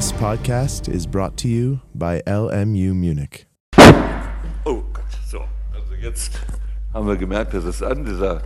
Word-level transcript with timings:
This 0.00 0.14
podcast 0.14 0.88
is 0.88 1.04
brought 1.06 1.36
to 1.42 1.46
you 1.46 1.80
by 1.94 2.22
LMU 2.26 2.94
Munich. 2.94 3.44
Oh 4.64 4.82
Gott, 4.94 5.04
so. 5.26 5.44
Also 5.74 5.92
jetzt 6.00 6.40
haben 6.94 7.06
wir 7.06 7.18
gemerkt, 7.18 7.52
dass 7.52 7.64
es 7.64 7.82
an. 7.82 8.06
Dieser 8.06 8.40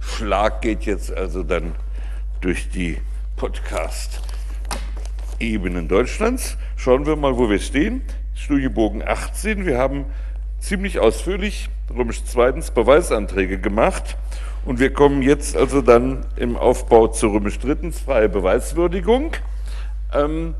Schlag 0.00 0.62
geht 0.62 0.82
jetzt 0.82 1.16
also 1.16 1.44
dann 1.44 1.76
durch 2.40 2.68
die 2.68 2.98
Podcast-Ebenen 3.36 5.86
Deutschlands. 5.86 6.56
Schauen 6.74 7.06
wir 7.06 7.14
mal, 7.14 7.38
wo 7.38 7.48
wir 7.48 7.60
stehen. 7.60 8.02
Studiebogen 8.34 9.06
18. 9.06 9.66
Wir 9.66 9.78
haben 9.78 10.06
ziemlich 10.58 10.98
ausführlich 10.98 11.70
römisch 11.96 12.24
zweitens 12.24 12.72
Beweisanträge 12.72 13.60
gemacht. 13.60 14.16
Und 14.64 14.80
wir 14.80 14.92
kommen 14.92 15.22
jetzt 15.22 15.56
also 15.56 15.80
dann 15.80 16.26
im 16.34 16.56
Aufbau 16.56 17.06
zu 17.06 17.28
römisch 17.28 17.60
drittens 17.60 18.00
freie 18.00 18.28
Beweiswürdigung. 18.28 19.30
Ähm, 20.12 20.54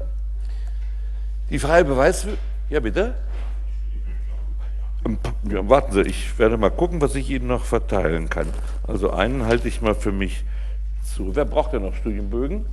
die 1.51 1.59
freie 1.59 1.85
Beweiswürdigung, 1.85 2.45
ja 2.69 2.81
bitte? 2.81 3.15
Ähm, 5.05 5.19
ja, 5.51 5.69
warten 5.69 5.93
Sie, 5.93 6.03
ich 6.03 6.39
werde 6.39 6.57
mal 6.57 6.71
gucken, 6.71 7.01
was 7.01 7.15
ich 7.15 7.31
Ihnen 7.31 7.47
noch 7.47 7.65
verteilen 7.65 8.29
kann. 8.29 8.49
Also 8.87 9.11
einen 9.11 9.47
halte 9.47 9.69
ich 9.69 9.81
mal 9.81 9.95
für 9.95 10.13
mich 10.13 10.45
zu. 11.03 11.37
Wer 11.37 11.45
braucht 11.45 11.73
denn 11.73 11.83
noch 11.83 11.95
Studienbögen? 11.95 12.67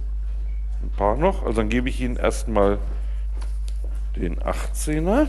Ein 0.81 0.89
paar 0.97 1.15
noch. 1.15 1.43
Also 1.43 1.61
dann 1.61 1.69
gebe 1.69 1.89
ich 1.89 2.01
Ihnen 2.01 2.17
erstmal 2.17 2.79
den 4.15 4.39
18er. 4.39 5.27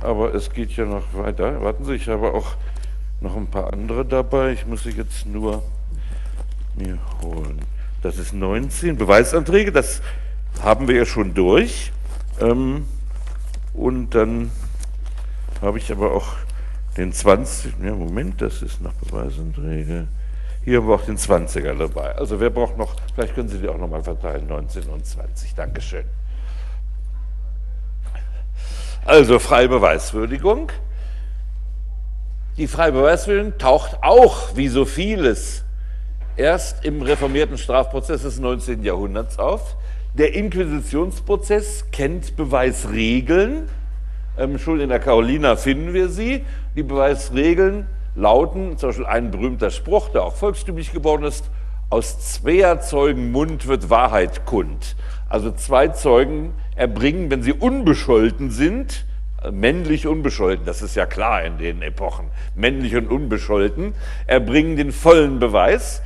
Aber 0.00 0.34
es 0.34 0.50
geht 0.52 0.72
ja 0.72 0.84
noch 0.84 1.14
weiter. 1.14 1.62
Warten 1.62 1.84
Sie, 1.84 1.94
ich 1.94 2.08
habe 2.08 2.32
auch 2.32 2.56
noch 3.20 3.36
ein 3.36 3.46
paar 3.46 3.72
andere 3.72 4.04
dabei. 4.04 4.52
Ich 4.52 4.66
muss 4.66 4.82
sie 4.82 4.90
jetzt 4.90 5.26
nur 5.26 5.62
mir 6.76 6.98
holen. 7.22 7.60
Das 8.02 8.18
ist 8.18 8.34
19 8.34 8.96
Beweisanträge. 8.96 9.72
Das 9.72 10.02
haben 10.62 10.88
wir 10.88 10.96
ja 10.96 11.06
schon 11.06 11.34
durch. 11.34 11.92
Ähm, 12.40 12.86
und 13.72 14.10
dann 14.14 14.50
habe 15.60 15.78
ich 15.78 15.90
aber 15.90 16.12
auch 16.12 16.34
den 16.96 17.12
20, 17.12 17.74
ja 17.82 17.94
Moment, 17.94 18.40
das 18.40 18.62
ist 18.62 18.80
noch 18.80 18.92
Beweisanträge. 18.94 20.06
Hier 20.64 20.78
haben 20.78 20.88
wir 20.88 20.94
auch 20.94 21.04
den 21.04 21.18
20er 21.18 21.76
dabei. 21.76 22.14
Also 22.14 22.40
wer 22.40 22.50
braucht 22.50 22.78
noch, 22.78 22.96
vielleicht 23.14 23.34
können 23.34 23.48
Sie 23.48 23.58
die 23.58 23.68
auch 23.68 23.76
nochmal 23.76 24.02
verteilen, 24.02 24.46
19 24.46 24.84
und 24.84 25.04
20. 25.04 25.54
Dankeschön. 25.54 26.04
Also 29.04 29.38
freie 29.38 29.68
Beweiswürdigung. 29.68 30.72
Die 32.56 32.66
freie 32.66 32.92
Beweiswürdigung 32.92 33.58
taucht 33.58 33.98
auch, 34.00 34.56
wie 34.56 34.68
so 34.68 34.84
vieles, 34.84 35.64
erst 36.36 36.84
im 36.84 37.02
reformierten 37.02 37.58
Strafprozess 37.58 38.22
des 38.22 38.38
19. 38.38 38.82
Jahrhunderts 38.84 39.38
auf. 39.38 39.76
Der 40.16 40.32
Inquisitionsprozess 40.32 41.86
kennt 41.90 42.36
Beweisregeln. 42.36 43.68
Ähm, 44.38 44.58
schon 44.60 44.78
in 44.78 44.88
der 44.88 45.00
Carolina 45.00 45.56
finden 45.56 45.92
wir 45.92 46.08
sie. 46.08 46.44
Die 46.76 46.84
Beweisregeln 46.84 47.88
lauten, 48.14 48.78
zum 48.78 48.90
Beispiel 48.90 49.06
ein 49.06 49.32
berühmter 49.32 49.70
Spruch, 49.70 50.10
der 50.10 50.22
auch 50.22 50.36
volkstümlich 50.36 50.92
geworden 50.92 51.24
ist, 51.24 51.50
aus 51.90 52.20
zweier 52.32 52.80
Zeugen 52.80 53.32
Mund 53.32 53.66
wird 53.66 53.90
Wahrheit 53.90 54.46
kund. 54.46 54.94
Also 55.28 55.50
zwei 55.50 55.88
Zeugen 55.88 56.52
erbringen, 56.76 57.28
wenn 57.32 57.42
sie 57.42 57.52
unbescholten 57.52 58.52
sind, 58.52 59.06
äh, 59.42 59.50
männlich 59.50 60.06
unbescholten, 60.06 60.64
das 60.64 60.80
ist 60.80 60.94
ja 60.94 61.06
klar 61.06 61.42
in 61.42 61.58
den 61.58 61.82
Epochen, 61.82 62.26
männlich 62.54 62.94
und 62.94 63.08
unbescholten, 63.08 63.94
erbringen 64.28 64.76
den 64.76 64.92
vollen 64.92 65.40
Beweis. 65.40 66.02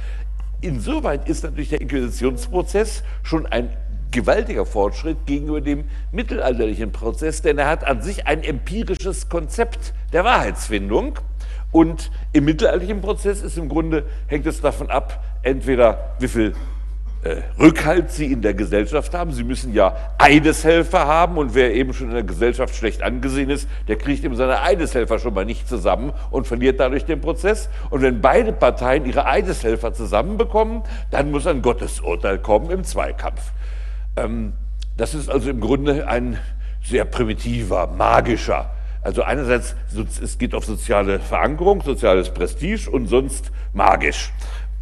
Insoweit 0.62 1.28
ist 1.28 1.44
natürlich 1.44 1.68
der 1.68 1.82
Inquisitionsprozess 1.82 3.02
schon 3.22 3.44
ein 3.44 3.68
gewaltiger 4.10 4.66
Fortschritt 4.66 5.26
gegenüber 5.26 5.60
dem 5.60 5.84
mittelalterlichen 6.12 6.92
Prozess, 6.92 7.42
denn 7.42 7.58
er 7.58 7.68
hat 7.68 7.84
an 7.84 8.02
sich 8.02 8.26
ein 8.26 8.42
empirisches 8.42 9.28
Konzept 9.28 9.92
der 10.12 10.24
Wahrheitsfindung. 10.24 11.18
Und 11.70 12.10
im 12.32 12.46
mittelalterlichen 12.46 13.00
Prozess 13.02 13.42
ist 13.42 13.58
im 13.58 13.68
Grunde, 13.68 14.04
hängt 14.26 14.46
es 14.46 14.60
davon 14.60 14.88
ab, 14.88 15.22
entweder 15.42 16.14
wie 16.18 16.28
viel 16.28 16.54
äh, 17.24 17.42
Rückhalt 17.58 18.12
sie 18.12 18.32
in 18.32 18.42
der 18.42 18.54
Gesellschaft 18.54 19.12
haben. 19.12 19.32
Sie 19.32 19.42
müssen 19.42 19.74
ja 19.74 19.94
Eideshelfer 20.18 21.06
haben 21.06 21.36
und 21.36 21.54
wer 21.54 21.74
eben 21.74 21.92
schon 21.92 22.08
in 22.08 22.14
der 22.14 22.22
Gesellschaft 22.22 22.74
schlecht 22.74 23.02
angesehen 23.02 23.50
ist, 23.50 23.68
der 23.88 23.96
kriegt 23.96 24.24
eben 24.24 24.36
seine 24.36 24.62
Eideshelfer 24.62 25.18
schon 25.18 25.34
mal 25.34 25.44
nicht 25.44 25.68
zusammen 25.68 26.12
und 26.30 26.46
verliert 26.46 26.78
dadurch 26.80 27.04
den 27.04 27.20
Prozess. 27.20 27.68
Und 27.90 28.02
wenn 28.02 28.20
beide 28.20 28.52
Parteien 28.52 29.04
ihre 29.04 29.26
Eideshelfer 29.26 29.92
zusammenbekommen, 29.92 30.82
dann 31.10 31.30
muss 31.30 31.46
ein 31.46 31.60
Gottesurteil 31.60 32.38
kommen 32.38 32.70
im 32.70 32.84
Zweikampf. 32.84 33.52
Ähm, 34.24 34.52
das 34.96 35.14
ist 35.14 35.28
also 35.28 35.50
im 35.50 35.60
Grunde 35.60 36.08
ein 36.08 36.38
sehr 36.82 37.04
primitiver, 37.04 37.86
magischer 37.86 38.70
also 39.02 39.22
einerseits, 39.22 39.74
es 40.22 40.38
geht 40.38 40.54
auf 40.54 40.64
soziale 40.64 41.20
Verankerung, 41.20 41.82
soziales 41.82 42.30
Prestige 42.30 42.90
und 42.90 43.06
sonst 43.06 43.50
magisch. 43.72 44.32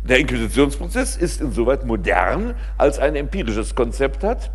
Der 0.03 0.19
Inquisitionsprozess 0.19 1.17
ist 1.17 1.41
insoweit 1.41 1.85
modern, 1.85 2.55
als 2.79 2.99
ein 2.99 3.15
empirisches 3.15 3.75
Konzept 3.75 4.25
hat. 4.25 4.51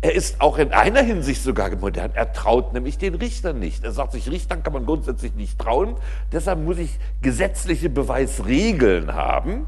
Er 0.00 0.14
ist 0.14 0.40
auch 0.40 0.58
in 0.58 0.72
einer 0.72 1.02
Hinsicht 1.02 1.42
sogar 1.42 1.70
modern. 1.76 2.10
Er 2.14 2.32
traut 2.32 2.72
nämlich 2.72 2.98
den 2.98 3.14
Richtern 3.14 3.58
nicht. 3.60 3.84
Er 3.84 3.92
sagt 3.92 4.12
sich, 4.12 4.28
Richtern 4.28 4.62
kann 4.62 4.72
man 4.72 4.86
grundsätzlich 4.86 5.34
nicht 5.34 5.58
trauen. 5.58 5.96
Deshalb 6.32 6.58
muss 6.58 6.78
ich 6.78 6.98
gesetzliche 7.20 7.90
Beweisregeln 7.90 9.14
haben. 9.14 9.66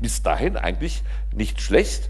Bis 0.00 0.22
dahin 0.22 0.56
eigentlich 0.56 1.02
nicht 1.34 1.60
schlecht. 1.60 2.08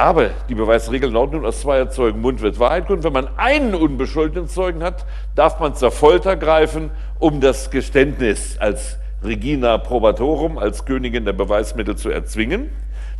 Aber 0.00 0.30
die 0.48 0.54
Beweisregel 0.54 1.10
lautet 1.10 1.34
nun, 1.34 1.44
aus 1.44 1.60
zweier 1.60 1.90
Zeugen 1.90 2.22
Mund 2.22 2.40
wird 2.40 2.58
Wahrheit 2.58 2.86
kund. 2.86 3.04
Wenn 3.04 3.12
man 3.12 3.28
einen 3.36 3.74
unbeschuldigten 3.74 4.48
Zeugen 4.48 4.82
hat, 4.82 5.04
darf 5.34 5.60
man 5.60 5.74
zur 5.74 5.90
Folter 5.90 6.36
greifen, 6.36 6.90
um 7.18 7.42
das 7.42 7.70
Geständnis 7.70 8.56
als 8.58 8.96
Regina 9.22 9.76
Probatorum 9.76 10.56
als 10.56 10.86
Königin 10.86 11.26
der 11.26 11.34
Beweismittel 11.34 11.96
zu 11.96 12.08
erzwingen. 12.08 12.70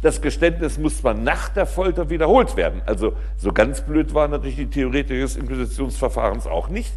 Das 0.00 0.22
Geständnis 0.22 0.78
muss 0.78 1.02
man 1.02 1.22
nach 1.22 1.50
der 1.50 1.66
Folter 1.66 2.08
wiederholt 2.08 2.56
werden. 2.56 2.80
Also 2.86 3.12
so 3.36 3.52
ganz 3.52 3.82
blöd 3.82 4.14
war 4.14 4.28
natürlich 4.28 4.56
die 4.56 4.70
Theoretik 4.70 5.20
des 5.20 5.36
Inquisitionsverfahrens 5.36 6.46
auch 6.46 6.70
nicht. 6.70 6.94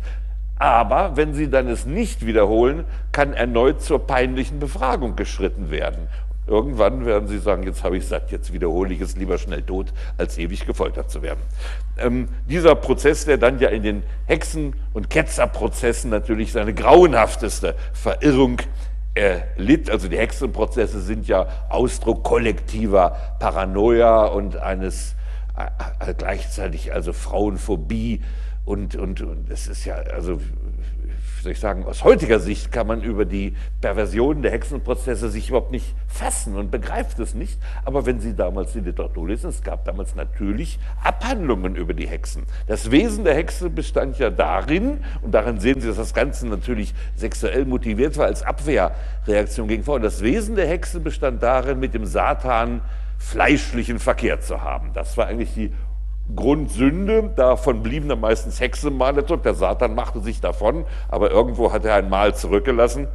Aber 0.60 1.18
wenn 1.18 1.34
Sie 1.34 1.50
dann 1.50 1.68
es 1.68 1.86
nicht 1.86 2.26
wiederholen, 2.26 2.86
kann 3.12 3.34
erneut 3.34 3.82
zur 3.82 4.08
peinlichen 4.08 4.60
Befragung 4.60 5.18
geschritten 5.18 5.72
werden. 5.72 6.08
Irgendwann 6.46 7.06
werden 7.06 7.28
Sie 7.28 7.40
sagen, 7.40 7.64
jetzt 7.64 7.84
habe 7.84 7.98
ich 7.98 8.08
satt, 8.08 8.32
jetzt 8.32 8.52
wiederhole 8.52 8.94
ich 8.94 9.02
es 9.02 9.16
lieber 9.16 9.38
schnell 9.38 9.62
tot, 9.62 9.94
als 10.18 10.38
ewig 10.38 10.66
gefoltert 10.66 11.10
zu 11.10 11.22
werden. 11.22 11.40
Ähm, 11.98 12.28
dieser 12.50 12.76
Prozess, 12.76 13.26
der 13.26 13.38
dann 13.38 13.60
ja 13.60 13.70
in 13.70 13.84
den 13.84 14.04
Hexen- 14.26 14.76
und 14.94 15.10
Ketzerprozessen 15.10 16.10
natürlich 16.10 16.52
seine 16.52 16.74
grauenhafteste 16.74 17.76
Verirrung 17.94 18.58
erlitt. 19.14 19.90
Also 19.90 20.08
die 20.08 20.18
Hexenprozesse 20.18 21.02
sind 21.02 21.28
ja 21.28 21.48
Ausdruck 21.70 22.24
kollektiver 22.24 23.16
Paranoia 23.40 24.26
und 24.26 24.58
eines 24.58 25.16
äh, 25.58 26.10
äh, 26.10 26.14
gleichzeitig 26.14 26.94
also 26.94 27.14
Frauenphobie 27.14 28.22
und, 28.66 28.96
und, 28.96 29.22
und 29.22 29.50
es 29.50 29.68
ist 29.68 29.86
ja, 29.86 29.96
also 29.96 30.40
soll 31.44 31.52
ich 31.52 31.60
sagen, 31.60 31.86
aus 31.86 32.04
heutiger 32.04 32.40
Sicht 32.40 32.72
kann 32.72 32.88
man 32.88 33.02
über 33.02 33.26
die 33.26 33.56
Perversion 33.82 34.42
der 34.42 34.52
Hexenprozesse 34.52 35.30
sich 35.30 35.50
überhaupt 35.50 35.72
nicht 35.72 35.94
fassen 36.08 36.56
und 36.56 36.72
begreift 36.72 37.20
es 37.20 37.36
nicht. 37.36 37.60
Aber 37.86 38.06
wenn 38.06 38.20
Sie 38.20 38.34
damals 38.36 38.74
die 38.74 38.80
Literatur 38.80 39.28
lesen, 39.28 39.50
es 39.50 39.62
gab 39.62 39.86
damals 39.86 40.16
natürlich 40.16 40.80
Abhandlungen 41.04 41.76
über 41.76 41.94
die 41.94 42.08
Hexen. 42.08 42.44
Das 42.68 42.92
Wesen 42.92 43.24
der 43.26 43.36
Hexe 43.36 43.70
bestand 43.70 44.18
ja 44.20 44.30
darin, 44.30 45.04
und 45.22 45.34
darin 45.34 45.60
sehen 45.60 45.82
Sie, 45.82 45.88
dass 45.88 45.98
das 45.98 46.14
Ganze 46.14 46.48
natürlich 46.48 46.94
sexuell 47.16 47.66
motiviert 47.66 48.18
war 48.18 48.26
als 48.26 48.42
Abwehrreaktion 48.44 49.68
gegen 49.68 49.84
Frauen. 49.84 50.02
Das 50.02 50.22
Wesen 50.22 50.56
der 50.56 50.68
Hexe 50.68 51.00
bestand 51.00 51.44
darin, 51.44 51.80
mit 51.80 51.94
dem 51.94 52.06
Satan 52.06 52.82
fleischlichen 53.18 54.00
Verkehr 54.00 54.40
zu 54.40 54.62
haben. 54.62 54.92
Das 54.94 55.18
war 55.18 55.28
eigentlich 55.28 55.54
die 55.54 55.74
Grundsünde, 56.36 57.32
davon 57.36 57.84
blieben 57.84 58.08
dann 58.10 58.22
meistens 58.22 58.60
Hexenmale 58.60 59.26
zurück. 59.26 59.44
Der 59.44 59.54
Satan 59.54 59.94
machte 59.94 60.22
sich 60.22 60.42
davon, 60.42 60.86
aber 61.10 61.32
irgendwo 61.32 61.72
hat 61.72 61.86
er 61.86 61.96
ein 61.96 62.10
Mal 62.10 62.36
zurückgelassen. 62.36 63.08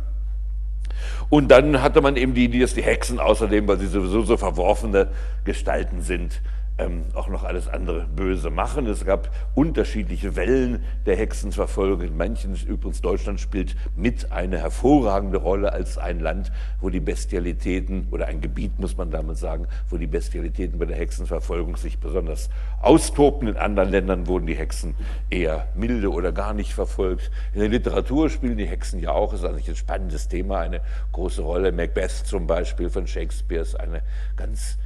Und 1.31 1.49
dann 1.51 1.83
hatte 1.83 2.01
man 2.01 2.17
eben 2.17 2.35
die 2.35 2.45
Idee, 2.45 2.61
dass 2.61 2.75
die 2.75 2.83
Hexen 2.83 3.19
außerdem, 3.21 3.69
weil 3.69 3.79
sie 3.79 3.87
sowieso 3.87 4.23
so 4.23 4.37
verworfene 4.37 5.09
Gestalten 5.45 6.01
sind, 6.03 6.41
ähm, 6.79 7.05
auch 7.15 7.29
noch 7.29 7.45
alles 7.45 7.69
andere 7.69 8.07
böse 8.07 8.51
machen. 8.51 8.87
Es 8.87 9.05
gab 9.05 9.31
unterschiedliche 9.55 10.37
Wellen 10.37 10.83
der 11.07 11.17
Hexenverfolgung. 11.17 12.01
In 12.03 12.17
manchen, 12.17 12.55
übrigens 12.55 13.01
Deutschland 13.01 13.41
spielt 13.41 13.77
mit 13.97 14.33
eine 14.33 14.59
hervorragende 14.59 15.39
Rolle 15.39 15.73
als 15.73 15.99
ein 15.99 16.21
Land, 16.21 16.53
wo 16.81 16.89
die 16.89 17.01
Bestialitäten, 17.01 18.09
oder 18.11 18.27
ein 18.27 18.41
Gebiet 18.41 18.79
muss 18.79 18.97
man 18.97 19.11
damit 19.11 19.37
sagen, 19.37 19.67
wo 19.89 19.97
die 19.97 20.07
Bestialitäten 20.07 20.79
bei 20.79 20.87
der 20.87 20.97
Hexenverfolgung 20.97 21.77
sich 21.77 21.99
besonders 21.99 22.49
austoben. 22.81 23.49
In 23.49 23.57
anderen 23.57 23.91
Ländern 23.91 24.27
wurden 24.27 24.47
die 24.47 24.57
Hexen 24.57 24.95
eher 25.31 25.69
milde 25.75 26.11
oder 26.11 26.33
gar 26.33 26.55
nicht 26.55 26.75
verfolgt. 26.75 27.31
In 27.53 27.61
der 27.61 27.69
Literatur 27.69 28.31
spielen 28.31 28.57
die 28.57 28.67
Hexen 28.67 29.01
ja 29.01 29.11
auch, 29.11 29.33
ist 29.33 29.45
eigentlich 29.45 29.69
ein 29.69 29.77
spannendes 29.77 30.29
Thema, 30.29 30.61
eine 30.61 30.81
große 31.13 31.43
Rolle. 31.43 31.73
Macbeth 31.73 32.11
zum 32.11 32.47
Beispiel 32.47 32.89
von 32.89 33.07
Shakespeare 33.07 33.63
ist 33.63 33.79
eine 33.79 34.03
ganz 34.37 34.79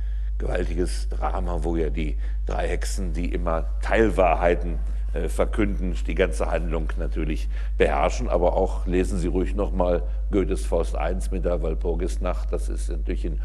gewaltiges 0.42 1.08
Drama, 1.08 1.60
wo 1.62 1.76
ja 1.76 1.88
die 1.88 2.16
drei 2.46 2.68
Hexen, 2.68 3.12
die 3.12 3.32
immer 3.32 3.66
Teilwahrheiten 3.80 4.78
äh, 5.14 5.28
verkünden, 5.28 5.94
die 6.06 6.16
ganze 6.16 6.50
Handlung 6.50 6.88
natürlich 6.98 7.48
beherrschen. 7.78 8.28
Aber 8.28 8.56
auch 8.56 8.86
lesen 8.86 9.18
Sie 9.18 9.28
ruhig 9.28 9.54
nochmal 9.54 10.02
Goethes 10.32 10.66
Faust 10.66 10.94
I 10.94 11.16
mit 11.30 11.44
der 11.44 11.62
Walpurgisnacht. 11.62 12.52
Das 12.52 12.68
ist 12.68 12.90
natürlich 12.90 13.24
in 13.24 13.40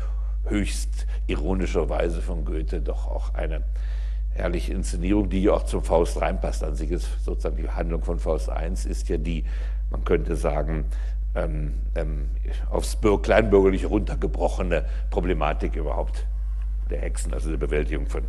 höchst 0.45 1.05
ironischer 1.27 1.87
Weise 1.87 2.21
von 2.21 2.45
Goethe 2.45 2.81
doch 2.81 3.07
auch 3.07 3.33
eine 3.35 3.61
herrliche 4.31 4.73
Inszenierung, 4.73 5.29
die 5.29 5.43
ja 5.43 5.53
auch 5.53 5.63
zum 5.63 5.83
Faust 5.83 6.19
reinpasst. 6.19 6.63
An 6.63 6.75
sich 6.75 6.89
ist 6.89 7.23
sozusagen 7.23 7.57
die 7.57 7.69
Handlung 7.69 8.01
von 8.01 8.17
Faust 8.17 8.49
I 8.49 8.71
ist 8.89 9.07
ja 9.09 9.17
die, 9.17 9.45
man 9.91 10.03
könnte 10.03 10.35
sagen, 10.35 10.85
ähm, 11.35 11.73
ähm, 11.93 12.29
aufs 12.71 12.97
kleinbürgerliche 13.21 13.87
runtergebrochene 13.87 14.85
Problematik 15.11 15.75
überhaupt 15.75 16.25
der 16.87 16.99
Hexen, 16.99 17.33
also 17.33 17.49
der 17.49 17.57
Bewältigung 17.57 18.07
von 18.07 18.23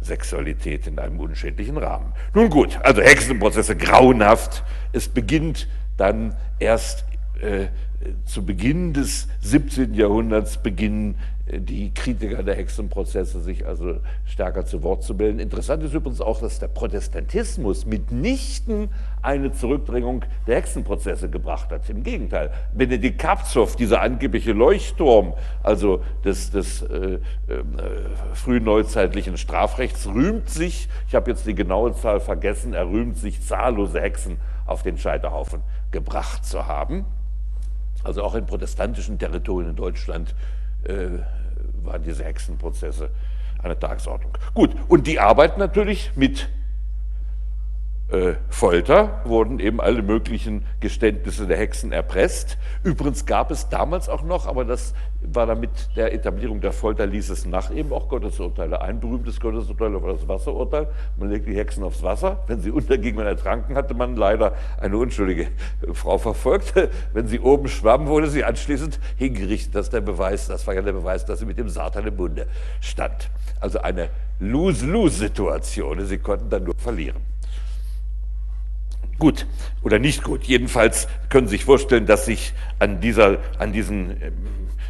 Sexualität 0.00 0.86
in 0.86 0.98
einem 0.98 1.18
unschädlichen 1.20 1.76
Rahmen. 1.78 2.12
Nun 2.34 2.50
gut, 2.50 2.78
also 2.82 3.02
Hexenprozesse 3.02 3.76
grauenhaft. 3.76 4.62
Es 4.92 5.08
beginnt 5.08 5.68
dann 5.96 6.36
erst 6.58 7.04
äh, 7.40 7.66
zu 8.24 8.44
Beginn 8.44 8.92
des 8.92 9.28
17. 9.40 9.94
Jahrhunderts 9.94 10.58
beginnen 10.62 11.16
die 11.48 11.94
Kritiker 11.94 12.42
der 12.42 12.56
Hexenprozesse 12.56 13.40
sich 13.40 13.64
also 13.66 14.00
stärker 14.24 14.66
zu 14.66 14.82
Wort 14.82 15.04
zu 15.04 15.16
bilden. 15.16 15.38
Interessant 15.38 15.82
ist 15.84 15.94
übrigens 15.94 16.20
auch, 16.20 16.40
dass 16.40 16.58
der 16.58 16.66
Protestantismus 16.68 17.86
mitnichten 17.86 18.88
eine 19.22 19.52
Zurückdrängung 19.52 20.24
der 20.48 20.56
Hexenprozesse 20.56 21.30
gebracht 21.30 21.70
hat. 21.70 21.88
Im 21.88 22.02
Gegenteil, 22.02 22.50
Benedikt 22.74 23.20
Kapzow, 23.20 23.76
dieser 23.76 24.02
angebliche 24.02 24.52
Leuchtturm, 24.52 25.34
also 25.62 26.02
des, 26.24 26.50
des 26.50 26.82
äh, 26.82 27.14
äh, 27.14 27.18
frühneuzeitlichen 28.34 29.36
Strafrechts, 29.36 30.08
rühmt 30.08 30.50
sich, 30.50 30.88
ich 31.06 31.14
habe 31.14 31.30
jetzt 31.30 31.46
die 31.46 31.54
genaue 31.54 31.94
Zahl 31.94 32.18
vergessen, 32.18 32.74
er 32.74 32.88
rühmt 32.88 33.18
sich 33.18 33.40
zahllose 33.40 34.00
Hexen 34.00 34.38
auf 34.66 34.82
den 34.82 34.98
Scheiterhaufen 34.98 35.62
gebracht 35.92 36.44
zu 36.44 36.66
haben. 36.66 37.04
Also 38.02 38.22
auch 38.22 38.34
in 38.34 38.46
protestantischen 38.46 39.18
Territorien 39.18 39.70
in 39.70 39.76
Deutschland 39.76 40.34
äh, 40.88 41.18
waren 41.84 42.02
diese 42.02 42.24
Hexenprozesse 42.24 43.10
eine 43.62 43.78
Tagesordnung. 43.78 44.36
Gut, 44.54 44.70
und 44.88 45.06
die 45.06 45.18
arbeiten 45.18 45.58
natürlich 45.58 46.12
mit 46.14 46.48
äh, 48.08 48.34
Folter 48.50 49.20
wurden 49.24 49.58
eben 49.58 49.80
alle 49.80 50.00
möglichen 50.00 50.64
Geständnisse 50.78 51.46
der 51.48 51.56
Hexen 51.56 51.90
erpresst. 51.90 52.56
Übrigens 52.84 53.26
gab 53.26 53.50
es 53.50 53.68
damals 53.68 54.08
auch 54.08 54.22
noch, 54.22 54.46
aber 54.46 54.64
das 54.64 54.94
war 55.22 55.46
dann 55.46 55.58
mit 55.58 55.70
der 55.96 56.12
Etablierung 56.12 56.60
der 56.60 56.72
Folter, 56.72 57.04
ließ 57.04 57.30
es 57.30 57.46
nach 57.46 57.72
eben 57.72 57.92
auch 57.92 58.08
Gottesurteile. 58.08 58.80
Ein 58.80 59.00
berühmtes 59.00 59.40
Gottesurteil 59.40 60.00
war 60.00 60.12
das 60.12 60.28
Wasserurteil. 60.28 60.86
Man 61.16 61.30
legte 61.30 61.50
die 61.50 61.56
Hexen 61.56 61.82
aufs 61.82 62.02
Wasser. 62.04 62.44
Wenn 62.46 62.60
sie 62.60 62.70
untergingen, 62.70 63.18
wenn 63.18 63.26
ertranken, 63.26 63.76
hatte 63.76 63.94
man 63.94 64.14
leider 64.14 64.54
eine 64.80 64.96
unschuldige 64.96 65.48
Frau 65.92 66.18
verfolgt. 66.18 66.74
Wenn 67.12 67.26
sie 67.26 67.40
oben 67.40 67.68
schwamm, 67.68 68.06
wurde 68.06 68.28
sie 68.28 68.44
anschließend 68.44 69.00
hingerichtet. 69.16 69.74
Das 69.74 69.90
der 69.90 70.00
Beweis, 70.00 70.46
das 70.46 70.66
war 70.66 70.74
ja 70.74 70.82
der 70.82 70.92
Beweis, 70.92 71.24
dass 71.24 71.40
sie 71.40 71.46
mit 71.46 71.58
dem 71.58 71.68
Satan 71.68 72.06
im 72.06 72.16
Bunde 72.16 72.46
stand. 72.80 73.30
Also 73.60 73.80
eine 73.80 74.10
Lose-Lose-Situation. 74.38 76.04
Sie 76.06 76.18
konnten 76.18 76.50
dann 76.50 76.64
nur 76.64 76.74
verlieren. 76.76 77.35
Gut 79.18 79.46
oder 79.82 79.98
nicht 79.98 80.22
gut. 80.22 80.44
Jedenfalls 80.44 81.08
können 81.28 81.46
Sie 81.48 81.56
sich 81.56 81.64
vorstellen, 81.64 82.06
dass 82.06 82.26
sich 82.26 82.52
an, 82.78 83.00
dieser, 83.00 83.38
an 83.58 83.72
diesen 83.72 84.10
ähm, 84.22 84.32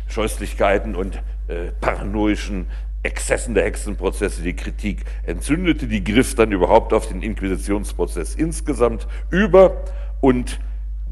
Scheußlichkeiten 0.08 0.96
und 0.96 1.16
äh, 1.48 1.70
paranoischen 1.80 2.66
Exzessen 3.02 3.54
der 3.54 3.64
Hexenprozesse 3.64 4.42
die 4.42 4.56
Kritik 4.56 5.04
entzündete. 5.24 5.86
Die 5.86 6.02
griff 6.02 6.34
dann 6.34 6.50
überhaupt 6.50 6.92
auf 6.92 7.08
den 7.08 7.22
Inquisitionsprozess 7.22 8.34
insgesamt 8.34 9.06
über 9.30 9.84
und 10.20 10.58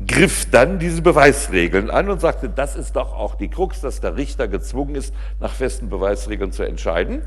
griff 0.06 0.50
dann 0.50 0.80
diese 0.80 1.02
Beweisregeln 1.02 1.90
an 1.90 2.10
und 2.10 2.20
sagte, 2.20 2.48
das 2.48 2.74
ist 2.74 2.96
doch 2.96 3.14
auch 3.14 3.36
die 3.36 3.48
Krux, 3.48 3.80
dass 3.80 4.00
der 4.00 4.16
Richter 4.16 4.48
gezwungen 4.48 4.96
ist, 4.96 5.14
nach 5.38 5.54
festen 5.54 5.88
Beweisregeln 5.88 6.50
zu 6.50 6.64
entscheiden. 6.64 7.22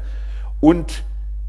Und 0.59 1.05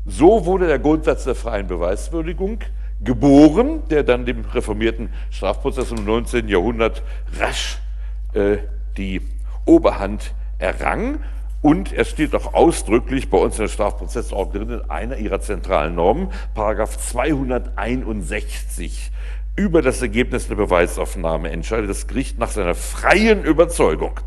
so 0.07 0.47
wurde 0.47 0.69
der 0.69 0.79
Grundsatz 0.79 1.25
der 1.25 1.35
freien 1.35 1.67
Beweiswürdigung 1.67 2.61
geboren, 3.03 3.83
der 3.91 4.03
dann 4.03 4.27
dem 4.27 4.45
reformierten 4.45 5.09
Strafprozess 5.31 5.93
im 5.93 6.05
19. 6.05 6.49
Jahrhundert 6.49 7.03
rasch 7.39 7.79
äh, 8.35 8.59
die 8.97 9.23
Oberhand 9.65 10.35
errang. 10.59 11.21
Und 11.61 11.93
er 11.93 12.05
steht 12.05 12.37
auch 12.37 12.55
ausdrücklich 12.55 13.31
bei 13.31 13.39
uns 13.39 13.57
in 13.57 13.65
der 13.65 13.69
Strafprozessordnung 13.69 14.69
drin 14.69 14.81
in 14.81 14.91
einer 14.91 15.17
ihrer 15.17 15.41
zentralen 15.41 15.97
Normen, 15.97 16.29
Paragraph 16.55 16.97
261. 16.99 19.11
Über 19.57 19.83
das 19.83 20.01
Ergebnis 20.01 20.47
der 20.47 20.55
Beweisaufnahme 20.55 21.51
entscheidet 21.51 21.91
das 21.91 22.07
Gericht 22.07 22.39
nach 22.39 22.51
seiner 22.51 22.77
freien 22.77 23.45
Überzeugung. 23.45 24.21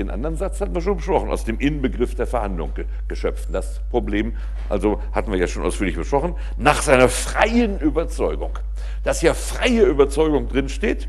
Den 0.00 0.08
anderen 0.08 0.34
Satz 0.34 0.62
hatten 0.62 0.74
wir 0.74 0.80
schon 0.80 0.96
besprochen, 0.96 1.28
aus 1.28 1.44
dem 1.44 1.58
Inbegriff 1.58 2.14
der 2.14 2.26
Verhandlung 2.26 2.72
geschöpft. 3.06 3.48
Das 3.52 3.82
Problem, 3.90 4.34
also 4.70 4.98
hatten 5.12 5.30
wir 5.30 5.38
ja 5.38 5.46
schon 5.46 5.62
ausführlich 5.62 5.94
besprochen, 5.94 6.36
nach 6.56 6.80
seiner 6.80 7.10
freien 7.10 7.78
Überzeugung. 7.80 8.58
Dass 9.04 9.20
ja 9.20 9.34
freie 9.34 9.82
Überzeugung 9.82 10.48
drinsteht, 10.48 11.06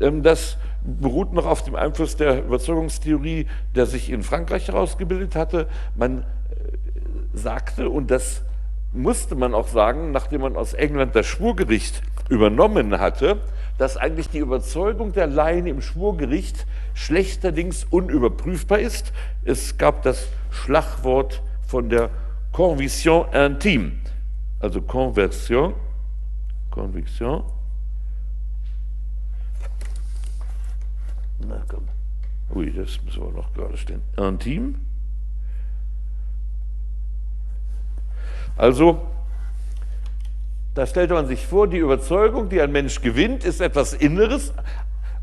ähm, 0.00 0.24
das 0.24 0.56
beruht 0.82 1.32
noch 1.32 1.46
auf 1.46 1.62
dem 1.62 1.76
Einfluss 1.76 2.16
der 2.16 2.44
Überzeugungstheorie, 2.44 3.46
der 3.76 3.86
sich 3.86 4.10
in 4.10 4.24
Frankreich 4.24 4.66
herausgebildet 4.66 5.36
hatte. 5.36 5.68
Man 5.94 6.22
äh, 6.22 6.24
sagte, 7.34 7.88
und 7.88 8.10
das 8.10 8.42
musste 8.92 9.36
man 9.36 9.54
auch 9.54 9.68
sagen, 9.68 10.10
nachdem 10.10 10.40
man 10.40 10.56
aus 10.56 10.74
England 10.74 11.14
das 11.14 11.26
Schwurgericht 11.26 12.02
übernommen 12.28 12.98
hatte, 12.98 13.38
dass 13.78 13.96
eigentlich 13.96 14.28
die 14.28 14.38
Überzeugung 14.38 15.12
der 15.12 15.26
Laien 15.26 15.66
im 15.66 15.80
Schwurgericht 15.80 16.66
schlechterdings 16.94 17.84
unüberprüfbar 17.84 18.78
ist. 18.78 19.12
Es 19.44 19.78
gab 19.78 20.02
das 20.02 20.28
Schlagwort 20.50 21.42
von 21.66 21.88
der 21.88 22.10
Conviction 22.52 23.26
intime, 23.32 23.92
also 24.60 24.80
Conversion, 24.80 25.74
Conviction. 26.70 27.42
Na 31.40 31.62
komm. 31.68 31.88
Ui, 32.54 32.72
das 32.72 33.02
müssen 33.04 33.22
wir 33.22 33.32
noch 33.32 33.52
gerade 33.54 33.76
stehen. 33.76 34.02
Intime. 34.16 34.74
Also 38.56 39.13
da 40.74 40.86
stellte 40.86 41.14
man 41.14 41.26
sich 41.26 41.46
vor, 41.46 41.68
die 41.68 41.78
Überzeugung, 41.78 42.48
die 42.48 42.60
ein 42.60 42.72
Mensch 42.72 43.00
gewinnt, 43.00 43.44
ist 43.44 43.60
etwas 43.60 43.94
Inneres 43.94 44.52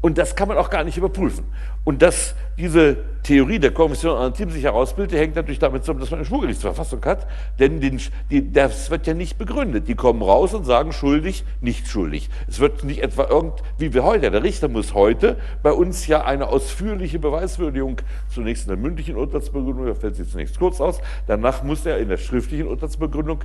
und 0.01 0.17
das 0.17 0.35
kann 0.35 0.47
man 0.47 0.57
auch 0.57 0.71
gar 0.71 0.83
nicht 0.83 0.97
überprüfen. 0.97 1.45
Und 1.83 2.01
dass 2.01 2.33
diese 2.57 2.97
Theorie 3.21 3.59
der 3.59 3.71
Kommission 3.71 4.33
Team 4.33 4.49
sich 4.49 4.63
herausbildet, 4.63 5.17
hängt 5.17 5.35
natürlich 5.35 5.59
damit 5.59 5.83
zusammen, 5.83 5.99
dass 5.99 6.09
man 6.09 6.19
eine 6.19 6.25
Schwurgerichtsverfassung 6.25 7.05
hat, 7.05 7.27
denn 7.59 7.81
den, 7.81 8.01
die, 8.31 8.51
das 8.51 8.89
wird 8.89 9.05
ja 9.05 9.13
nicht 9.13 9.37
begründet. 9.37 9.87
Die 9.87 9.93
kommen 9.93 10.23
raus 10.23 10.55
und 10.55 10.65
sagen 10.65 10.91
schuldig, 10.91 11.43
nicht 11.59 11.87
schuldig. 11.87 12.29
Es 12.47 12.59
wird 12.59 12.83
nicht 12.83 13.03
etwa 13.03 13.27
irgend, 13.27 13.61
wie 13.77 13.93
wir 13.93 14.03
heute, 14.03 14.31
der 14.31 14.43
Richter 14.43 14.69
muss 14.69 14.95
heute 14.95 15.37
bei 15.61 15.71
uns 15.71 16.07
ja 16.07 16.23
eine 16.23 16.47
ausführliche 16.47 17.19
Beweiswürdigung, 17.19 17.97
zunächst 18.33 18.63
in 18.63 18.69
der 18.69 18.77
mündlichen 18.77 19.15
Urteilsbegründung, 19.17 19.85
da 19.85 19.93
fällt 19.93 20.15
sie 20.15 20.27
zunächst 20.27 20.57
kurz 20.57 20.81
aus, 20.81 20.99
danach 21.27 21.61
muss 21.61 21.85
er 21.85 21.99
in 21.99 22.09
der 22.09 22.17
schriftlichen 22.17 22.67
Urteilsbegründung 22.67 23.43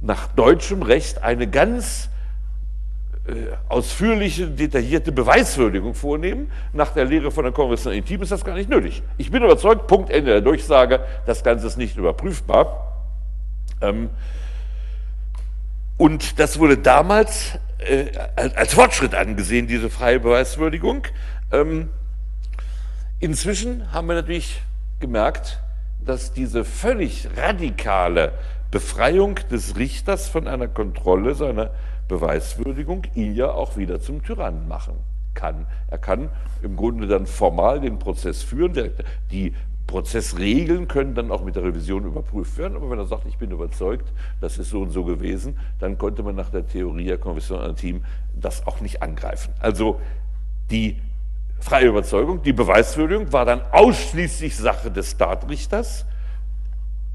nach 0.00 0.28
deutschem 0.28 0.82
Recht 0.82 1.22
eine 1.22 1.48
ganz 1.48 2.08
äh, 3.26 3.32
ausführliche, 3.68 4.48
detaillierte 4.48 5.12
Beweiswürdigung 5.12 5.94
vornehmen. 5.94 6.50
Nach 6.72 6.92
der 6.92 7.04
Lehre 7.04 7.30
von 7.30 7.44
der 7.44 7.52
Konvention 7.52 7.92
Intim 7.92 8.22
ist 8.22 8.32
das 8.32 8.44
gar 8.44 8.54
nicht 8.54 8.70
nötig. 8.70 9.02
Ich 9.18 9.30
bin 9.30 9.42
überzeugt, 9.42 9.86
Punkt 9.86 10.10
Ende 10.10 10.30
der 10.32 10.40
Durchsage, 10.40 11.04
das 11.26 11.44
Ganze 11.44 11.66
ist 11.66 11.76
nicht 11.76 11.96
überprüfbar. 11.96 13.04
Ähm, 13.82 14.10
und 15.98 16.38
das 16.38 16.58
wurde 16.58 16.78
damals 16.78 17.58
äh, 17.78 18.06
als 18.36 18.72
Fortschritt 18.72 19.14
angesehen, 19.14 19.66
diese 19.66 19.90
freie 19.90 20.18
Beweiswürdigung. 20.18 21.06
Ähm, 21.52 21.90
inzwischen 23.18 23.92
haben 23.92 24.08
wir 24.08 24.14
natürlich 24.14 24.62
gemerkt, 24.98 25.60
dass 26.04 26.32
diese 26.32 26.64
völlig 26.64 27.28
radikale 27.36 28.32
Befreiung 28.70 29.36
des 29.50 29.76
Richters 29.76 30.28
von 30.28 30.46
einer 30.46 30.68
Kontrolle 30.68 31.34
seiner 31.34 31.70
Beweiswürdigung 32.08 33.04
ihn 33.14 33.34
ja 33.34 33.50
auch 33.52 33.76
wieder 33.76 34.00
zum 34.00 34.22
Tyrannen 34.22 34.68
machen 34.68 34.94
kann. 35.34 35.66
Er 35.88 35.98
kann 35.98 36.28
im 36.62 36.76
Grunde 36.76 37.06
dann 37.06 37.26
formal 37.26 37.80
den 37.80 37.98
Prozess 37.98 38.42
führen. 38.42 38.90
Die 39.30 39.54
Prozessregeln 39.86 40.86
können 40.86 41.14
dann 41.14 41.32
auch 41.32 41.42
mit 41.42 41.56
der 41.56 41.64
Revision 41.64 42.04
überprüft 42.04 42.58
werden, 42.58 42.76
aber 42.76 42.90
wenn 42.90 42.98
er 42.98 43.06
sagt, 43.06 43.26
ich 43.26 43.38
bin 43.38 43.50
überzeugt, 43.50 44.12
das 44.40 44.58
ist 44.58 44.70
so 44.70 44.82
und 44.82 44.90
so 44.90 45.04
gewesen, 45.04 45.58
dann 45.80 45.98
konnte 45.98 46.22
man 46.22 46.36
nach 46.36 46.50
der 46.50 46.66
Theorie 46.66 47.06
der 47.06 47.18
Konvention 47.18 47.60
an 47.60 47.74
Team 47.74 48.04
das 48.34 48.66
auch 48.66 48.80
nicht 48.80 49.02
angreifen. 49.02 49.52
Also 49.58 50.00
die 50.70 50.96
freie 51.58 51.88
Überzeugung, 51.88 52.42
die 52.42 52.52
Beweiswürdigung 52.52 53.32
war 53.32 53.44
dann 53.44 53.62
ausschließlich 53.72 54.56
Sache 54.56 54.92
des 54.92 55.10
Staatrichters 55.10 56.06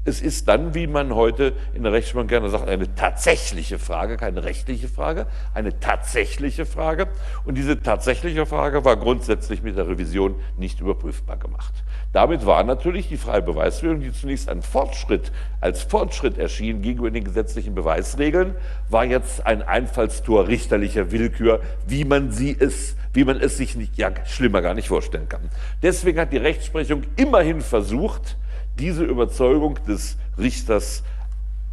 es 0.06 0.22
ist 0.22 0.46
dann, 0.46 0.74
wie 0.74 0.86
man 0.86 1.14
heute 1.14 1.52
in 1.74 1.82
der 1.82 1.92
Rechtsprechung 1.92 2.28
gerne 2.28 2.48
sagt, 2.48 2.68
eine 2.68 2.94
tatsächliche 2.94 3.78
Frage, 3.78 4.16
keine 4.16 4.44
rechtliche 4.44 4.88
Frage, 4.88 5.26
eine 5.52 5.80
tatsächliche 5.80 6.64
Frage. 6.64 7.08
Und 7.44 7.56
diese 7.58 7.82
tatsächliche 7.82 8.46
Frage 8.46 8.84
war 8.84 8.96
grundsätzlich 8.96 9.62
mit 9.62 9.76
der 9.76 9.88
Revision 9.88 10.36
nicht 10.56 10.80
überprüfbar 10.80 11.36
gemacht. 11.36 11.74
Damit 12.12 12.46
war 12.46 12.62
natürlich 12.62 13.08
die 13.08 13.16
freie 13.16 13.42
Beweisführung, 13.42 14.00
die 14.00 14.12
zunächst 14.12 14.48
ein 14.48 14.62
Fortschritt, 14.62 15.32
als 15.60 15.82
Fortschritt 15.82 16.38
erschien 16.38 16.80
gegenüber 16.82 17.10
den 17.10 17.24
gesetzlichen 17.24 17.74
Beweisregeln, 17.74 18.54
war 18.88 19.04
jetzt 19.04 19.44
ein 19.44 19.60
Einfallstor 19.62 20.46
richterlicher 20.46 21.10
Willkür, 21.10 21.60
wie 21.86 22.04
man 22.04 22.30
sie 22.30 22.56
es, 22.58 22.96
wie 23.12 23.24
man 23.24 23.40
es 23.40 23.56
sich 23.56 23.74
nicht, 23.74 23.98
ja, 23.98 24.12
schlimmer 24.24 24.62
gar 24.62 24.74
nicht 24.74 24.88
vorstellen 24.88 25.28
kann. 25.28 25.50
Deswegen 25.82 26.20
hat 26.20 26.32
die 26.32 26.38
Rechtsprechung 26.38 27.02
immerhin 27.16 27.60
versucht, 27.60 28.36
diese 28.78 29.04
Überzeugung 29.04 29.78
des 29.86 30.16
Richters 30.38 31.02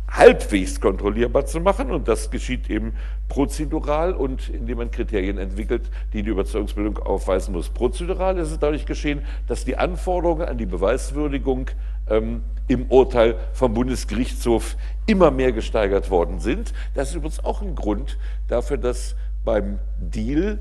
halbwegs 0.09 0.79
kontrollierbar 0.79 1.45
zu 1.45 1.59
machen. 1.59 1.91
Und 1.91 2.07
das 2.07 2.29
geschieht 2.29 2.69
eben 2.69 2.93
prozedural 3.29 4.13
und 4.13 4.49
indem 4.49 4.77
man 4.77 4.91
Kriterien 4.91 5.37
entwickelt, 5.37 5.89
die 6.13 6.23
die 6.23 6.29
Überzeugungsbildung 6.29 6.99
aufweisen 6.99 7.53
muss. 7.53 7.69
Prozedural 7.69 8.37
ist 8.37 8.51
es 8.51 8.59
dadurch 8.59 8.85
geschehen, 8.85 9.23
dass 9.47 9.65
die 9.65 9.77
Anforderungen 9.77 10.47
an 10.47 10.57
die 10.57 10.65
Beweiswürdigung 10.65 11.71
ähm, 12.09 12.43
im 12.67 12.85
Urteil 12.85 13.35
vom 13.53 13.73
Bundesgerichtshof 13.73 14.77
immer 15.05 15.31
mehr 15.31 15.51
gesteigert 15.51 16.09
worden 16.09 16.39
sind. 16.39 16.73
Das 16.93 17.09
ist 17.09 17.15
übrigens 17.15 17.43
auch 17.43 17.61
ein 17.61 17.75
Grund 17.75 18.17
dafür, 18.47 18.77
dass 18.77 19.15
beim 19.43 19.79
Deal 19.99 20.59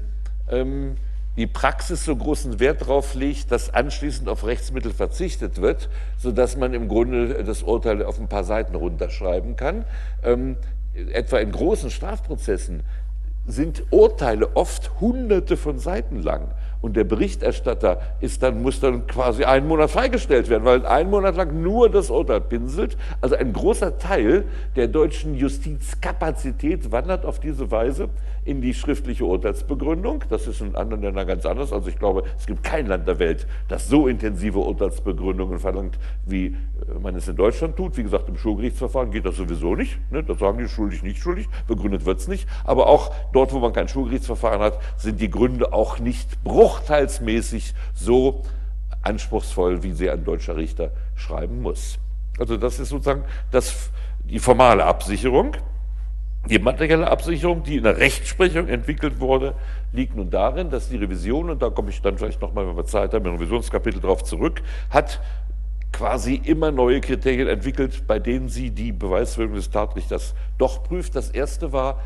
ähm, 0.50 0.96
die 1.36 1.46
Praxis 1.46 2.04
so 2.04 2.14
großen 2.14 2.60
Wert 2.60 2.82
darauf 2.82 3.14
legt, 3.14 3.50
dass 3.50 3.72
anschließend 3.72 4.28
auf 4.28 4.46
Rechtsmittel 4.46 4.92
verzichtet 4.92 5.60
wird, 5.60 5.88
sodass 6.18 6.56
man 6.56 6.74
im 6.74 6.88
Grunde 6.88 7.42
das 7.44 7.62
Urteil 7.62 8.04
auf 8.04 8.20
ein 8.20 8.28
paar 8.28 8.44
Seiten 8.44 8.74
runterschreiben 8.74 9.56
kann. 9.56 9.84
Ähm, 10.22 10.56
etwa 11.12 11.38
in 11.38 11.52
großen 11.52 11.90
Strafprozessen 11.90 12.82
sind 13.46 13.82
Urteile 13.90 14.54
oft 14.56 15.00
hunderte 15.00 15.56
von 15.56 15.78
Seiten 15.78 16.22
lang. 16.22 16.48
Und 16.80 16.96
der 16.96 17.04
Berichterstatter 17.04 18.00
ist 18.20 18.42
dann, 18.42 18.60
muss 18.62 18.80
dann 18.80 19.06
quasi 19.06 19.44
einen 19.44 19.68
Monat 19.68 19.90
freigestellt 19.90 20.48
werden, 20.48 20.64
weil 20.64 20.84
einen 20.84 21.10
Monat 21.10 21.36
lang 21.36 21.62
nur 21.62 21.88
das 21.88 22.10
Urteil 22.10 22.40
pinselt. 22.40 22.96
Also 23.20 23.36
ein 23.36 23.52
großer 23.52 23.98
Teil 23.98 24.44
der 24.76 24.88
deutschen 24.88 25.34
Justizkapazität 25.34 26.90
wandert 26.90 27.24
auf 27.24 27.38
diese 27.40 27.70
Weise 27.70 28.08
in 28.44 28.60
die 28.60 28.74
schriftliche 28.74 29.24
Urteilsbegründung. 29.24 30.24
Das 30.28 30.46
ist 30.46 30.60
in 30.60 30.74
anderen 30.74 31.02
Ländern 31.02 31.26
ganz 31.26 31.46
anders. 31.46 31.72
Also 31.72 31.88
ich 31.88 31.98
glaube, 31.98 32.24
es 32.36 32.46
gibt 32.46 32.62
kein 32.64 32.86
Land 32.86 33.06
der 33.06 33.18
Welt, 33.18 33.46
das 33.68 33.88
so 33.88 34.08
intensive 34.08 34.58
Urteilsbegründungen 34.58 35.58
verlangt, 35.58 35.98
wie 36.26 36.46
äh, 36.46 36.54
man 37.00 37.14
es 37.14 37.28
in 37.28 37.36
Deutschland 37.36 37.76
tut. 37.76 37.96
Wie 37.96 38.02
gesagt, 38.02 38.28
im 38.28 38.36
Schulgerichtsverfahren 38.36 39.10
geht 39.10 39.26
das 39.26 39.36
sowieso 39.36 39.76
nicht. 39.76 39.98
Ne? 40.10 40.24
Da 40.24 40.34
sagen 40.34 40.58
die 40.58 40.68
schuldig, 40.68 41.02
nicht 41.02 41.22
schuldig, 41.22 41.48
begründet 41.68 42.04
wird 42.04 42.18
es 42.18 42.28
nicht. 42.28 42.48
Aber 42.64 42.88
auch 42.88 43.14
dort, 43.32 43.52
wo 43.52 43.60
man 43.60 43.72
kein 43.72 43.88
Schulgerichtsverfahren 43.88 44.60
hat, 44.60 44.78
sind 44.96 45.20
die 45.20 45.30
Gründe 45.30 45.72
auch 45.72 46.00
nicht 46.00 46.42
bruchteilsmäßig 46.42 47.74
so 47.94 48.42
anspruchsvoll, 49.02 49.82
wie 49.82 49.92
sie 49.92 50.10
ein 50.10 50.24
deutscher 50.24 50.56
Richter 50.56 50.90
schreiben 51.14 51.62
muss. 51.62 51.98
Also 52.38 52.56
das 52.56 52.80
ist 52.80 52.88
sozusagen 52.88 53.24
das, 53.50 53.90
die 54.24 54.38
formale 54.38 54.84
Absicherung. 54.84 55.56
Die 56.50 56.58
materielle 56.58 57.08
Absicherung, 57.08 57.62
die 57.62 57.76
in 57.76 57.84
der 57.84 57.98
Rechtsprechung 57.98 58.66
entwickelt 58.66 59.20
wurde, 59.20 59.54
liegt 59.92 60.16
nun 60.16 60.28
darin, 60.28 60.70
dass 60.70 60.88
die 60.88 60.96
Revision, 60.96 61.50
und 61.50 61.62
da 61.62 61.70
komme 61.70 61.90
ich 61.90 62.02
dann 62.02 62.18
vielleicht 62.18 62.40
nochmal, 62.40 62.66
wenn 62.66 62.76
wir 62.76 62.84
Zeit 62.84 63.14
haben, 63.14 63.24
im 63.26 63.34
Revisionskapitel 63.34 64.00
darauf 64.00 64.24
zurück, 64.24 64.60
hat 64.90 65.20
quasi 65.92 66.34
immer 66.34 66.72
neue 66.72 67.00
Kriterien 67.00 67.46
entwickelt, 67.46 68.06
bei 68.08 68.18
denen 68.18 68.48
sie 68.48 68.70
die 68.70 68.90
Beweiswirkung 68.90 69.54
des 69.54 69.70
Tatrichters 69.70 70.34
doch 70.58 70.82
prüft. 70.82 71.14
Das 71.14 71.30
erste 71.30 71.72
war 71.72 72.00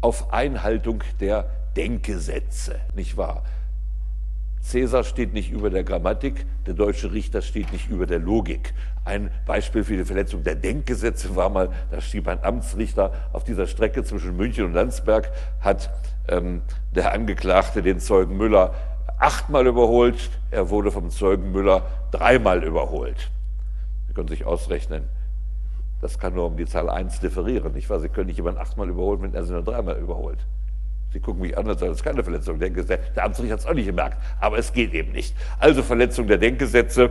auf 0.00 0.32
Einhaltung 0.32 1.04
der 1.20 1.48
Denkgesetze, 1.76 2.80
nicht 2.96 3.16
wahr? 3.16 3.44
Cäsar 4.62 5.04
steht 5.04 5.32
nicht 5.32 5.52
über 5.52 5.70
der 5.70 5.84
Grammatik, 5.84 6.44
der 6.66 6.74
deutsche 6.74 7.12
Richter 7.12 7.40
steht 7.40 7.72
nicht 7.72 7.88
über 7.88 8.06
der 8.06 8.18
Logik. 8.18 8.74
Ein 9.06 9.30
Beispiel 9.46 9.84
für 9.84 9.96
die 9.96 10.04
Verletzung 10.04 10.42
der 10.42 10.56
Denkgesetze 10.56 11.36
war 11.36 11.48
mal, 11.48 11.68
da 11.92 12.00
schrieb 12.00 12.26
ein 12.26 12.42
Amtsrichter 12.42 13.12
auf 13.32 13.44
dieser 13.44 13.68
Strecke 13.68 14.02
zwischen 14.02 14.36
München 14.36 14.64
und 14.64 14.72
Landsberg, 14.72 15.30
hat 15.60 15.90
ähm, 16.26 16.62
der 16.92 17.12
Angeklagte 17.12 17.82
den 17.82 18.00
Zeugen 18.00 18.36
Müller 18.36 18.74
achtmal 19.16 19.64
überholt, 19.68 20.28
er 20.50 20.70
wurde 20.70 20.90
vom 20.90 21.10
Zeugen 21.10 21.52
Müller 21.52 21.82
dreimal 22.10 22.64
überholt. 22.64 23.30
Sie 24.08 24.12
können 24.12 24.26
sich 24.26 24.44
ausrechnen, 24.44 25.04
das 26.00 26.18
kann 26.18 26.34
nur 26.34 26.46
um 26.46 26.56
die 26.56 26.66
Zahl 26.66 26.90
1 26.90 27.20
differieren. 27.20 27.74
Nicht 27.74 27.88
wahr? 27.88 28.00
Sie 28.00 28.08
können 28.08 28.26
nicht 28.26 28.38
jemanden 28.38 28.60
achtmal 28.60 28.88
überholen, 28.88 29.22
wenn 29.22 29.34
er 29.34 29.44
sie 29.44 29.52
nur 29.52 29.62
dreimal 29.62 29.98
überholt. 29.98 30.38
Sie 31.12 31.20
gucken 31.20 31.42
mich 31.42 31.56
an, 31.56 31.68
als 31.68 31.78
sei 31.78 31.86
das 31.86 32.02
keine 32.02 32.24
Verletzung 32.24 32.58
der 32.58 32.70
Denkgesetze. 32.70 33.12
Der 33.14 33.24
Amtsrichter 33.24 33.52
hat 33.52 33.60
es 33.60 33.66
auch 33.66 33.74
nicht 33.74 33.86
gemerkt, 33.86 34.18
aber 34.40 34.58
es 34.58 34.72
geht 34.72 34.92
eben 34.94 35.12
nicht. 35.12 35.36
Also 35.60 35.84
Verletzung 35.84 36.26
der 36.26 36.38
Denkgesetze. 36.38 37.10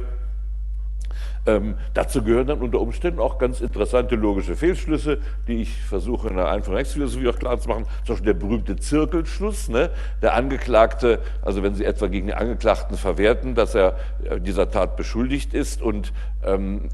Ähm, 1.47 1.75
dazu 1.93 2.23
gehören 2.23 2.47
dann 2.47 2.61
unter 2.61 2.79
Umständen 2.79 3.19
auch 3.19 3.37
ganz 3.37 3.61
interessante 3.61 4.15
logische 4.15 4.55
Fehlschlüsse, 4.55 5.19
die 5.47 5.61
ich 5.61 5.81
versuche 5.83 6.29
in 6.29 6.37
der 6.37 6.49
einfachen 6.49 6.73
Rechtsphilosophie 6.73 7.27
auch 7.27 7.37
klar 7.37 7.59
zu 7.59 7.69
machen. 7.69 7.85
Zum 8.03 8.15
Beispiel 8.15 8.33
der 8.33 8.39
berühmte 8.39 8.75
Zirkelschluss. 8.77 9.69
Ne? 9.69 9.91
Der 10.23 10.33
Angeklagte, 10.33 11.19
also 11.43 11.61
wenn 11.61 11.75
Sie 11.75 11.85
etwa 11.85 12.07
gegen 12.07 12.27
den 12.27 12.35
Angeklagten 12.35 12.97
verwerten, 12.97 13.53
dass 13.53 13.75
er 13.75 13.97
äh, 14.23 14.39
dieser 14.41 14.71
Tat 14.71 14.95
beschuldigt 14.95 15.53
ist 15.53 15.83
und 15.83 16.13
ähm, 16.43 16.89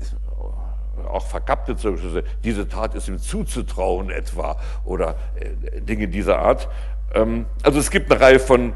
auch 1.10 1.26
verkappte 1.26 1.78
Zirkelschlüsse, 1.78 2.24
diese 2.44 2.68
Tat 2.68 2.94
ist 2.96 3.08
ihm 3.08 3.20
zuzutrauen 3.20 4.10
etwa 4.10 4.58
oder 4.84 5.16
äh, 5.36 5.80
Dinge 5.80 6.10
dieser 6.10 6.40
Art. 6.40 6.68
Ähm, 7.14 7.46
also 7.64 7.80
es 7.80 7.90
gibt 7.90 8.12
eine 8.12 8.20
Reihe 8.20 8.40
von 8.40 8.70
äh, 8.72 8.74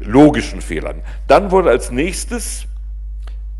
logischen 0.00 0.62
Fehlern. 0.62 1.02
Dann 1.26 1.50
wurde 1.50 1.68
als 1.68 1.90
nächstes 1.90 2.66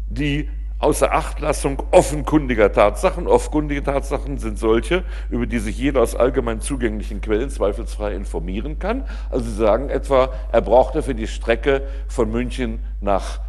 die 0.09 0.49
Außerachtlassung 0.85 1.83
offenkundiger 1.93 2.71
Tatsachen. 2.71 3.27
Offenkundige 3.27 3.83
Tatsachen 3.83 4.37
sind 4.37 4.59
solche, 4.59 5.03
über 5.31 5.47
die 5.47 5.59
sich 5.59 5.79
jeder 5.79 6.03
aus 6.03 6.15
allgemein 6.15 6.61
zugänglichen 6.61 7.23
Quellen 7.23 7.49
zweifelsfrei 7.49 8.15
informieren 8.15 8.79
kann. 8.79 9.05
Also 9.31 9.47
Sie 9.47 9.57
sagen 9.57 9.89
etwa, 9.89 10.29
er 10.53 10.61
brauchte 10.61 11.03
für 11.03 11.15
die 11.15 11.27
Strecke 11.27 11.85
von 12.07 12.31
München 12.31 12.81
nach 13.01 13.41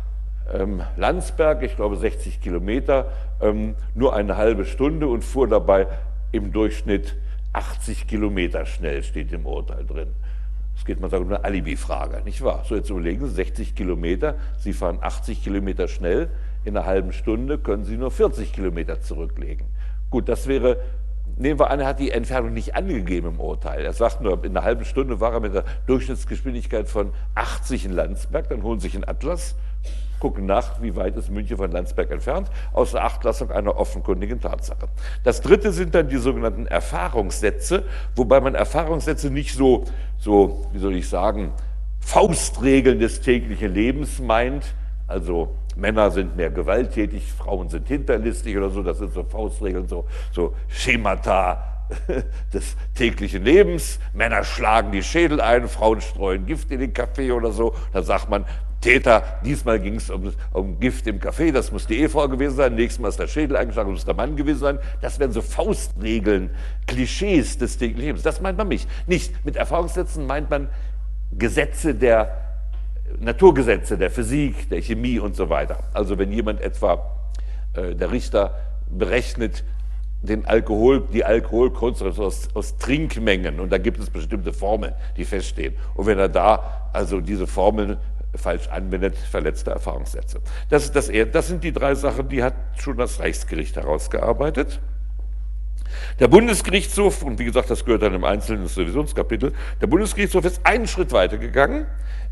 ähm, 0.54 0.82
Landsberg, 0.96 1.62
ich 1.64 1.76
glaube 1.76 1.98
60 1.98 2.40
Kilometer, 2.40 3.12
ähm, 3.42 3.76
nur 3.96 4.16
eine 4.16 4.38
halbe 4.38 4.64
Stunde 4.64 5.08
und 5.08 5.22
fuhr 5.26 5.50
dabei 5.50 5.88
im 6.32 6.54
Durchschnitt 6.54 7.18
80 7.52 8.08
Kilometer 8.08 8.66
schnell, 8.66 9.04
steht 9.04 9.34
im 9.34 9.46
Urteil 9.46 9.86
drin. 9.86 10.08
Es 10.78 10.86
geht 10.86 11.02
mal 11.02 11.14
um 11.16 11.28
eine 11.28 11.44
Alibi-Frage, 11.44 12.22
nicht 12.24 12.42
wahr? 12.42 12.64
So, 12.66 12.76
jetzt 12.76 12.90
überlegen 12.90 13.26
Sie, 13.26 13.34
60 13.34 13.76
Kilometer, 13.76 14.36
Sie 14.58 14.72
fahren 14.72 15.00
80 15.02 15.44
Kilometer 15.44 15.90
schnell, 15.90 16.30
in 16.66 16.76
einer 16.76 16.86
halben 16.86 17.14
Stunde 17.14 17.58
können 17.58 17.86
Sie 17.86 17.96
nur 17.96 18.12
40 18.12 18.52
Kilometer 18.52 19.00
zurücklegen. 19.00 19.68
Gut, 20.10 20.28
das 20.28 20.48
wäre, 20.48 20.78
nehmen 21.38 21.60
wir 21.60 21.70
an, 21.70 21.80
er 21.80 21.88
hat 21.88 22.00
die 22.00 22.12
Entfernung 22.12 22.54
nicht 22.54 22.76
angegeben 22.76 23.30
im 23.30 23.40
Urteil. 23.40 23.86
Er 23.86 23.94
sagt 23.94 24.22
nur, 24.22 24.44
in 24.44 24.58
einer 24.58 24.66
halben 24.66 24.84
Stunde 24.84 25.20
war 25.20 25.34
er 25.34 25.40
mit 25.40 25.54
der 25.54 25.64
Durchschnittsgeschwindigkeit 25.88 26.88
von 26.88 27.12
80 27.36 27.86
in 27.86 27.92
Landsberg, 27.94 28.50
dann 28.50 28.64
holen 28.64 28.80
Sie 28.80 28.88
sich 28.88 28.96
einen 28.96 29.08
Atlas, 29.08 29.56
gucken 30.20 30.46
nach, 30.46 30.82
wie 30.82 30.96
weit 30.96 31.16
ist 31.18 31.30
München 31.30 31.58
von 31.58 31.72
Landsberg 31.72 32.10
entfernt, 32.10 32.50
außer 32.74 33.04
Achtlassung 33.04 33.52
einer 33.52 33.78
offenkundigen 33.78 34.42
Tatsache. 34.42 34.88
Das 35.24 35.42
dritte 35.42 35.72
sind 35.72 35.94
dann 35.94 36.10
die 36.10 36.18
sogenannten 36.18 36.66
Erfahrungssätze, 36.66 37.84
wobei 38.16 38.42
man 38.42 38.56
Erfahrungssätze 38.56 39.30
nicht 39.30 39.54
so, 39.54 39.86
so 40.18 40.66
wie 40.74 40.80
soll 40.80 40.96
ich 40.96 41.10
sagen, 41.10 41.52
Faustregeln 42.00 43.00
des 43.00 43.22
täglichen 43.22 43.74
Lebens 43.74 44.20
meint, 44.20 44.74
also 45.08 45.56
Männer 45.76 46.12
sind 46.12 46.36
mehr 46.36 46.50
gewalttätig, 46.50 47.32
Frauen 47.32 47.70
sind 47.70 47.88
hinterlistig 47.88 48.58
oder 48.58 48.70
so, 48.70 48.82
das 48.82 48.98
sind 48.98 49.14
so 49.14 49.24
Faustregeln, 49.24 49.88
so, 49.88 50.06
so 50.32 50.54
Schemata 50.68 51.88
des 52.54 52.76
täglichen 52.96 53.44
Lebens. 53.44 54.00
Männer 54.14 54.44
schlagen 54.44 54.92
die 54.92 55.04
Schädel 55.04 55.42
ein, 55.42 55.68
Frauen 55.68 56.02
streuen 56.02 56.46
Gift 56.46 56.72
in 56.72 56.80
den 56.80 56.94
Kaffee 56.94 57.32
oder 57.32 57.52
so. 57.52 57.76
Da 57.94 58.02
sagt 58.02 58.30
man, 58.30 58.46
Täter, 58.82 59.24
diesmal 59.44 59.80
ging 59.80 59.96
es 59.96 60.10
um, 60.10 60.32
um, 60.54 60.80
Gift 60.80 61.08
im 61.08 61.20
Kaffee, 61.20 61.52
das 61.52 61.72
muss 61.72 61.88
die 61.88 62.00
Ehefrau 62.00 62.28
gewesen 62.28 62.56
sein, 62.56 62.76
nächstes 62.76 63.02
Mal 63.02 63.10
ist 63.10 63.20
der 63.20 63.28
Schädel 63.28 63.58
eingeschlagen, 63.58 63.92
muss 63.92 64.06
der 64.06 64.14
Mann 64.14 64.36
gewesen 64.36 64.60
sein. 64.60 64.80
Das 65.02 65.20
wären 65.20 65.32
so 65.32 65.42
Faustregeln, 65.42 66.52
Klischees 66.86 67.58
des 67.58 67.78
täglichen 67.78 68.06
Lebens. 68.06 68.24
Das 68.24 68.42
meint 68.42 68.58
man 68.58 68.68
nicht. 68.68 68.88
Nicht 69.08 69.44
mit 69.44 69.56
Erfahrungssätzen 69.56 70.28
meint 70.28 70.50
man 70.52 70.70
Gesetze 71.32 71.96
der 71.96 72.45
Naturgesetze, 73.20 73.98
der 73.98 74.10
Physik, 74.10 74.70
der 74.70 74.82
Chemie 74.82 75.20
und 75.20 75.36
so 75.36 75.50
weiter. 75.50 75.80
Also 75.94 76.18
wenn 76.18 76.32
jemand 76.32 76.62
etwa, 76.62 77.12
äh, 77.74 77.96
der 77.96 78.12
Richter 78.12 78.56
berechnet 78.90 79.64
den 80.22 80.46
Alkohol, 80.46 81.08
die 81.14 81.24
Alkoholkonzentration 81.24 82.26
aus, 82.26 82.50
aus, 82.54 82.78
Trinkmengen 82.78 83.60
und 83.60 83.72
da 83.72 83.78
gibt 83.78 84.00
es 84.00 84.10
bestimmte 84.10 84.54
Formeln, 84.54 84.94
die 85.18 85.26
feststehen. 85.26 85.76
Und 85.94 86.08
wenn 86.08 86.18
er 86.18 86.30
da 86.30 86.90
also 86.94 87.22
diese 87.22 87.48
Formeln 87.48 87.98
falsch 88.36 88.68
anwendet, 88.68 89.16
verletzte 89.16 89.72
Erfahrungssätze. 89.72 90.42
Das, 90.70 90.92
das, 90.92 91.12
das 91.32 91.48
sind 91.48 91.64
die 91.64 91.72
drei 91.72 91.96
Sachen, 91.96 92.28
die 92.30 92.44
hat 92.44 92.56
schon 92.78 92.98
das 92.98 93.20
Reichsgericht 93.20 93.76
herausgearbeitet. 93.76 94.80
Der 96.20 96.28
Bundesgerichtshof, 96.28 97.24
und 97.24 97.40
wie 97.40 97.46
gesagt, 97.46 97.70
das 97.70 97.86
gehört 97.86 98.02
dann 98.02 98.14
im 98.14 98.24
Einzelnen 98.24 98.66
Revisionskapitel, 98.66 99.54
der 99.82 99.88
Bundesgerichtshof 99.88 100.46
ist 100.46 100.66
einen 100.66 100.88
Schritt 100.88 101.12
weiter 101.12 101.38
gegangen. 101.38 101.86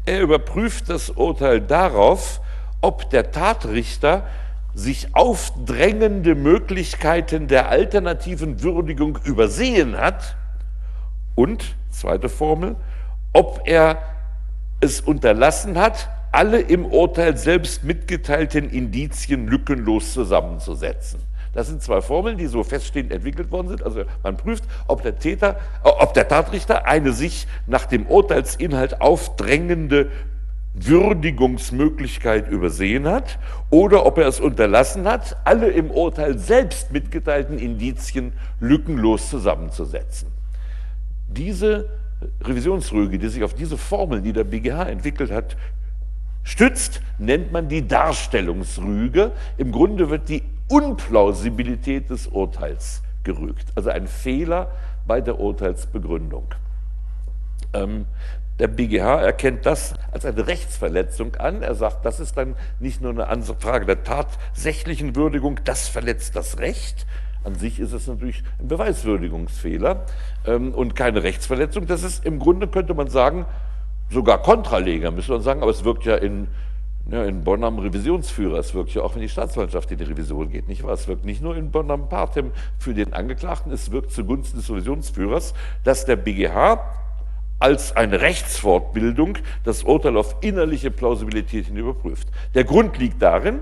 Er 0.05 0.21
überprüft 0.21 0.89
das 0.89 1.09
Urteil 1.09 1.61
darauf, 1.61 2.41
ob 2.81 3.09
der 3.09 3.31
Tatrichter 3.31 4.27
sich 4.75 5.15
aufdrängende 5.15 6.35
Möglichkeiten 6.35 7.47
der 7.47 7.69
alternativen 7.69 8.61
Würdigung 8.63 9.19
übersehen 9.23 9.97
hat 9.97 10.35
und, 11.35 11.75
zweite 11.89 12.27
Formel, 12.27 12.75
ob 13.31 13.61
er 13.65 14.01
es 14.81 14.99
unterlassen 14.99 15.77
hat, 15.77 16.09
alle 16.31 16.59
im 16.59 16.85
Urteil 16.85 17.37
selbst 17.37 17.83
mitgeteilten 17.83 18.69
Indizien 18.69 19.47
lückenlos 19.47 20.13
zusammenzusetzen. 20.13 21.21
Das 21.53 21.67
sind 21.67 21.81
zwei 21.81 22.01
Formeln, 22.01 22.37
die 22.37 22.47
so 22.47 22.63
feststehend 22.63 23.11
entwickelt 23.11 23.51
worden 23.51 23.67
sind. 23.67 23.83
Also 23.83 24.03
man 24.23 24.37
prüft, 24.37 24.63
ob 24.87 25.03
der 25.03 25.19
Täter, 25.19 25.57
äh, 25.83 25.89
ob 25.89 26.13
der 26.13 26.27
Tatrichter 26.27 26.85
eine 26.85 27.13
sich 27.13 27.47
nach 27.67 27.85
dem 27.85 28.07
Urteilsinhalt 28.07 29.01
aufdrängende 29.01 30.09
Würdigungsmöglichkeit 30.73 32.49
übersehen 32.49 33.07
hat 33.07 33.37
oder 33.69 34.07
ob 34.07 34.17
er 34.17 34.27
es 34.27 34.39
unterlassen 34.39 35.05
hat, 35.05 35.37
alle 35.43 35.69
im 35.69 35.91
Urteil 35.91 36.39
selbst 36.39 36.91
mitgeteilten 36.91 37.59
Indizien 37.59 38.33
lückenlos 38.59 39.29
zusammenzusetzen. 39.29 40.29
Diese 41.27 41.89
Revisionsrüge, 42.41 43.19
die 43.19 43.27
sich 43.27 43.43
auf 43.43 43.53
diese 43.53 43.77
Formeln, 43.77 44.23
die 44.23 44.33
der 44.33 44.45
BGH 44.45 44.85
entwickelt 44.85 45.31
hat, 45.31 45.57
stützt, 46.43 47.01
nennt 47.19 47.51
man 47.51 47.69
die 47.69 47.87
Darstellungsrüge. 47.87 49.31
Im 49.57 49.71
Grunde 49.71 50.09
wird 50.09 50.27
die 50.29 50.41
Unplausibilität 50.73 52.09
des 52.09 52.25
Urteils 52.25 53.03
gerügt, 53.23 53.67
also 53.75 53.91
ein 53.91 54.07
Fehler 54.07 54.71
bei 55.05 55.21
der 55.21 55.39
Urteilsbegründung. 55.39 56.47
Ähm, 57.73 58.05
der 58.57 58.67
BGH 58.69 59.21
erkennt 59.21 59.67
das 59.67 59.93
als 60.11 60.25
eine 60.25 60.47
Rechtsverletzung 60.47 61.35
an. 61.35 61.61
Er 61.61 61.75
sagt, 61.75 62.05
das 62.05 62.19
ist 62.19 62.37
dann 62.37 62.55
nicht 62.79 63.01
nur 63.01 63.27
eine 63.27 63.43
Frage 63.43 63.85
der 63.85 64.03
tatsächlichen 64.03 65.15
Würdigung, 65.15 65.59
das 65.63 65.87
verletzt 65.87 66.35
das 66.35 66.57
Recht. 66.57 67.05
An 67.43 67.53
sich 67.53 67.79
ist 67.79 67.93
es 67.93 68.07
natürlich 68.07 68.43
ein 68.59 68.67
Beweiswürdigungsfehler 68.67 70.05
ähm, 70.47 70.73
und 70.73 70.95
keine 70.95 71.21
Rechtsverletzung. 71.21 71.85
Das 71.85 72.01
ist 72.01 72.25
im 72.25 72.39
Grunde, 72.39 72.67
könnte 72.67 72.95
man 72.95 73.09
sagen, 73.09 73.45
sogar 74.09 74.41
Kontraleger, 74.41 75.11
müsste 75.11 75.33
man 75.33 75.41
sagen, 75.41 75.61
aber 75.61 75.71
es 75.71 75.83
wirkt 75.83 76.05
ja 76.05 76.15
in, 76.15 76.47
ja, 77.11 77.25
in 77.25 77.43
Bonn 77.43 77.63
am 77.63 77.79
Revisionsführer, 77.79 78.57
es 78.59 78.73
wirkt 78.73 78.93
ja 78.93 79.01
auch, 79.01 79.15
wenn 79.15 79.21
die 79.21 79.29
Staatsanwaltschaft 79.29 79.91
in 79.91 79.97
die 79.97 80.05
Revision 80.05 80.49
geht, 80.49 80.67
nicht 80.67 80.83
wahr? 80.83 80.93
Es 80.93 81.07
wirkt 81.07 81.25
nicht 81.25 81.41
nur 81.41 81.55
in 81.55 81.71
Bonn 81.71 81.91
am 81.91 82.07
Partem 82.07 82.51
für 82.79 82.93
den 82.93 83.13
Angeklagten, 83.13 83.71
es 83.71 83.91
wirkt 83.91 84.11
zugunsten 84.11 84.57
des 84.57 84.69
Revisionsführers, 84.69 85.53
dass 85.83 86.05
der 86.05 86.15
BGH 86.15 86.79
als 87.59 87.95
eine 87.95 88.21
Rechtsfortbildung 88.21 89.37
das 89.63 89.83
Urteil 89.83 90.17
auf 90.17 90.37
innerliche 90.41 90.91
Plausibilität 90.91 91.67
hin 91.67 91.77
überprüft. 91.77 92.27
Der 92.55 92.63
Grund 92.63 92.97
liegt 92.97 93.21
darin, 93.21 93.59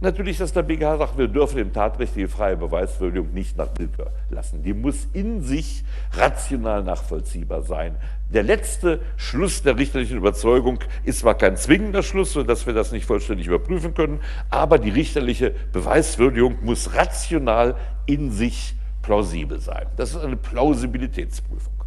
natürlich, 0.00 0.38
dass 0.38 0.52
der 0.52 0.62
BGH 0.62 0.98
sagt, 0.98 1.18
wir 1.18 1.28
dürfen 1.28 1.56
dem 1.56 1.72
Tatrecht 1.72 2.16
die 2.16 2.26
freie 2.26 2.56
Beweiswürdigung 2.56 3.32
nicht 3.32 3.56
nach 3.56 3.68
Willkür 3.76 4.10
lassen. 4.30 4.62
Die 4.62 4.74
muss 4.74 5.08
in 5.12 5.42
sich 5.42 5.84
rational 6.12 6.82
nachvollziehbar 6.82 7.62
sein. 7.62 7.96
Der 8.32 8.42
letzte 8.42 9.00
Schluss 9.16 9.62
der 9.62 9.76
richterlichen 9.76 10.16
Überzeugung 10.16 10.78
ist 11.04 11.20
zwar 11.20 11.34
kein 11.34 11.56
zwingender 11.56 12.02
Schluss, 12.02 12.32
sodass 12.32 12.66
wir 12.66 12.74
das 12.74 12.92
nicht 12.92 13.06
vollständig 13.06 13.46
überprüfen 13.46 13.94
können, 13.94 14.20
aber 14.50 14.78
die 14.78 14.90
richterliche 14.90 15.54
Beweiswürdigung 15.72 16.58
muss 16.62 16.94
rational 16.94 17.76
in 18.06 18.30
sich 18.30 18.74
plausibel 19.02 19.58
sein. 19.60 19.86
Das 19.96 20.10
ist 20.10 20.22
eine 20.22 20.36
Plausibilitätsprüfung 20.36 21.80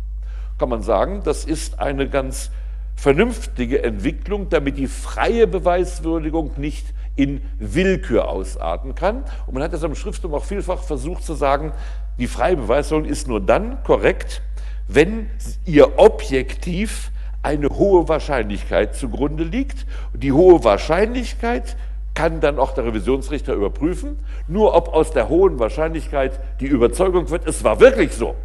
kann 0.63 0.69
man 0.69 0.81
sagen, 0.81 1.21
das 1.23 1.45
ist 1.45 1.79
eine 1.79 2.07
ganz 2.07 2.49
vernünftige 2.95 3.83
Entwicklung, 3.83 4.49
damit 4.49 4.77
die 4.77 4.87
freie 4.87 5.47
Beweiswürdigung 5.47 6.51
nicht 6.57 6.85
in 7.15 7.41
Willkür 7.59 8.27
ausarten 8.27 8.95
kann. 8.95 9.23
Und 9.45 9.53
man 9.53 9.63
hat 9.63 9.73
das 9.73 9.83
am 9.83 9.95
Schriftum 9.95 10.33
auch 10.33 10.45
vielfach 10.45 10.81
versucht 10.81 11.23
zu 11.23 11.33
sagen, 11.33 11.71
die 12.17 12.27
freie 12.27 12.57
Beweiswürdigung 12.57 13.11
ist 13.11 13.27
nur 13.27 13.41
dann 13.41 13.83
korrekt, 13.83 14.41
wenn 14.87 15.29
ihr 15.65 15.97
objektiv 15.99 17.11
eine 17.41 17.69
hohe 17.69 18.07
Wahrscheinlichkeit 18.07 18.95
zugrunde 18.95 19.43
liegt. 19.43 19.85
Die 20.13 20.31
hohe 20.31 20.63
Wahrscheinlichkeit 20.63 21.75
kann 22.13 22.39
dann 22.39 22.59
auch 22.59 22.73
der 22.73 22.85
Revisionsrichter 22.85 23.53
überprüfen. 23.53 24.17
Nur 24.47 24.75
ob 24.75 24.89
aus 24.89 25.11
der 25.11 25.29
hohen 25.29 25.59
Wahrscheinlichkeit 25.59 26.39
die 26.59 26.67
Überzeugung 26.67 27.29
wird, 27.29 27.47
es 27.47 27.63
war 27.63 27.79
wirklich 27.79 28.13
so, 28.13 28.35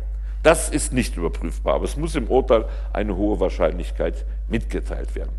das 0.42 0.68
ist 0.68 0.92
nicht 0.92 1.16
überprüfbar, 1.16 1.74
aber 1.74 1.84
es 1.84 1.96
muss 1.96 2.14
im 2.14 2.28
Urteil 2.28 2.64
eine 2.92 3.16
hohe 3.16 3.40
Wahrscheinlichkeit 3.40 4.24
mitgeteilt 4.48 5.14
werden. 5.14 5.32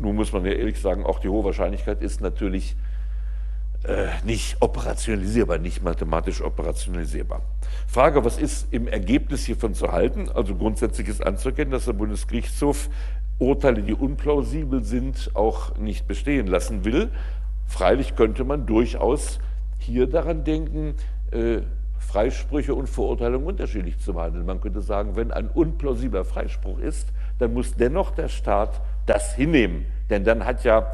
Nun 0.00 0.16
muss 0.16 0.32
man 0.32 0.44
ja 0.44 0.52
ehrlich 0.52 0.80
sagen, 0.80 1.04
auch 1.04 1.18
die 1.18 1.28
hohe 1.28 1.44
Wahrscheinlichkeit 1.44 2.00
ist 2.02 2.20
natürlich 2.20 2.76
äh, 3.84 4.08
nicht 4.24 4.56
operationalisierbar, 4.60 5.58
nicht 5.58 5.82
mathematisch 5.82 6.42
operationalisierbar. 6.42 7.42
Frage, 7.86 8.24
was 8.24 8.38
ist 8.38 8.72
im 8.72 8.88
Ergebnis 8.88 9.44
hiervon 9.44 9.74
zu 9.74 9.92
halten? 9.92 10.28
Also 10.28 10.54
grundsätzlich 10.54 11.08
ist 11.08 11.24
anzuerkennen, 11.24 11.70
dass 11.70 11.86
der 11.86 11.94
Bundesgerichtshof 11.94 12.90
Urteile, 13.38 13.82
die 13.82 13.94
unplausibel 13.94 14.84
sind, 14.84 15.30
auch 15.34 15.76
nicht 15.78 16.06
bestehen 16.06 16.46
lassen 16.46 16.84
will. 16.84 17.08
Freilich 17.66 18.16
könnte 18.16 18.44
man 18.44 18.66
durchaus 18.66 19.38
hier 19.78 20.06
daran 20.06 20.44
denken, 20.44 20.94
äh, 21.30 21.62
Freisprüche 21.98 22.74
und 22.74 22.88
Verurteilungen 22.88 23.46
unterschiedlich 23.46 23.98
zu 23.98 24.12
behandeln. 24.12 24.44
Man 24.44 24.60
könnte 24.60 24.82
sagen, 24.82 25.16
wenn 25.16 25.30
ein 25.30 25.48
unplausibler 25.48 26.24
Freispruch 26.24 26.78
ist, 26.78 27.08
dann 27.38 27.54
muss 27.54 27.74
dennoch 27.74 28.10
der 28.10 28.28
Staat 28.28 28.80
das 29.10 29.34
hinnehmen. 29.34 29.86
Denn 30.08 30.24
dann 30.24 30.46
hat 30.46 30.64
ja 30.64 30.92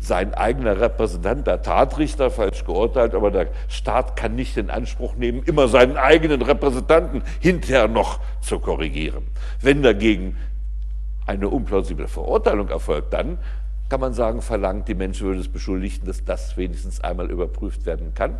sein 0.00 0.32
eigener 0.34 0.80
Repräsentant, 0.80 1.46
der 1.46 1.62
Tatrichter, 1.62 2.30
falsch 2.30 2.64
geurteilt, 2.64 3.14
aber 3.14 3.30
der 3.30 3.48
Staat 3.66 4.14
kann 4.16 4.36
nicht 4.36 4.56
in 4.56 4.70
Anspruch 4.70 5.16
nehmen, 5.16 5.42
immer 5.42 5.66
seinen 5.66 5.96
eigenen 5.96 6.40
Repräsentanten 6.40 7.22
hinterher 7.40 7.88
noch 7.88 8.20
zu 8.40 8.60
korrigieren. 8.60 9.26
Wenn 9.60 9.82
dagegen 9.82 10.36
eine 11.26 11.48
unplausible 11.48 12.06
Verurteilung 12.06 12.68
erfolgt, 12.68 13.12
dann 13.12 13.38
kann 13.88 14.00
man 14.00 14.12
sagen, 14.12 14.40
verlangt 14.40 14.86
die 14.86 14.94
Menschenwürde 14.94 15.38
des 15.38 15.48
Beschuldigten, 15.48 16.06
dass 16.06 16.24
das 16.24 16.56
wenigstens 16.56 17.00
einmal 17.00 17.30
überprüft 17.30 17.84
werden 17.84 18.14
kann. 18.14 18.38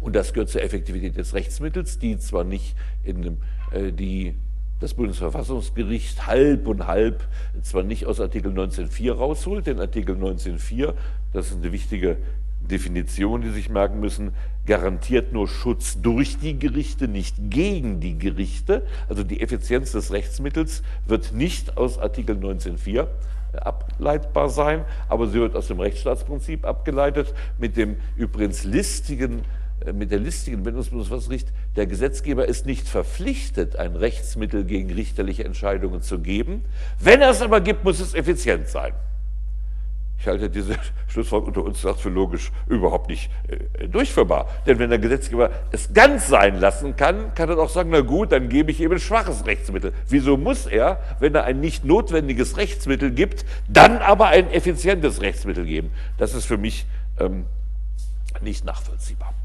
Und 0.00 0.16
das 0.16 0.32
gehört 0.32 0.50
zur 0.50 0.62
Effektivität 0.62 1.16
des 1.16 1.34
Rechtsmittels, 1.34 1.98
die 1.98 2.18
zwar 2.18 2.44
nicht 2.44 2.76
in 3.04 3.22
dem, 3.22 3.38
äh, 3.70 3.92
die 3.92 4.36
das 4.80 4.94
Bundesverfassungsgericht 4.94 6.26
halb 6.26 6.66
und 6.66 6.86
halb 6.86 7.24
zwar 7.62 7.82
nicht 7.82 8.06
aus 8.06 8.20
Artikel 8.20 8.52
19.4 8.52 9.12
rausholt, 9.12 9.66
denn 9.66 9.80
Artikel 9.80 10.16
19.4, 10.16 10.92
das 11.32 11.50
ist 11.50 11.56
eine 11.56 11.72
wichtige 11.72 12.18
Definition, 12.60 13.42
die 13.42 13.50
sich 13.50 13.68
merken 13.68 14.00
müssen, 14.00 14.32
garantiert 14.66 15.32
nur 15.32 15.48
Schutz 15.48 16.00
durch 16.00 16.38
die 16.38 16.58
Gerichte, 16.58 17.08
nicht 17.08 17.36
gegen 17.50 18.00
die 18.00 18.18
Gerichte. 18.18 18.82
Also 19.08 19.22
die 19.22 19.40
Effizienz 19.40 19.92
des 19.92 20.12
Rechtsmittels 20.12 20.82
wird 21.06 21.32
nicht 21.32 21.76
aus 21.76 21.98
Artikel 21.98 22.36
19.4 22.36 23.06
ableitbar 23.56 24.50
sein, 24.50 24.84
aber 25.08 25.28
sie 25.28 25.40
wird 25.40 25.56
aus 25.56 25.68
dem 25.68 25.80
Rechtsstaatsprinzip 25.80 26.66
abgeleitet, 26.66 27.32
mit 27.58 27.76
dem 27.76 27.96
übrigens 28.16 28.64
listigen 28.64 29.38
äh, 29.38 29.42
mit 29.92 30.10
der 30.10 30.18
listigen 30.18 30.62
Bundesverfassungsgericht, 30.62 31.48
der 31.76 31.86
Gesetzgeber 31.86 32.46
ist 32.46 32.66
nicht 32.66 32.88
verpflichtet, 32.88 33.76
ein 33.76 33.96
Rechtsmittel 33.96 34.64
gegen 34.64 34.90
richterliche 34.92 35.44
Entscheidungen 35.44 36.02
zu 36.02 36.18
geben. 36.18 36.64
Wenn 36.98 37.20
er 37.20 37.30
es 37.30 37.42
aber 37.42 37.60
gibt, 37.60 37.84
muss 37.84 38.00
es 38.00 38.14
effizient 38.14 38.68
sein. 38.68 38.92
Ich 40.18 40.26
halte 40.26 40.50
diese 40.50 40.76
Schlussfolgerung 41.08 41.66
unter 41.66 41.86
uns 41.86 42.00
für 42.00 42.08
logisch 42.08 42.50
überhaupt 42.66 43.08
nicht 43.08 43.30
äh, 43.48 43.86
durchführbar. 43.86 44.48
Denn 44.66 44.78
wenn 44.78 44.90
der 44.90 44.98
Gesetzgeber 44.98 45.50
es 45.70 45.92
ganz 45.92 46.26
sein 46.26 46.58
lassen 46.58 46.96
kann, 46.96 47.34
kann 47.34 47.48
er 47.48 47.58
auch 47.58 47.68
sagen, 47.68 47.90
na 47.92 48.00
gut, 48.00 48.32
dann 48.32 48.48
gebe 48.48 48.70
ich 48.70 48.80
eben 48.80 48.94
ein 48.94 49.00
schwaches 49.00 49.46
Rechtsmittel. 49.46 49.92
Wieso 50.08 50.36
muss 50.36 50.66
er, 50.66 51.00
wenn 51.20 51.34
er 51.34 51.44
ein 51.44 51.60
nicht 51.60 51.84
notwendiges 51.84 52.56
Rechtsmittel 52.56 53.12
gibt, 53.12 53.44
dann 53.68 53.98
aber 53.98 54.26
ein 54.26 54.50
effizientes 54.50 55.20
Rechtsmittel 55.20 55.64
geben? 55.64 55.90
Das 56.18 56.34
ist 56.34 56.46
für 56.46 56.58
mich 56.58 56.86
ähm, 57.20 57.44
nicht 58.40 58.64
nachvollziehbar. 58.64 59.35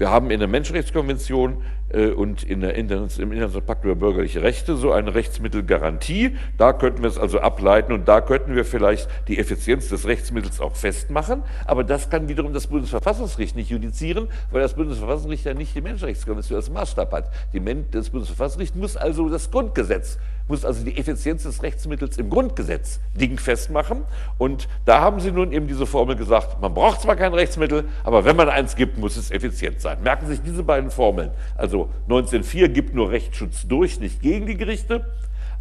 Wir 0.00 0.10
haben 0.10 0.30
in 0.30 0.38
der 0.38 0.48
Menschenrechtskonvention 0.48 1.62
äh, 1.90 2.06
und 2.06 2.42
in 2.42 2.62
der 2.62 2.74
Internet, 2.74 3.18
im 3.18 3.32
Internationalen 3.32 3.66
Pakt 3.66 3.84
über 3.84 3.94
bürgerliche 3.94 4.42
Rechte 4.42 4.74
so 4.76 4.92
eine 4.92 5.14
Rechtsmittelgarantie. 5.14 6.38
Da 6.56 6.72
könnten 6.72 7.02
wir 7.02 7.10
es 7.10 7.18
also 7.18 7.40
ableiten 7.40 7.92
und 7.92 8.08
da 8.08 8.22
könnten 8.22 8.56
wir 8.56 8.64
vielleicht 8.64 9.10
die 9.28 9.38
Effizienz 9.38 9.90
des 9.90 10.06
Rechtsmittels 10.06 10.58
auch 10.58 10.74
festmachen. 10.74 11.42
Aber 11.66 11.84
das 11.84 12.08
kann 12.08 12.30
wiederum 12.30 12.54
das 12.54 12.68
Bundesverfassungsgericht 12.68 13.56
nicht 13.56 13.68
judizieren, 13.68 14.28
weil 14.50 14.62
das 14.62 14.72
Bundesverfassungsgericht 14.72 15.44
ja 15.44 15.52
nicht 15.52 15.74
die 15.74 15.82
Menschenrechtskonvention 15.82 16.56
als 16.56 16.70
Maßstab 16.70 17.12
hat. 17.12 17.30
Die, 17.52 17.60
das 17.90 18.08
Bundesverfassungsgericht 18.08 18.76
muss 18.76 18.96
also 18.96 19.28
das 19.28 19.50
Grundgesetz 19.50 20.18
muss 20.50 20.64
also 20.64 20.84
die 20.84 20.98
Effizienz 20.98 21.44
des 21.44 21.62
Rechtsmittels 21.62 22.18
im 22.18 22.28
Grundgesetz 22.28 23.00
dingfest 23.14 23.70
machen. 23.70 24.02
Und 24.36 24.68
da 24.84 25.00
haben 25.00 25.20
sie 25.20 25.30
nun 25.30 25.52
eben 25.52 25.66
diese 25.66 25.86
Formel 25.86 26.16
gesagt, 26.16 26.60
man 26.60 26.74
braucht 26.74 27.00
zwar 27.00 27.16
kein 27.16 27.32
Rechtsmittel, 27.32 27.84
aber 28.04 28.24
wenn 28.24 28.36
man 28.36 28.48
eins 28.48 28.76
gibt, 28.76 28.98
muss 28.98 29.16
es 29.16 29.30
effizient 29.30 29.80
sein. 29.80 30.02
Merken 30.02 30.26
Sie 30.26 30.34
sich 30.34 30.42
diese 30.42 30.62
beiden 30.62 30.90
Formeln. 30.90 31.30
Also 31.56 31.88
1904 32.04 32.68
gibt 32.68 32.94
nur 32.94 33.10
Rechtsschutz 33.10 33.66
durch, 33.66 34.00
nicht 34.00 34.20
gegen 34.20 34.46
die 34.46 34.56
Gerichte. 34.56 35.06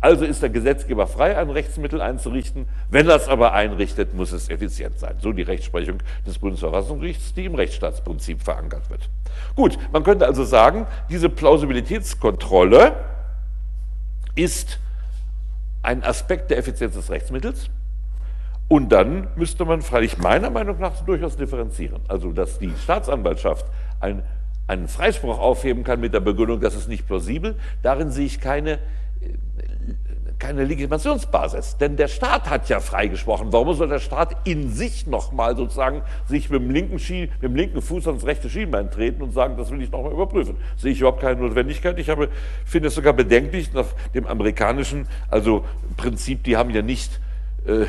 Also 0.02 0.24
ist 0.24 0.42
der 0.42 0.50
Gesetzgeber 0.50 1.08
frei, 1.08 1.38
ein 1.38 1.50
Rechtsmittel 1.50 2.02
einzurichten. 2.02 2.68
Wenn 2.90 3.10
er 3.10 3.18
es 3.18 3.28
aber 3.28 3.54
einrichtet, 3.54 4.14
muss 4.14 4.32
es 4.32 4.50
effizient 4.50 4.98
sein. 4.98 5.16
So 5.20 5.34
die 5.34 5.42
Rechtsprechung 5.42 5.98
des 6.26 6.40
Bundesverfassungsgerichts, 6.40 7.34
die 7.34 7.46
im 7.46 7.56
Rechtsstaatsprinzip 7.56 8.42
verankert 8.42 8.90
wird. 8.90 9.10
Gut, 9.56 9.78
man 9.92 10.04
könnte 10.04 10.26
also 10.26 10.46
sagen, 10.46 10.88
diese 11.10 11.28
Plausibilitätskontrolle 11.30 12.96
ist 14.44 14.80
ein 15.82 16.04
Aspekt 16.04 16.52
der 16.52 16.58
Effizienz 16.58 16.96
des 16.96 17.10
Rechtsmittels. 17.10 17.70
Und 18.68 18.90
dann 18.90 19.28
müsste 19.36 19.66
man 19.66 19.82
freilich 19.82 20.18
meiner 20.18 20.52
Meinung 20.52 20.80
nach 20.80 21.04
durchaus 21.04 21.36
differenzieren. 21.36 22.02
Also, 22.08 22.32
dass 22.32 22.60
die 22.60 22.72
Staatsanwaltschaft 22.84 23.66
ein, 24.00 24.22
einen 24.68 24.88
Freispruch 24.88 25.40
aufheben 25.40 25.84
kann 25.84 26.00
mit 26.00 26.14
der 26.14 26.20
Begründung, 26.20 26.60
das 26.60 26.76
ist 26.76 26.88
nicht 26.88 27.08
plausibel, 27.08 27.56
darin 27.82 28.12
sehe 28.12 28.28
ich 28.28 28.40
keine 28.40 28.78
keine 30.40 30.64
Legitimationsbasis. 30.64 31.78
Denn 31.78 31.98
der 31.98 32.08
Staat 32.08 32.50
hat 32.50 32.70
ja 32.70 32.80
freigesprochen. 32.80 33.52
Warum 33.52 33.74
soll 33.74 33.90
der 33.90 34.00
Staat 34.00 34.48
in 34.48 34.72
sich 34.72 35.06
nochmal 35.06 35.56
sozusagen 35.56 36.02
sich 36.28 36.50
mit 36.50 36.62
dem, 36.62 36.72
linken 36.72 36.98
Ski, 36.98 37.30
mit 37.42 37.44
dem 37.44 37.56
linken 37.56 37.82
Fuß 37.82 38.08
ans 38.08 38.26
rechte 38.26 38.50
Schienbein 38.50 38.90
treten 38.90 39.22
und 39.22 39.34
sagen, 39.34 39.58
das 39.58 39.70
will 39.70 39.82
ich 39.82 39.92
nochmal 39.92 40.14
überprüfen? 40.14 40.56
Sehe 40.78 40.94
ich 40.94 41.00
überhaupt 41.00 41.22
keine 41.22 41.42
Notwendigkeit. 41.42 42.00
Ich 42.00 42.10
habe, 42.10 42.30
finde 42.66 42.88
es 42.88 42.96
sogar 42.96 43.14
bedenklich 43.14 43.74
nach 43.74 43.88
dem 44.14 44.26
amerikanischen 44.26 45.08
also 45.30 45.66
Prinzip, 45.98 46.44
die 46.44 46.56
haben 46.56 46.70
ja 46.70 46.82
nicht 46.82 47.20
äh, 47.66 47.86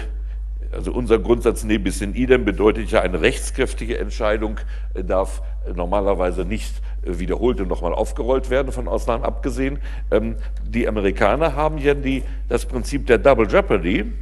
also 0.73 0.93
unser 0.93 1.19
Grundsatz 1.19 1.65
ne 1.65 1.79
bis 1.79 2.01
in 2.01 2.15
idem 2.15 2.45
bedeutet 2.45 2.91
ja, 2.91 3.01
eine 3.01 3.21
rechtskräftige 3.21 3.99
Entscheidung 3.99 4.59
äh, 4.95 5.03
darf 5.03 5.43
äh, 5.67 5.73
normalerweise 5.73 6.45
nicht 6.45 6.81
äh, 7.03 7.19
wiederholt 7.19 7.61
und 7.61 7.69
nochmal 7.69 7.93
aufgerollt 7.93 8.51
werden, 8.51 8.73
von 8.73 8.89
Ausnahmen 8.89 9.25
abgesehen. 9.25 9.81
Ähm, 10.11 10.37
die 10.65 10.87
Amerikaner 10.87 11.57
haben 11.57 11.79
ja 11.79 11.95
die, 11.95 12.23
das 12.49 12.67
Prinzip 12.67 13.07
der 13.07 13.19
Double 13.19 13.49
Jeopardy, 13.49 14.13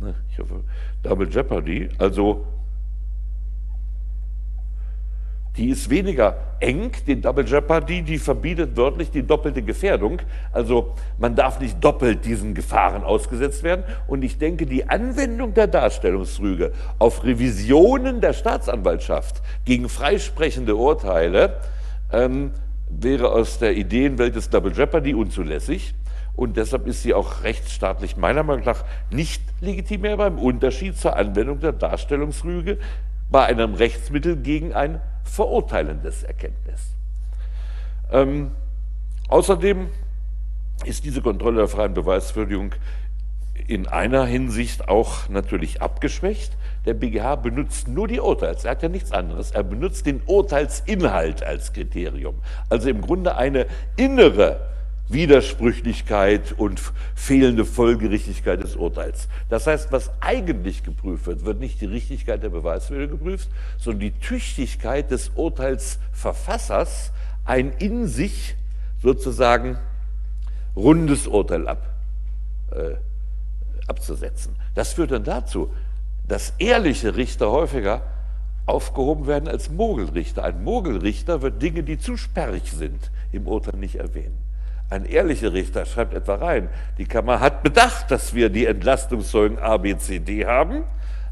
ne, 0.00 0.14
ich 0.30 0.38
hoffe, 0.38 0.62
Double 1.02 1.28
Jeopardy, 1.28 1.88
also 1.98 2.46
die 5.58 5.70
ist 5.70 5.90
weniger 5.90 6.36
eng, 6.60 6.92
die 7.06 7.20
Double 7.20 7.44
Jeopardy, 7.44 8.02
die 8.02 8.18
verbietet 8.18 8.76
wörtlich 8.76 9.10
die 9.10 9.24
doppelte 9.24 9.60
Gefährdung. 9.60 10.20
Also 10.52 10.94
man 11.18 11.34
darf 11.34 11.58
nicht 11.58 11.82
doppelt 11.82 12.24
diesen 12.24 12.54
Gefahren 12.54 13.02
ausgesetzt 13.02 13.64
werden. 13.64 13.82
Und 14.06 14.22
ich 14.22 14.38
denke, 14.38 14.66
die 14.66 14.88
Anwendung 14.88 15.54
der 15.54 15.66
Darstellungsrüge 15.66 16.72
auf 17.00 17.24
Revisionen 17.24 18.20
der 18.20 18.34
Staatsanwaltschaft 18.34 19.42
gegen 19.64 19.88
freisprechende 19.88 20.76
Urteile 20.76 21.56
ähm, 22.12 22.52
wäre 22.88 23.32
aus 23.32 23.58
der 23.58 23.76
Ideenwelt 23.76 24.36
des 24.36 24.50
Double 24.50 24.72
Jeopardy 24.72 25.12
unzulässig. 25.12 25.94
Und 26.36 26.56
deshalb 26.56 26.86
ist 26.86 27.02
sie 27.02 27.14
auch 27.14 27.42
rechtsstaatlich 27.42 28.16
meiner 28.16 28.44
Meinung 28.44 28.64
nach 28.64 28.84
nicht 29.10 29.42
legitimär 29.60 30.16
beim 30.16 30.38
Unterschied 30.38 30.96
zur 30.96 31.16
Anwendung 31.16 31.58
der 31.58 31.72
Darstellungsrüge 31.72 32.78
bei 33.28 33.44
einem 33.44 33.74
Rechtsmittel 33.74 34.36
gegen 34.36 34.72
ein 34.72 35.00
verurteilendes 35.28 36.22
Erkenntnis. 36.22 36.94
Ähm, 38.10 38.52
außerdem 39.28 39.88
ist 40.84 41.04
diese 41.04 41.22
Kontrolle 41.22 41.58
der 41.58 41.68
freien 41.68 41.94
Beweiswürdigung 41.94 42.74
in 43.66 43.86
einer 43.88 44.24
Hinsicht 44.24 44.88
auch 44.88 45.28
natürlich 45.28 45.82
abgeschwächt. 45.82 46.56
Der 46.86 46.94
BGH 46.94 47.36
benutzt 47.36 47.88
nur 47.88 48.08
die 48.08 48.20
Urteils, 48.20 48.64
er 48.64 48.72
hat 48.72 48.82
ja 48.82 48.88
nichts 48.88 49.12
anderes, 49.12 49.50
er 49.50 49.64
benutzt 49.64 50.06
den 50.06 50.22
Urteilsinhalt 50.24 51.42
als 51.42 51.72
Kriterium. 51.72 52.36
Also 52.70 52.88
im 52.88 53.02
Grunde 53.02 53.36
eine 53.36 53.66
innere 53.96 54.60
Widersprüchlichkeit 55.08 56.52
und 56.52 56.80
fehlende 57.14 57.64
Folgerichtigkeit 57.64 58.62
des 58.62 58.76
Urteils. 58.76 59.28
Das 59.48 59.66
heißt, 59.66 59.90
was 59.90 60.10
eigentlich 60.20 60.82
geprüft 60.82 61.26
wird, 61.26 61.44
wird 61.44 61.60
nicht 61.60 61.80
die 61.80 61.86
Richtigkeit 61.86 62.42
der 62.42 62.50
Beweiswürde 62.50 63.08
geprüft, 63.08 63.48
sondern 63.78 64.00
die 64.00 64.12
Tüchtigkeit 64.12 65.10
des 65.10 65.30
Urteilsverfassers, 65.34 67.12
ein 67.44 67.72
in 67.78 68.06
sich 68.06 68.54
sozusagen 69.02 69.78
rundes 70.76 71.26
Urteil 71.26 71.66
ab, 71.68 71.88
äh, 72.70 72.96
abzusetzen. 73.86 74.54
Das 74.74 74.92
führt 74.92 75.12
dann 75.12 75.24
dazu, 75.24 75.72
dass 76.26 76.52
ehrliche 76.58 77.16
Richter 77.16 77.50
häufiger 77.50 78.02
aufgehoben 78.66 79.26
werden 79.26 79.48
als 79.48 79.70
Mogelrichter. 79.70 80.44
Ein 80.44 80.62
Mogelrichter 80.62 81.40
wird 81.40 81.62
Dinge, 81.62 81.82
die 81.82 81.98
zu 81.98 82.18
sperrig 82.18 82.70
sind, 82.70 83.10
im 83.32 83.46
Urteil 83.46 83.76
nicht 83.78 83.96
erwähnen. 83.96 84.47
Ein 84.90 85.04
ehrlicher 85.04 85.52
Richter 85.52 85.84
schreibt 85.84 86.14
etwa 86.14 86.36
rein, 86.36 86.68
die 86.96 87.04
Kammer 87.04 87.40
hat 87.40 87.62
bedacht, 87.62 88.10
dass 88.10 88.34
wir 88.34 88.48
die 88.48 88.64
Entlastungszeugen 88.64 89.58
A, 89.58 89.76
B, 89.76 89.96
C, 89.96 90.18
D 90.18 90.46
haben, 90.46 90.84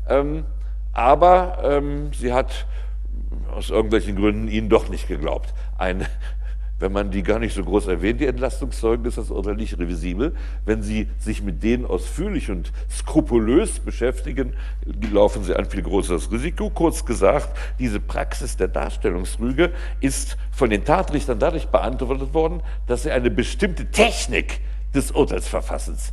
ähm, 0.09 0.45
aber 0.93 1.59
ähm, 1.63 2.13
sie 2.13 2.33
hat 2.33 2.67
aus 3.51 3.71
irgendwelchen 3.71 4.17
Gründen 4.17 4.49
ihnen 4.49 4.69
doch 4.69 4.89
nicht 4.89 5.09
geglaubt. 5.09 5.55
Ein 5.79 6.07
wenn 6.79 6.93
man 6.93 7.11
die 7.11 7.23
gar 7.23 7.39
nicht 7.39 7.55
so 7.55 7.65
groß 7.65 7.87
erwähnt, 7.87 8.21
die 8.21 8.27
Entlastungszeugen, 8.27 9.07
ist 9.07 9.17
das 9.17 9.31
Urteil 9.31 9.55
nicht 9.55 9.79
revisibel. 9.79 10.35
Wenn 10.67 10.83
Sie 10.83 11.09
sich 11.19 11.43
mit 11.43 11.63
denen 11.63 11.87
ausführlich 11.87 12.51
und 12.51 12.71
skrupulös 12.91 13.81
beschäftigen, 13.81 14.53
laufen 15.11 15.43
Sie 15.43 15.57
ein 15.57 15.65
viel 15.65 15.83
größeres 15.83 16.31
Risiko. 16.31 16.69
Kurz 16.69 17.05
gesagt, 17.07 17.57
diese 17.79 17.99
Praxis 17.99 18.57
der 18.57 18.69
Darstellungsrüge 18.69 19.73
ist 20.01 20.37
von 20.53 20.69
den 20.69 20.85
Tatrichtern 20.85 21.39
dadurch 21.39 21.69
beantwortet 21.69 22.35
worden, 22.35 22.63
dass 22.87 23.05
sie 23.05 23.11
eine 23.11 23.31
bestimmte 23.31 23.91
Technik 23.91 24.61
des 24.95 25.13
Urteilsverfassens 25.13 26.13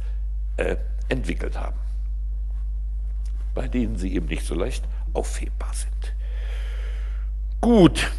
äh, 0.57 0.77
entwickelt 1.09 1.59
haben, 1.59 1.77
bei 3.53 3.67
denen 3.67 3.97
sie 3.97 4.13
eben 4.15 4.27
nicht 4.27 4.45
so 4.45 4.55
leicht 4.55 4.85
aufhebbar 5.13 5.73
sind. 5.73 6.13
Gut, 7.59 8.11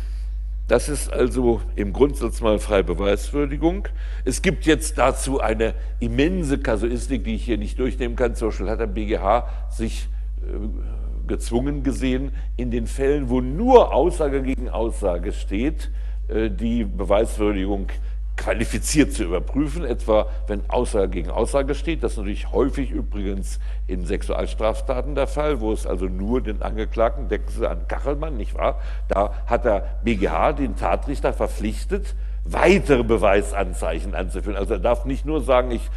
das 0.67 0.89
ist 0.89 1.13
also 1.13 1.61
im 1.77 1.93
Grundsatz 1.93 2.41
mal 2.41 2.59
freie 2.59 2.85
Beweiswürdigung. 2.85 3.89
Es 4.25 4.41
gibt 4.41 4.65
jetzt 4.65 4.97
dazu 4.97 5.41
eine 5.41 5.75
immense 6.01 6.59
Kasuistik, 6.59 7.25
die 7.25 7.35
ich 7.35 7.45
hier 7.45 7.59
nicht 7.59 7.79
durchnehmen 7.79 8.17
kann. 8.17 8.35
Zum 8.35 8.49
Beispiel 8.49 8.71
hat 8.71 8.81
der 8.81 8.87
BGH 8.87 9.47
sich 9.71 10.09
äh, 10.43 11.27
gezwungen 11.27 11.83
gesehen, 11.83 12.33
in 12.57 12.71
den 12.71 12.87
Fällen, 12.87 13.29
wo 13.29 13.43
nur 13.43 13.93
Aussage 13.93 14.43
gegen 14.43 14.71
Aussage 14.71 15.33
steht, 15.33 15.91
äh, 16.29 16.51
die 16.51 16.85
Beweiswürdigung 16.85 17.89
qualifiziert 18.37 19.13
zu 19.13 19.25
überprüfen, 19.25 19.85
etwa 19.85 20.27
wenn 20.47 20.69
Aussage 20.69 21.09
gegen 21.09 21.31
Aussage 21.31 21.75
steht. 21.75 22.03
Das 22.03 22.13
ist 22.13 22.19
natürlich 22.19 22.51
häufig 22.51 22.91
übrigens 22.91 23.61
in 23.87 24.05
Sexualstraftaten 24.05 25.15
der 25.15 25.27
Fall, 25.27 25.61
wo 25.61 25.73
es 25.73 25.87
also 25.87 26.07
nur 26.07 26.41
den 26.41 26.63
Angeklagten, 26.63 27.29
denken 27.29 27.51
Sie 27.51 27.69
an 27.69 27.87
Kachelmann, 27.87 28.37
nicht 28.37 28.55
wahr? 28.55 28.81
Da 29.09 29.35
hat 29.47 29.65
der 29.65 29.99
BGH 30.03 30.55
den 30.55 30.77
Tatrichter 30.77 31.33
verpflichtet, 31.33 32.15
weitere 32.45 33.05
Beweisanzeichen 33.05 34.15
anzuführen. 34.15 34.57
Also 34.57 34.75
er 34.75 34.81
darf 34.81 35.05
nicht 35.05 35.25
nur 35.25 35.41
sagen, 35.41 35.71
ich 35.71 35.89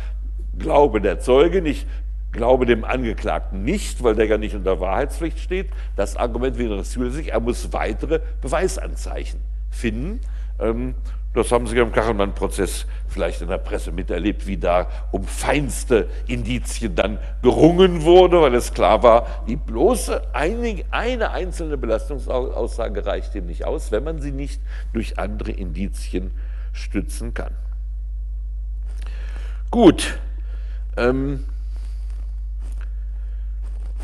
glaube 0.57 1.01
der 1.01 1.19
Zeuge, 1.19 1.59
ich 1.67 1.85
glaube 2.31 2.65
dem 2.65 2.83
Angeklagten 2.83 3.63
nicht, 3.63 4.03
weil 4.03 4.15
der 4.15 4.25
ja 4.25 4.37
nicht 4.37 4.55
unter 4.55 4.79
Wahrheitspflicht 4.79 5.39
steht. 5.39 5.69
Das 5.95 6.15
Argument 6.15 6.57
wäre 6.57 6.83
zulässig, 6.83 7.31
er 7.31 7.39
muss 7.39 7.73
weitere 7.73 8.19
Beweisanzeichen 8.41 9.39
finden. 9.69 10.19
Das 11.33 11.51
haben 11.51 11.67
Sie 11.67 11.77
im 11.77 11.91
Kachelmann-Prozess 11.91 12.87
vielleicht 13.07 13.41
in 13.41 13.47
der 13.47 13.59
Presse 13.59 13.91
miterlebt, 13.91 14.47
wie 14.47 14.57
da 14.57 14.87
um 15.11 15.23
feinste 15.23 16.09
Indizien 16.25 16.95
dann 16.95 17.19
gerungen 17.43 18.03
wurde, 18.03 18.41
weil 18.41 18.55
es 18.55 18.73
klar 18.73 19.03
war, 19.03 19.43
die 19.47 19.55
bloße 19.55 20.33
eine, 20.33 20.83
eine 20.89 21.31
einzelne 21.31 21.77
Belastungsaussage 21.77 23.05
reicht 23.05 23.35
dem 23.35 23.45
nicht 23.45 23.65
aus, 23.65 23.91
wenn 23.91 24.03
man 24.03 24.19
sie 24.19 24.31
nicht 24.31 24.61
durch 24.93 25.19
andere 25.19 25.51
Indizien 25.51 26.31
stützen 26.73 27.33
kann. 27.33 27.53
Gut. 29.69 30.19
Ähm, 30.95 31.45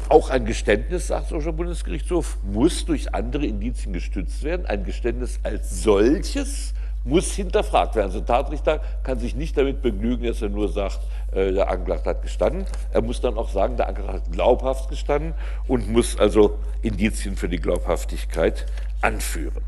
auch 0.10 0.30
ein 0.30 0.46
Geständnis, 0.46 1.08
sagt 1.08 1.32
der 1.32 1.52
Bundesgerichtshof, 1.52 2.38
muss 2.44 2.86
durch 2.86 3.16
andere 3.16 3.46
Indizien 3.46 3.94
gestützt 3.94 4.44
werden. 4.44 4.66
Ein 4.66 4.84
Geständnis 4.84 5.40
als 5.44 5.82
solches 5.82 6.74
muss 7.04 7.34
hinterfragt 7.34 7.96
werden. 7.96 8.08
Also 8.08 8.20
ein 8.20 8.26
Tatrichter 8.26 8.82
kann 9.04 9.20
sich 9.20 9.36
nicht 9.36 9.58
damit 9.58 9.82
begnügen, 9.82 10.26
dass 10.26 10.42
er 10.42 10.50
nur 10.50 10.70
sagt, 10.70 11.00
äh, 11.32 11.52
der 11.52 11.70
Angeklagte 11.70 12.10
hat 12.10 12.22
gestanden. 12.22 12.66
Er 12.92 13.02
muss 13.02 13.22
dann 13.22 13.38
auch 13.38 13.50
sagen, 13.50 13.78
der 13.78 13.88
Angeklagte 13.88 14.24
hat 14.24 14.32
glaubhaft 14.32 14.90
gestanden 14.90 15.34
und 15.68 15.90
muss 15.90 16.18
also 16.18 16.58
Indizien 16.82 17.36
für 17.36 17.50
die 17.50 17.60
Glaubhaftigkeit 17.60 18.66
anführen. 19.02 19.64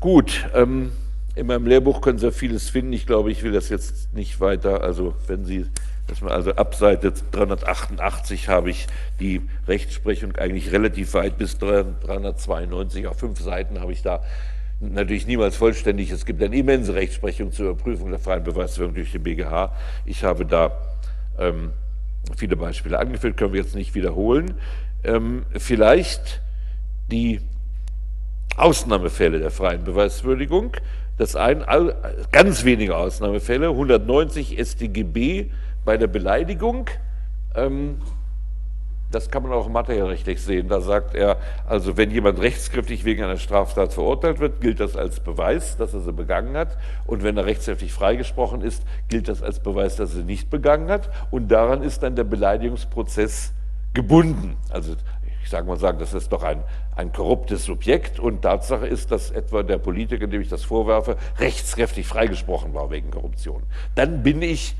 Gut, 0.00 0.48
ähm, 0.54 0.92
In 1.34 1.46
meinem 1.46 1.66
Lehrbuch 1.66 2.02
können 2.02 2.18
Sie 2.18 2.30
vieles 2.30 2.68
finden. 2.68 2.92
Ich 2.92 3.06
glaube, 3.06 3.30
ich 3.32 3.42
will 3.42 3.52
das 3.52 3.70
jetzt 3.70 4.12
nicht 4.12 4.38
weiter. 4.40 4.82
Also 4.82 5.14
wenn 5.28 5.46
Sie, 5.46 5.64
also 6.26 6.50
ab 6.52 6.74
Seite 6.74 7.14
388 7.30 8.48
habe 8.50 8.68
ich 8.68 8.86
die 9.18 9.40
Rechtsprechung 9.66 10.36
eigentlich 10.36 10.72
relativ 10.72 11.14
weit 11.14 11.38
bis 11.38 11.56
392 11.58 13.06
auf 13.06 13.18
fünf 13.18 13.40
Seiten 13.40 13.80
habe 13.80 13.92
ich 13.92 14.02
da 14.02 14.22
natürlich 14.82 15.26
niemals 15.26 15.56
vollständig. 15.56 16.10
Es 16.10 16.26
gibt 16.26 16.42
eine 16.42 16.56
immense 16.56 16.94
Rechtsprechung 16.94 17.52
zur 17.52 17.70
Überprüfung 17.70 18.10
der 18.10 18.18
freien 18.18 18.42
Beweisführung 18.42 18.94
durch 18.94 19.12
den 19.12 19.22
BGH. 19.22 19.72
Ich 20.04 20.24
habe 20.24 20.44
da 20.44 20.72
ähm, 21.38 21.70
viele 22.36 22.56
Beispiele 22.56 22.98
angeführt, 22.98 23.36
können 23.36 23.52
wir 23.52 23.60
jetzt 23.60 23.74
nicht 23.74 23.94
wiederholen. 23.94 24.54
Ähm, 25.04 25.44
vielleicht 25.56 26.40
die 27.10 27.40
Ausnahmefälle 28.56 29.38
der 29.38 29.50
freien 29.50 29.84
Beweiswürdigung. 29.84 30.76
Das 31.18 31.36
ein, 31.36 31.64
ganz 32.32 32.64
wenige 32.64 32.96
Ausnahmefälle, 32.96 33.68
190 33.68 34.58
StGB 34.58 35.50
bei 35.84 35.96
der 35.96 36.06
Beleidigung. 36.06 36.88
Ähm, 37.54 37.98
das 39.14 39.30
kann 39.30 39.42
man 39.42 39.52
auch 39.52 39.68
materiellrechtlich 39.68 40.42
sehen. 40.42 40.68
Da 40.68 40.80
sagt 40.80 41.14
er, 41.14 41.36
also 41.66 41.96
wenn 41.96 42.10
jemand 42.10 42.40
rechtskräftig 42.40 43.04
wegen 43.04 43.22
einer 43.22 43.36
Straftat 43.36 43.92
verurteilt 43.92 44.40
wird, 44.40 44.60
gilt 44.60 44.80
das 44.80 44.96
als 44.96 45.20
Beweis, 45.20 45.76
dass 45.76 45.94
er 45.94 46.00
sie 46.00 46.12
begangen 46.12 46.56
hat. 46.56 46.76
Und 47.06 47.22
wenn 47.22 47.36
er 47.36 47.46
rechtskräftig 47.46 47.92
freigesprochen 47.92 48.62
ist, 48.62 48.82
gilt 49.08 49.28
das 49.28 49.42
als 49.42 49.60
Beweis, 49.60 49.96
dass 49.96 50.10
er 50.10 50.16
sie 50.16 50.24
nicht 50.24 50.50
begangen 50.50 50.88
hat. 50.88 51.10
Und 51.30 51.48
daran 51.48 51.82
ist 51.82 52.02
dann 52.02 52.16
der 52.16 52.24
Beleidigungsprozess 52.24 53.52
gebunden. 53.94 54.56
Also 54.70 54.94
ich 55.42 55.50
sage 55.50 55.66
mal 55.66 55.76
sagen, 55.76 55.98
das 55.98 56.14
ist 56.14 56.32
doch 56.32 56.42
ein, 56.42 56.62
ein 56.96 57.12
korruptes 57.12 57.64
Subjekt 57.64 58.18
und 58.18 58.42
Tatsache 58.42 58.86
ist, 58.86 59.10
dass 59.10 59.30
etwa 59.30 59.62
der 59.62 59.78
Politiker, 59.78 60.26
dem 60.26 60.40
ich 60.40 60.48
das 60.48 60.64
vorwerfe, 60.64 61.16
rechtskräftig 61.38 62.06
freigesprochen 62.06 62.74
war 62.74 62.90
wegen 62.90 63.10
Korruption. 63.10 63.62
Dann 63.94 64.22
bin 64.22 64.40
ich 64.40 64.76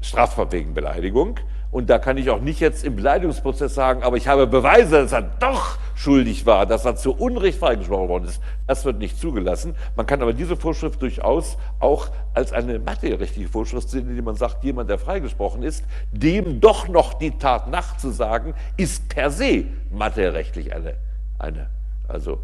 strafbar 0.00 0.52
wegen 0.52 0.74
Beleidigung. 0.74 1.40
Und 1.70 1.90
da 1.90 1.98
kann 1.98 2.16
ich 2.16 2.30
auch 2.30 2.40
nicht 2.40 2.60
jetzt 2.60 2.82
im 2.84 2.96
Beleidigungsprozess 2.96 3.74
sagen, 3.74 4.02
aber 4.02 4.16
ich 4.16 4.26
habe 4.26 4.46
Beweise, 4.46 5.02
dass 5.02 5.12
er 5.12 5.22
doch 5.22 5.78
schuldig 5.94 6.46
war, 6.46 6.64
dass 6.64 6.84
er 6.84 6.96
zu 6.96 7.12
Unrecht 7.12 7.58
freigesprochen 7.58 8.08
worden 8.08 8.24
ist. 8.24 8.40
Das 8.66 8.84
wird 8.84 8.98
nicht 8.98 9.18
zugelassen. 9.18 9.74
Man 9.94 10.06
kann 10.06 10.22
aber 10.22 10.32
diese 10.32 10.56
Vorschrift 10.56 11.02
durchaus 11.02 11.58
auch 11.80 12.08
als 12.32 12.52
eine 12.52 12.78
materiellrechtliche 12.78 13.48
Vorschrift 13.48 13.90
sehen, 13.90 14.08
indem 14.08 14.24
man 14.24 14.36
sagt, 14.36 14.64
jemand, 14.64 14.88
der 14.88 14.98
freigesprochen 14.98 15.62
ist, 15.62 15.84
dem 16.10 16.60
doch 16.60 16.88
noch 16.88 17.14
die 17.14 17.32
Tat 17.32 17.68
nachzusagen, 17.68 18.54
ist 18.76 19.08
per 19.08 19.30
se 19.30 19.64
materiellrechtlich 19.90 20.74
eine, 20.74 20.94
eine 21.38 21.68
also 22.06 22.38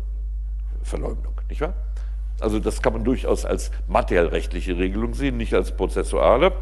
Verleumdung, 0.83 1.33
nicht 1.49 1.63
wahr? 1.63 1.73
Also 2.41 2.59
das 2.59 2.83
kann 2.83 2.93
man 2.93 3.05
durchaus 3.05 3.45
als 3.47 3.71
materiellrechtliche 3.89 4.77
Regelung 4.77 5.15
sehen, 5.15 5.37
nicht 5.37 5.55
als 5.55 5.73
prozessuale. 5.73 6.53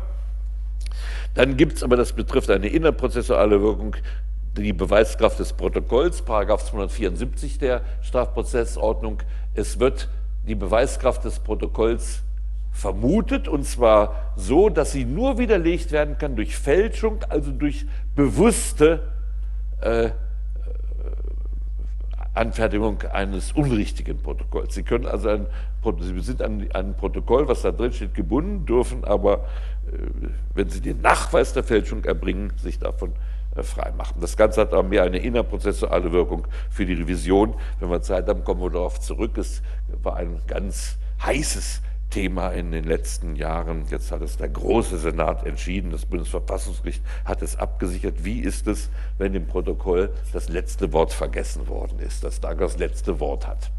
Dann 1.34 1.56
gibt 1.56 1.74
es 1.76 1.82
aber, 1.82 1.96
das 1.96 2.12
betrifft 2.12 2.50
eine 2.50 2.68
innerprozessuale 2.68 3.60
Wirkung, 3.62 3.96
die 4.56 4.72
Beweiskraft 4.72 5.38
des 5.38 5.52
Protokolls, 5.54 6.22
Paragraph 6.22 6.64
274 6.64 7.58
der 7.58 7.80
Strafprozessordnung. 8.02 9.22
Es 9.54 9.80
wird 9.80 10.08
die 10.46 10.54
Beweiskraft 10.54 11.24
des 11.24 11.38
Protokolls 11.38 12.22
vermutet, 12.72 13.48
und 13.48 13.64
zwar 13.64 14.32
so, 14.36 14.68
dass 14.68 14.92
sie 14.92 15.04
nur 15.04 15.38
widerlegt 15.38 15.92
werden 15.92 16.18
kann 16.18 16.36
durch 16.36 16.56
Fälschung, 16.56 17.24
also 17.28 17.50
durch 17.50 17.86
bewusste 18.14 19.12
äh, 19.80 20.10
Anfertigung 22.34 23.02
eines 23.12 23.52
unrichtigen 23.52 24.18
Protokolls. 24.18 24.74
Sie 24.74 24.82
können 24.82 25.06
also 25.06 25.28
ein, 25.28 25.46
Sie 26.00 26.20
sind 26.20 26.40
an 26.42 26.66
ein 26.72 26.94
Protokoll, 26.94 27.48
was 27.48 27.62
da 27.62 27.72
drin 27.72 27.92
steht, 27.92 28.14
gebunden, 28.14 28.64
dürfen 28.64 29.04
aber, 29.04 29.44
äh, 29.86 30.28
wenn 30.54 30.70
Sie 30.70 30.80
den 30.80 31.00
Nachweis 31.00 31.52
der 31.52 31.64
Fälschung 31.64 32.04
erbringen, 32.04 32.52
sich 32.56 32.78
davon 32.78 33.12
äh, 33.54 33.62
freimachen. 33.62 34.20
Das 34.20 34.36
Ganze 34.36 34.62
hat 34.62 34.72
auch 34.72 34.82
mehr 34.82 35.02
eine 35.02 35.18
innerprozessuale 35.18 36.10
Wirkung 36.12 36.46
für 36.70 36.86
die 36.86 36.94
Revision. 36.94 37.54
Wenn 37.80 37.90
wir 37.90 38.00
Zeit 38.00 38.26
haben, 38.28 38.44
kommen 38.44 38.62
wir 38.62 38.70
darauf 38.70 38.98
zurück. 39.00 39.36
Es 39.36 39.62
war 40.02 40.16
ein 40.16 40.40
ganz 40.46 40.96
heißes 41.22 41.82
Thema 42.12 42.50
in 42.50 42.70
den 42.72 42.84
letzten 42.84 43.36
Jahren. 43.36 43.86
Jetzt 43.90 44.12
hat 44.12 44.20
es 44.20 44.36
der 44.36 44.50
große 44.50 44.98
Senat 44.98 45.46
entschieden, 45.46 45.90
das 45.90 46.04
Bundesverfassungsgericht 46.04 47.02
hat 47.24 47.42
es 47.42 47.56
abgesichert. 47.56 48.24
Wie 48.24 48.40
ist 48.40 48.66
es, 48.68 48.90
wenn 49.18 49.34
im 49.34 49.46
Protokoll 49.46 50.12
das 50.32 50.48
letzte 50.48 50.92
Wort 50.92 51.12
vergessen 51.12 51.68
worden 51.68 51.98
ist, 51.98 52.22
dass 52.22 52.40
da 52.40 52.54
das 52.54 52.78
letzte 52.78 53.18
Wort 53.18 53.48
hat? 53.48 53.70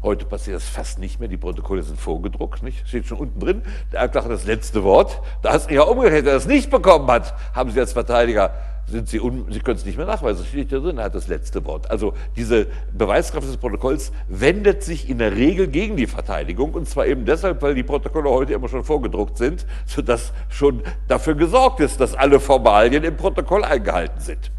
Heute 0.00 0.24
passiert 0.24 0.56
das 0.56 0.68
fast 0.68 1.00
nicht 1.00 1.18
mehr, 1.18 1.28
die 1.28 1.36
Protokolle 1.36 1.82
sind 1.82 2.00
vorgedruckt, 2.00 2.62
nicht? 2.62 2.86
steht 2.88 3.06
schon 3.06 3.18
unten 3.18 3.40
drin, 3.40 3.62
der 3.92 4.02
Anklage 4.02 4.28
das 4.28 4.44
letzte 4.44 4.84
Wort. 4.84 5.20
Da 5.42 5.56
ist 5.56 5.70
ja 5.70 5.82
umgekehrt, 5.82 6.24
der 6.24 6.34
das 6.34 6.46
nicht 6.46 6.70
bekommen 6.70 7.10
hat, 7.10 7.34
haben 7.52 7.72
Sie 7.72 7.80
als 7.80 7.92
Verteidiger 7.92 8.54
sind 8.90 9.08
Sie, 9.08 9.20
un, 9.20 9.46
Sie 9.50 9.60
können 9.60 9.76
es 9.76 9.84
nicht 9.84 9.98
mehr 9.98 10.06
nachweisen, 10.06 10.40
das 10.40 10.48
steht 10.48 10.72
ja 10.72 10.78
drin, 10.78 10.98
er 10.98 11.04
hat 11.04 11.14
das 11.14 11.28
letzte 11.28 11.64
Wort. 11.64 11.90
Also 11.90 12.14
diese 12.36 12.66
Beweiskraft 12.92 13.46
des 13.46 13.56
Protokolls 13.56 14.12
wendet 14.28 14.82
sich 14.82 15.08
in 15.08 15.18
der 15.18 15.36
Regel 15.36 15.68
gegen 15.68 15.96
die 15.96 16.06
Verteidigung 16.06 16.72
und 16.74 16.88
zwar 16.88 17.06
eben 17.06 17.24
deshalb, 17.24 17.60
weil 17.62 17.74
die 17.74 17.82
Protokolle 17.82 18.30
heute 18.30 18.54
immer 18.54 18.68
schon 18.68 18.84
vorgedruckt 18.84 19.36
sind, 19.36 19.66
sodass 19.86 20.32
schon 20.48 20.82
dafür 21.06 21.34
gesorgt 21.34 21.80
ist, 21.80 22.00
dass 22.00 22.14
alle 22.14 22.40
Formalien 22.40 23.04
im 23.04 23.16
Protokoll 23.16 23.64
eingehalten 23.64 24.20
sind. 24.20 24.50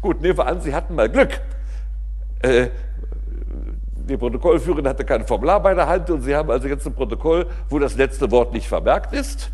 Gut, 0.00 0.22
nehmen 0.22 0.38
wir 0.38 0.46
an, 0.46 0.60
Sie 0.60 0.74
hatten 0.74 0.94
mal 0.94 1.10
Glück. 1.10 1.40
Äh, 2.40 2.68
die 4.08 4.16
Protokollführerin 4.16 4.88
hatte 4.88 5.04
kein 5.04 5.26
Formular 5.26 5.62
bei 5.62 5.74
der 5.74 5.86
Hand 5.86 6.10
und 6.10 6.22
Sie 6.22 6.34
haben 6.34 6.50
also 6.50 6.66
jetzt 6.66 6.86
ein 6.86 6.94
Protokoll, 6.94 7.46
wo 7.68 7.78
das 7.78 7.96
letzte 7.96 8.30
Wort 8.30 8.52
nicht 8.52 8.66
vermerkt 8.66 9.12
ist. 9.12 9.52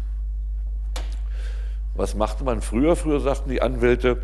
Was 1.97 2.15
machte 2.15 2.45
man 2.45 2.61
früher? 2.61 2.95
Früher 2.95 3.21
sagten 3.21 3.49
die 3.49 3.63
Anwälte, 3.63 4.19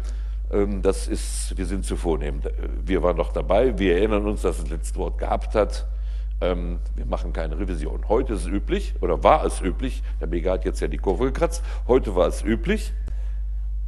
ähm, 0.53 0.83
das 0.83 1.09
ist, 1.09 1.57
wir 1.57 1.65
sind 1.65 1.87
zu 1.87 1.97
vornehm. 1.97 2.41
Wir 2.85 3.03
waren 3.03 3.17
noch 3.17 3.33
dabei, 3.33 3.79
wir 3.79 3.97
erinnern 3.97 4.27
uns, 4.27 4.43
dass 4.43 4.59
es 4.59 4.65
das 4.65 4.71
letzte 4.71 4.99
Wort 4.99 5.19
gehabt 5.19 5.55
hat. 5.55 5.87
Ähm, 6.43 6.81
wir 6.95 7.07
machen 7.07 7.33
keine 7.33 7.59
Revision. 7.59 8.09
Heute 8.09 8.35
ist 8.35 8.43
es 8.43 8.47
üblich, 8.49 8.95
oder 9.01 9.25
war 9.25 9.45
es 9.47 9.63
üblich, 9.63 10.03
der 10.21 10.27
BGH 10.27 10.53
hat 10.53 10.65
jetzt 10.67 10.81
ja 10.81 10.89
die 10.89 10.99
Kurve 10.99 11.27
gekratzt, 11.27 11.63
heute 11.89 12.15
war 12.15 12.27
es 12.27 12.43
üblich, 12.45 12.93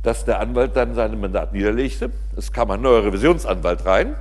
dass 0.02 0.24
der 0.24 0.40
Anwalt 0.40 0.76
dann 0.76 0.94
sein 0.94 1.20
Mandat 1.20 1.52
niederlegte. 1.52 2.10
Es 2.36 2.52
kam 2.52 2.70
ein 2.70 2.80
neuer 2.80 3.04
Revisionsanwalt 3.04 3.84
rein, 3.84 4.14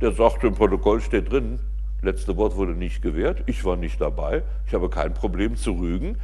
der 0.00 0.12
sagte, 0.12 0.46
im 0.46 0.54
Protokoll 0.54 1.02
steht 1.02 1.30
drin, 1.30 1.58
letzte 2.00 2.36
Wort 2.38 2.56
wurde 2.56 2.72
nicht 2.72 3.02
gewährt, 3.02 3.42
ich 3.46 3.64
war 3.66 3.76
nicht 3.76 4.00
dabei, 4.00 4.44
ich 4.66 4.72
habe 4.72 4.88
kein 4.88 5.12
Problem 5.12 5.56
zu 5.56 5.72
rügen, 5.72 6.16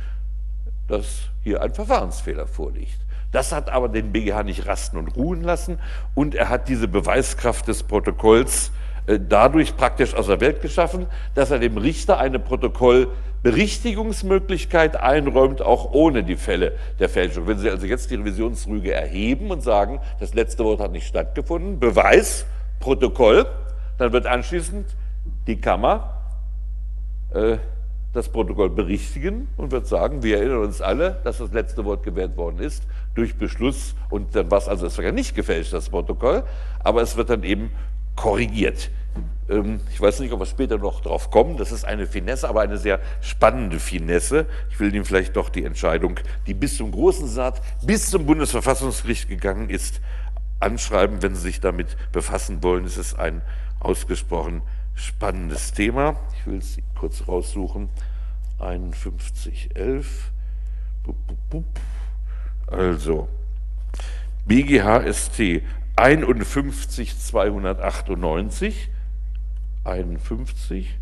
dass 0.88 1.28
hier 1.42 1.62
ein 1.62 1.74
Verfahrensfehler 1.74 2.46
vorliegt. 2.46 2.98
Das 3.32 3.52
hat 3.52 3.70
aber 3.70 3.88
den 3.88 4.12
BGH 4.12 4.44
nicht 4.44 4.66
rasten 4.66 4.96
und 4.96 5.16
ruhen 5.16 5.42
lassen 5.42 5.78
und 6.14 6.34
er 6.34 6.48
hat 6.48 6.68
diese 6.68 6.88
Beweiskraft 6.88 7.68
des 7.68 7.82
Protokolls 7.82 8.72
äh, 9.06 9.20
dadurch 9.20 9.76
praktisch 9.76 10.14
aus 10.14 10.26
der 10.26 10.40
Welt 10.40 10.62
geschaffen, 10.62 11.06
dass 11.34 11.50
er 11.50 11.58
dem 11.58 11.76
Richter 11.76 12.18
eine 12.18 12.38
Protokollberichtigungsmöglichkeit 12.38 14.96
einräumt, 14.96 15.60
auch 15.60 15.92
ohne 15.92 16.24
die 16.24 16.36
Fälle 16.36 16.72
der 16.98 17.08
Fälschung. 17.08 17.46
Wenn 17.46 17.58
Sie 17.58 17.70
also 17.70 17.86
jetzt 17.86 18.10
die 18.10 18.16
Revisionsrüge 18.16 18.92
erheben 18.92 19.50
und 19.50 19.62
sagen, 19.62 20.00
das 20.18 20.34
letzte 20.34 20.64
Wort 20.64 20.80
hat 20.80 20.90
nicht 20.92 21.06
stattgefunden, 21.06 21.78
Beweis, 21.78 22.46
Protokoll, 22.80 23.46
dann 23.98 24.12
wird 24.12 24.26
anschließend 24.26 24.86
die 25.46 25.60
Kammer 25.60 26.22
äh, 27.34 27.58
das 28.16 28.28
Protokoll 28.28 28.70
berichtigen 28.70 29.48
und 29.56 29.70
wird 29.70 29.86
sagen, 29.86 30.22
wir 30.22 30.38
erinnern 30.38 30.64
uns 30.64 30.80
alle, 30.80 31.20
dass 31.24 31.38
das 31.38 31.52
letzte 31.52 31.84
Wort 31.84 32.02
gewährt 32.02 32.36
worden 32.36 32.58
ist 32.58 32.82
durch 33.14 33.36
Beschluss 33.36 33.94
und 34.10 34.34
dann 34.34 34.50
war 34.50 34.58
es 34.58 34.68
also 34.68 34.86
es 34.86 34.96
war 34.98 35.04
ja 35.04 35.12
nicht 35.12 35.34
gefälscht, 35.34 35.72
das 35.72 35.90
Protokoll, 35.90 36.42
aber 36.80 37.02
es 37.02 37.16
wird 37.16 37.30
dann 37.30 37.42
eben 37.42 37.70
korrigiert. 38.14 38.90
Ähm, 39.48 39.80
ich 39.92 40.00
weiß 40.00 40.20
nicht, 40.20 40.32
ob 40.32 40.40
wir 40.40 40.46
später 40.46 40.78
noch 40.78 41.00
drauf 41.00 41.30
kommen. 41.30 41.56
Das 41.56 41.72
ist 41.72 41.84
eine 41.84 42.06
Finesse, 42.06 42.48
aber 42.48 42.62
eine 42.62 42.78
sehr 42.78 43.00
spannende 43.20 43.78
Finesse. 43.78 44.46
Ich 44.70 44.80
will 44.80 44.94
Ihnen 44.94 45.04
vielleicht 45.04 45.36
doch 45.36 45.48
die 45.48 45.64
Entscheidung, 45.64 46.18
die 46.46 46.54
bis 46.54 46.76
zum 46.76 46.90
Großen 46.90 47.28
Senat, 47.28 47.60
bis 47.82 48.10
zum 48.10 48.26
Bundesverfassungsgericht 48.26 49.28
gegangen 49.28 49.70
ist, 49.70 50.00
anschreiben, 50.58 51.22
wenn 51.22 51.34
Sie 51.34 51.42
sich 51.42 51.60
damit 51.60 51.96
befassen 52.12 52.62
wollen. 52.62 52.84
Es 52.84 52.96
ist 52.96 53.18
ein 53.18 53.42
ausgesprochen 53.78 54.62
spannendes 54.96 55.72
Thema. 55.72 56.16
Ich 56.38 56.46
will 56.46 56.58
es 56.58 56.78
kurz 56.98 57.28
raussuchen. 57.28 57.88
5111. 58.58 60.32
Also, 62.66 63.28
BGHST 64.46 65.62
51298. 65.96 68.88
51 69.84 70.98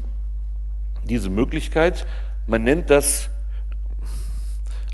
diese 1.05 1.29
Möglichkeit, 1.29 2.07
man 2.47 2.65
nennt 2.65 2.89
das 2.91 3.29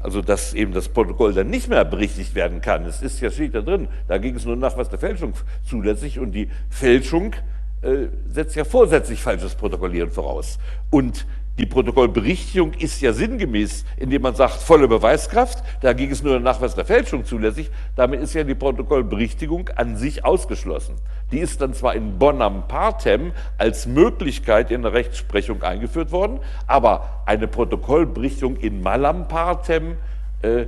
also 0.00 0.20
dass 0.20 0.52
eben 0.52 0.72
das 0.72 0.88
Protokoll 0.90 1.32
dann 1.32 1.48
nicht 1.48 1.68
mehr 1.68 1.84
berichtigt 1.84 2.34
werden 2.34 2.60
kann. 2.60 2.84
Es 2.84 3.00
ist 3.00 3.22
ja 3.22 3.30
steht 3.30 3.54
da 3.54 3.62
drin, 3.62 3.88
da 4.06 4.18
ging 4.18 4.34
es 4.34 4.44
nur 4.44 4.56
nach 4.56 4.76
was 4.76 4.90
der 4.90 4.98
Fälschung 4.98 5.32
zulässig 5.64 6.18
und 6.18 6.32
die 6.32 6.50
Fälschung 6.68 7.34
äh, 7.80 8.08
setzt 8.28 8.54
ja 8.54 8.64
vorsätzlich 8.64 9.22
falsches 9.22 9.54
Protokollieren 9.54 10.10
voraus. 10.10 10.58
Und 10.90 11.24
die 11.58 11.66
Protokollberichtigung 11.66 12.72
ist 12.74 13.00
ja 13.00 13.12
sinngemäß, 13.12 13.84
indem 13.96 14.22
man 14.22 14.34
sagt, 14.34 14.54
volle 14.54 14.88
Beweiskraft, 14.88 15.62
da 15.82 15.92
ging 15.92 16.10
es 16.10 16.22
nur 16.22 16.32
der 16.32 16.40
Nachweis 16.40 16.74
der 16.74 16.84
Fälschung 16.84 17.24
zulässig, 17.24 17.70
damit 17.94 18.20
ist 18.20 18.34
ja 18.34 18.42
die 18.42 18.56
Protokollberichtigung 18.56 19.68
an 19.76 19.96
sich 19.96 20.24
ausgeschlossen. 20.24 20.96
Die 21.30 21.38
ist 21.38 21.60
dann 21.60 21.72
zwar 21.72 21.94
in 21.94 22.18
Bonam 22.18 22.66
Partem 22.66 23.32
als 23.56 23.86
Möglichkeit 23.86 24.72
in 24.72 24.82
der 24.82 24.94
Rechtsprechung 24.94 25.62
eingeführt 25.62 26.10
worden, 26.10 26.40
aber 26.66 27.22
eine 27.24 27.46
Protokollberichtigung 27.46 28.56
in 28.56 28.82
Malam 28.82 29.28
Partem 29.28 29.96
äh, 30.42 30.66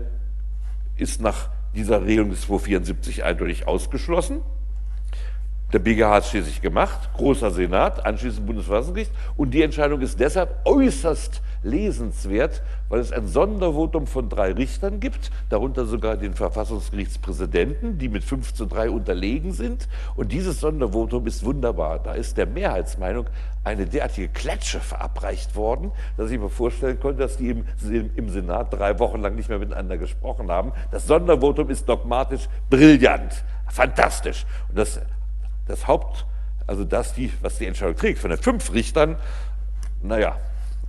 ist 0.97 1.21
nach 1.21 1.49
dieser 1.75 2.07
Regelung 2.07 2.31
des 2.31 2.43
274 2.43 3.25
eindeutig 3.25 3.67
ausgeschlossen. 3.67 4.41
Der 5.73 5.81
BGH 5.81 6.11
hat 6.11 6.23
es 6.23 6.31
schließlich 6.31 6.63
gemacht, 6.63 7.11
großer 7.15 7.51
Senat, 7.51 8.07
anschließend 8.07 8.47
Bundesverfassungsgericht. 8.47 9.11
Und 9.37 9.51
die 9.51 9.63
Entscheidung 9.63 10.01
ist 10.01 10.21
deshalb 10.21 10.65
äußerst 10.65 11.43
lesenswert, 11.65 12.63
weil 12.89 13.01
es 13.01 13.11
ein 13.11 13.27
Sondervotum 13.27 14.07
von 14.07 14.29
drei 14.29 14.53
Richtern 14.53 15.01
gibt, 15.01 15.33
darunter 15.49 15.85
sogar 15.85 16.17
den 16.17 16.35
Verfassungsgerichtspräsidenten, 16.35 17.99
die 17.99 18.09
mit 18.09 18.23
5 18.23 18.55
zu 18.55 18.67
3 18.67 18.91
unterlegen 18.91 19.53
sind. 19.53 19.89
Und 20.15 20.31
dieses 20.31 20.61
Sondervotum 20.61 21.27
ist 21.27 21.45
wunderbar. 21.45 21.99
Da 21.99 22.13
ist 22.13 22.37
der 22.37 22.47
Mehrheitsmeinung 22.47 23.27
eine 23.65 23.87
derartige 23.87 24.29
Klatsche 24.29 24.79
verabreicht 24.79 25.57
worden, 25.57 25.91
dass 26.17 26.31
ich 26.31 26.39
mir 26.39 26.49
vorstellen 26.49 27.01
konnte, 27.01 27.23
dass 27.23 27.39
die 27.39 27.51
im, 27.51 27.65
im 28.15 28.29
Senat 28.29 28.73
drei 28.73 28.97
Wochen 29.01 29.21
lang 29.21 29.35
nicht 29.35 29.49
mehr 29.49 29.59
miteinander 29.59 29.99
gesprochen 29.99 30.49
haben. 30.49 30.71
Das 30.93 31.09
Sondervotum 31.09 31.71
ist 31.71 31.89
dogmatisch 31.89 32.49
brillant, 32.71 33.43
fantastisch. 33.69 34.47
Und 34.69 34.79
das 34.79 35.01
das 35.67 35.87
Haupt, 35.87 36.27
also 36.67 36.85
das, 36.85 37.15
die, 37.15 37.33
was 37.43 37.59
die 37.59 37.67
Entscheidung 37.67 37.97
trägt, 37.97 38.19
von 38.19 38.31
den 38.31 38.39
fünf 38.39 38.73
Richtern, 38.73 39.17
naja, 40.03 40.37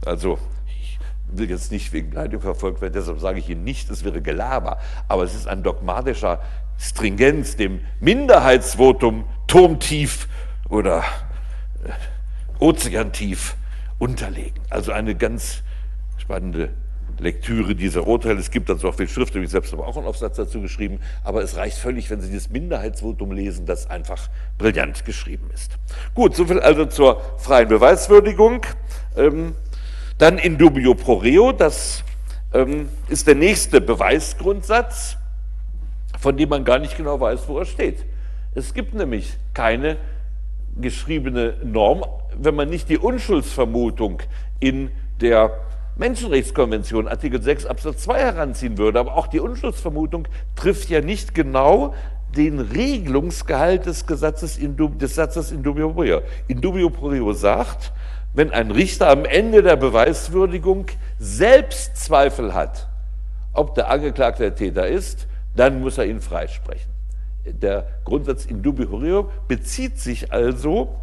also 0.06 0.40
ich 0.68 1.00
will 1.28 1.50
jetzt 1.50 1.72
nicht 1.72 1.94
wegen 1.94 2.12
Beleidigung 2.12 2.42
verfolgt 2.42 2.82
werden, 2.82 2.94
deshalb 2.94 3.20
sage 3.20 3.40
ich 3.40 3.50
Ihnen 3.50 3.63
nicht, 3.63 3.90
es 3.90 4.04
wäre 4.04 4.22
Gelaber, 4.22 4.80
aber 5.08 5.24
es 5.24 5.36
ist 5.36 5.48
ein 5.48 5.63
dogmatischer 5.63 6.42
Stringenz 6.80 7.56
dem 7.56 7.82
Minderheitsvotum 8.00 9.26
turmtief 9.48 10.28
oder 10.70 11.04
äh, 11.84 11.92
ozeantief 12.60 13.56
unterlegen. 14.00 14.62
Also 14.70 14.92
eine 14.92 15.16
ganz 15.16 15.63
spannende 16.18 16.70
Lektüre 17.20 17.76
dieser 17.76 18.06
Urteile. 18.06 18.40
Es 18.40 18.52
gibt 18.52 18.70
dazu 18.70 18.88
auch 18.88 18.96
viel 18.96 19.08
Schrift, 19.08 19.36
ich 19.36 19.50
selbst 19.50 19.72
habe 19.72 19.86
auch 19.86 19.98
einen 19.98 20.06
Aufsatz 20.06 20.38
dazu 20.38 20.62
geschrieben, 20.62 21.00
aber 21.24 21.42
es 21.42 21.56
reicht 21.56 21.78
völlig, 21.78 22.10
wenn 22.10 22.22
Sie 22.22 22.30
dieses 22.30 22.50
Minderheitsvotum 22.50 23.32
lesen, 23.32 23.66
das 23.66 23.90
einfach 23.90 24.30
brillant 24.58 25.06
geschrieben 25.06 25.50
ist. 25.54 25.78
Gut, 26.14 26.36
soviel 26.36 26.60
also 26.60 26.86
zur 26.86 27.22
freien 27.38 27.68
Beweiswürdigung. 27.68 28.66
Ähm, 29.16 29.56
dann 30.18 30.38
in 30.38 30.58
dubio 30.58 30.96
pro 30.96 31.16
reo, 31.16 31.52
das 31.52 32.04
ähm, 32.54 32.90
ist 33.08 33.28
der 33.28 33.36
nächste 33.36 33.82
Beweisgrundsatz, 33.82 35.18
von 36.20 36.38
dem 36.38 36.50
man 36.50 36.66
gar 36.66 36.80
nicht 36.80 36.98
genau 36.98 37.20
weiß, 37.20 37.48
wo 37.48 37.60
er 37.60 37.66
steht. 37.66 38.06
Es 38.56 38.74
gibt 38.74 38.96
nämlich 38.96 39.38
keine 39.54 39.98
geschriebene 40.80 41.56
Norm, 41.64 42.04
wenn 42.36 42.56
man 42.56 42.70
nicht 42.70 42.90
die 42.90 42.98
Unschuldsvermutung 42.98 44.22
in 44.60 44.90
der 45.22 45.67
Menschenrechtskonvention, 45.98 47.08
Artikel 47.08 47.42
6 47.42 47.66
Absatz 47.66 48.04
2 48.04 48.20
heranziehen 48.20 48.78
würde. 48.78 49.00
Aber 49.00 49.16
auch 49.16 49.28
die 49.28 49.40
Unschuldsvermutung 49.40 50.28
trifft 50.56 50.90
ja 50.90 51.02
nicht 51.02 51.34
genau 51.34 51.94
den 52.36 52.60
Regelungsgehalt 52.60 53.86
des, 53.86 54.06
Gesetzes 54.06 54.58
in, 54.58 54.78
des 54.98 55.16
Satzes 55.16 55.52
in 55.52 55.64
dubio 55.64 55.92
pro. 55.92 56.22
In 56.48 56.62
dubio 56.62 56.90
pro 56.90 57.34
sagt, 57.34 57.94
wenn 58.34 58.52
ein 58.52 58.72
Richter 58.72 59.10
am 59.10 59.26
Ende 59.26 59.64
der 59.64 59.76
Beweiswürdigung 59.76 60.88
selbst 61.18 61.98
Zweifel 61.98 62.54
hat, 62.54 62.88
ob 63.54 63.74
der 63.74 63.90
Angeklagte 63.90 64.44
der 64.44 64.56
Täter 64.56 64.88
ist, 64.88 65.28
dann 65.56 65.82
muss 65.82 65.98
er 65.98 66.06
ihn 66.06 66.22
freisprechen. 66.22 66.92
Der 67.46 67.88
Grundsatz 68.04 68.46
in 68.46 68.62
dubio 68.62 68.88
pro 68.88 69.32
bezieht 69.48 70.00
sich 70.00 70.32
also 70.32 70.96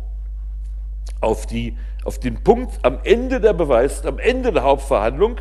auf 1.21 1.47
die 1.47 1.77
auf 2.05 2.21
den 2.21 2.43
Punkt 2.43 2.79
am 2.83 2.99
Ende 3.03 3.41
der 3.41 3.53
Beweis, 3.53 4.05
am 4.07 4.19
Ende 4.19 4.53
der 4.53 4.63
Hauptverhandlung 4.63 5.37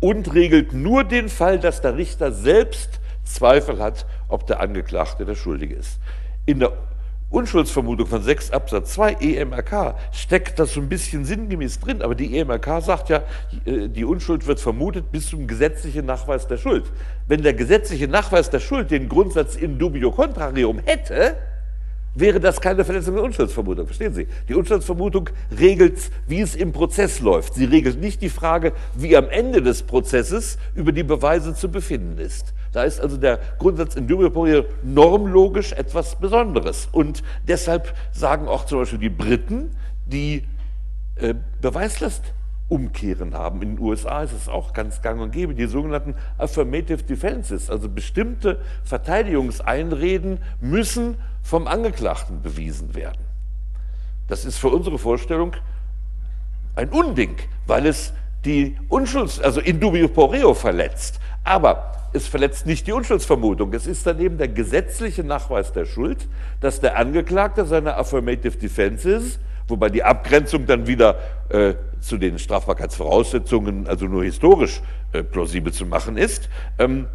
und 0.00 0.34
regelt 0.34 0.72
nur 0.72 1.04
den 1.04 1.28
Fall, 1.28 1.58
dass 1.58 1.80
der 1.80 1.96
Richter 1.96 2.32
selbst 2.32 3.00
Zweifel 3.24 3.80
hat, 3.80 4.06
ob 4.28 4.46
der 4.46 4.60
Angeklagte 4.60 5.24
der 5.24 5.34
Schuldige 5.34 5.74
ist. 5.74 5.98
In 6.46 6.60
der 6.60 6.72
Unschuldsvermutung 7.30 8.06
von 8.06 8.22
6 8.22 8.52
Absatz 8.52 8.94
2 8.94 9.14
EMRK 9.14 9.96
steckt 10.12 10.58
das 10.58 10.74
so 10.74 10.80
ein 10.80 10.88
bisschen 10.88 11.24
sinngemäß 11.24 11.80
drin, 11.80 12.00
aber 12.00 12.14
die 12.14 12.38
EMRK 12.38 12.80
sagt 12.80 13.08
ja, 13.08 13.22
äh, 13.64 13.88
die 13.88 14.04
Unschuld 14.04 14.46
wird 14.46 14.60
vermutet 14.60 15.10
bis 15.10 15.30
zum 15.30 15.48
gesetzlichen 15.48 16.06
Nachweis 16.06 16.46
der 16.46 16.58
Schuld. 16.58 16.84
Wenn 17.26 17.42
der 17.42 17.54
gesetzliche 17.54 18.06
Nachweis 18.06 18.50
der 18.50 18.60
Schuld 18.60 18.90
den 18.90 19.08
Grundsatz 19.08 19.56
in 19.56 19.78
dubio 19.78 20.12
contrarium 20.12 20.78
hätte, 20.84 21.36
wäre 22.14 22.40
das 22.40 22.60
keine 22.60 22.84
Verletzung 22.84 23.14
der 23.14 23.24
Unschuldsvermutung. 23.24 23.86
Verstehen 23.86 24.14
Sie? 24.14 24.26
Die 24.48 24.54
Unschuldsvermutung 24.54 25.30
regelt, 25.58 25.98
wie 26.26 26.40
es 26.40 26.54
im 26.54 26.72
Prozess 26.72 27.20
läuft. 27.20 27.54
Sie 27.54 27.64
regelt 27.64 28.00
nicht 28.00 28.22
die 28.22 28.28
Frage, 28.28 28.72
wie 28.94 29.16
am 29.16 29.28
Ende 29.28 29.62
des 29.62 29.82
Prozesses 29.82 30.58
über 30.74 30.92
die 30.92 31.02
Beweise 31.02 31.54
zu 31.54 31.68
befinden 31.68 32.18
ist. 32.18 32.54
Da 32.72 32.84
ist 32.84 33.00
also 33.00 33.16
der 33.16 33.38
Grundsatz 33.58 33.94
in 33.94 34.08
dubio 34.08 34.30
pro 34.30 34.46
normlogisch 34.82 35.72
etwas 35.72 36.18
Besonderes. 36.18 36.88
Und 36.90 37.22
deshalb 37.46 37.94
sagen 38.12 38.48
auch 38.48 38.66
zum 38.66 38.80
Beispiel 38.80 38.98
die 38.98 39.10
Briten, 39.10 39.70
die 40.06 40.42
äh, 41.16 41.34
Beweislast 41.60 42.22
umkehren 42.68 43.34
haben. 43.34 43.62
In 43.62 43.76
den 43.76 43.84
USA 43.84 44.22
ist 44.22 44.32
es 44.32 44.48
auch 44.48 44.72
ganz 44.72 45.02
gang 45.02 45.20
und 45.20 45.32
gäbe, 45.32 45.54
die 45.54 45.66
sogenannten 45.66 46.14
Affirmative 46.38 47.02
Defenses, 47.02 47.70
also 47.70 47.88
bestimmte 47.88 48.58
Verteidigungseinreden 48.84 50.38
müssen 50.60 51.16
vom 51.44 51.68
Angeklagten 51.68 52.42
bewiesen 52.42 52.96
werden. 52.96 53.24
Das 54.26 54.44
ist 54.44 54.58
für 54.58 54.70
unsere 54.70 54.98
Vorstellung 54.98 55.52
ein 56.74 56.88
Unding, 56.88 57.36
weil 57.66 57.86
es 57.86 58.12
die 58.44 58.76
Unschulds, 58.88 59.40
also 59.40 59.60
in 59.60 59.78
dubio 59.78 60.08
pro 60.08 60.54
verletzt. 60.54 61.20
Aber 61.44 61.92
es 62.12 62.26
verletzt 62.26 62.66
nicht 62.66 62.86
die 62.88 62.92
Unschuldsvermutung. 62.92 63.72
Es 63.74 63.86
ist 63.86 64.04
daneben 64.06 64.38
der 64.38 64.48
gesetzliche 64.48 65.22
Nachweis 65.22 65.72
der 65.72 65.84
Schuld, 65.84 66.26
dass 66.60 66.80
der 66.80 66.96
Angeklagte 66.96 67.64
seine 67.64 67.96
Affirmative 67.96 68.56
Defenses 68.56 69.38
wobei 69.68 69.90
die 69.90 70.02
Abgrenzung 70.02 70.66
dann 70.66 70.86
wieder 70.86 71.18
äh, 71.48 71.74
zu 72.00 72.18
den 72.18 72.38
Strafbarkeitsvoraussetzungen, 72.38 73.86
also 73.86 74.06
nur 74.06 74.24
historisch 74.24 74.82
äh, 75.12 75.22
plausibel 75.22 75.72
zu 75.72 75.86
machen 75.86 76.16
ist. 76.16 76.48
Ähm, 76.78 77.06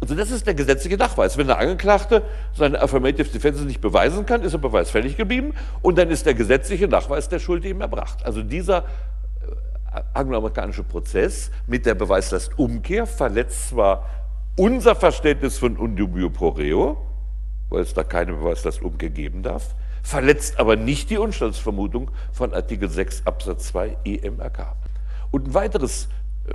also 0.00 0.14
das 0.14 0.30
ist 0.30 0.46
der 0.46 0.54
gesetzliche 0.54 0.96
Nachweis. 0.96 1.36
Wenn 1.36 1.48
der 1.48 1.58
Angeklagte 1.58 2.22
seine 2.54 2.80
Affirmative 2.80 3.28
Defense 3.28 3.64
nicht 3.64 3.80
beweisen 3.80 4.26
kann, 4.26 4.42
ist 4.42 4.52
er 4.52 4.58
beweisfällig 4.58 5.16
geblieben 5.16 5.54
und 5.82 5.98
dann 5.98 6.10
ist 6.10 6.24
der 6.24 6.34
gesetzliche 6.34 6.86
Nachweis 6.86 7.28
der 7.28 7.40
Schuld 7.40 7.64
ihm 7.64 7.80
erbracht. 7.80 8.24
Also 8.24 8.42
dieser 8.42 8.84
äh, 9.92 10.00
angloamerikanische 10.14 10.84
Prozess 10.84 11.50
mit 11.66 11.84
der 11.84 11.94
Beweislastumkehr 11.94 13.06
verletzt 13.06 13.70
zwar 13.70 14.08
unser 14.56 14.94
Verständnis 14.94 15.58
von 15.58 15.76
undubio 15.76 16.30
pro 16.30 16.50
reo, 16.50 16.96
weil 17.68 17.82
es 17.82 17.92
da 17.92 18.04
keine 18.04 18.34
Beweislastumkehr 18.34 19.10
geben 19.10 19.42
darf, 19.42 19.74
verletzt 20.02 20.60
aber 20.60 20.76
nicht 20.76 21.10
die 21.10 21.18
Unschuldsvermutung 21.18 22.10
von 22.32 22.54
Artikel 22.54 22.88
6 22.88 23.26
Absatz 23.26 23.68
2 23.68 23.98
EMRK. 24.04 24.76
Und 25.30 25.48
ein 25.48 25.54
weiteres 25.54 26.08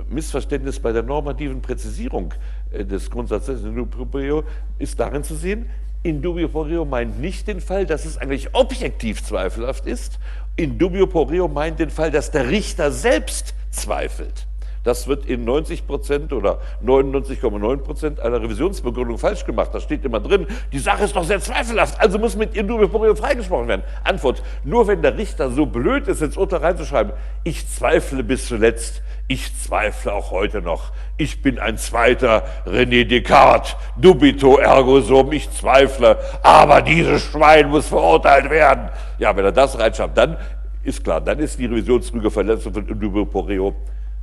Missverständnis 0.08 0.80
bei 0.80 0.92
der 0.92 1.02
normativen 1.02 1.60
Präzisierung 1.60 2.34
äh, 2.72 2.84
des 2.84 3.10
Grundsatzes 3.10 3.62
in 3.64 3.74
dubio 3.74 4.04
pro 4.04 4.44
ist 4.78 4.98
darin 5.00 5.24
zu 5.24 5.34
sehen, 5.34 5.68
in 6.02 6.20
dubio 6.20 6.48
pro 6.48 6.84
meint 6.84 7.18
nicht 7.18 7.48
den 7.48 7.60
Fall, 7.60 7.86
dass 7.86 8.04
es 8.04 8.18
eigentlich 8.18 8.54
objektiv 8.54 9.24
zweifelhaft 9.24 9.86
ist. 9.86 10.18
In 10.56 10.78
dubio 10.78 11.06
pro 11.06 11.48
meint 11.48 11.78
den 11.78 11.90
Fall, 11.90 12.10
dass 12.10 12.30
der 12.30 12.50
Richter 12.50 12.92
selbst 12.92 13.54
zweifelt. 13.70 14.46
Das 14.84 15.08
wird 15.08 15.24
in 15.24 15.44
90 15.44 15.86
Prozent 15.86 16.32
oder 16.34 16.60
99,9 16.84 17.76
Prozent 17.78 18.20
einer 18.20 18.40
Revisionsbegründung 18.42 19.16
falsch 19.16 19.46
gemacht. 19.46 19.70
Da 19.72 19.80
steht 19.80 20.04
immer 20.04 20.20
drin, 20.20 20.46
die 20.72 20.78
Sache 20.78 21.04
ist 21.04 21.16
doch 21.16 21.24
sehr 21.24 21.40
zweifelhaft, 21.40 21.98
also 21.98 22.18
muss 22.18 22.36
mit 22.36 22.54
in 22.54 22.68
dubio 22.68 23.14
freigesprochen 23.14 23.66
werden. 23.66 23.82
Antwort, 24.04 24.42
nur 24.62 24.86
wenn 24.86 25.00
der 25.00 25.16
Richter 25.16 25.50
so 25.50 25.64
blöd 25.64 26.06
ist, 26.06 26.20
ins 26.20 26.36
Urteil 26.36 26.60
reinzuschreiben, 26.60 27.14
ich 27.44 27.66
zweifle 27.66 28.22
bis 28.22 28.46
zuletzt, 28.46 29.02
Ich 29.26 29.56
zweifle 29.58 30.12
auch 30.12 30.30
heute 30.30 30.60
noch. 30.60 30.92
Ich 31.16 31.40
bin 31.40 31.58
ein 31.58 31.78
zweiter 31.78 32.44
René 32.66 33.04
Descartes, 33.06 33.74
dubito 33.96 34.58
ergo 34.58 35.00
sum, 35.00 35.32
ich 35.32 35.50
zweifle, 35.50 36.18
aber 36.42 36.82
dieses 36.82 37.22
Schwein 37.22 37.70
muss 37.70 37.88
verurteilt 37.88 38.50
werden. 38.50 38.90
Ja, 39.18 39.34
wenn 39.34 39.46
er 39.46 39.52
das 39.52 39.78
reinschafft, 39.78 40.16
dann 40.18 40.36
ist 40.82 41.02
klar, 41.02 41.22
dann 41.22 41.38
ist 41.38 41.58
die 41.58 41.64
Revisionsrügeverletzung 41.64 42.74
von 42.74 42.86
Indubio 42.86 43.24
Poreo 43.24 43.74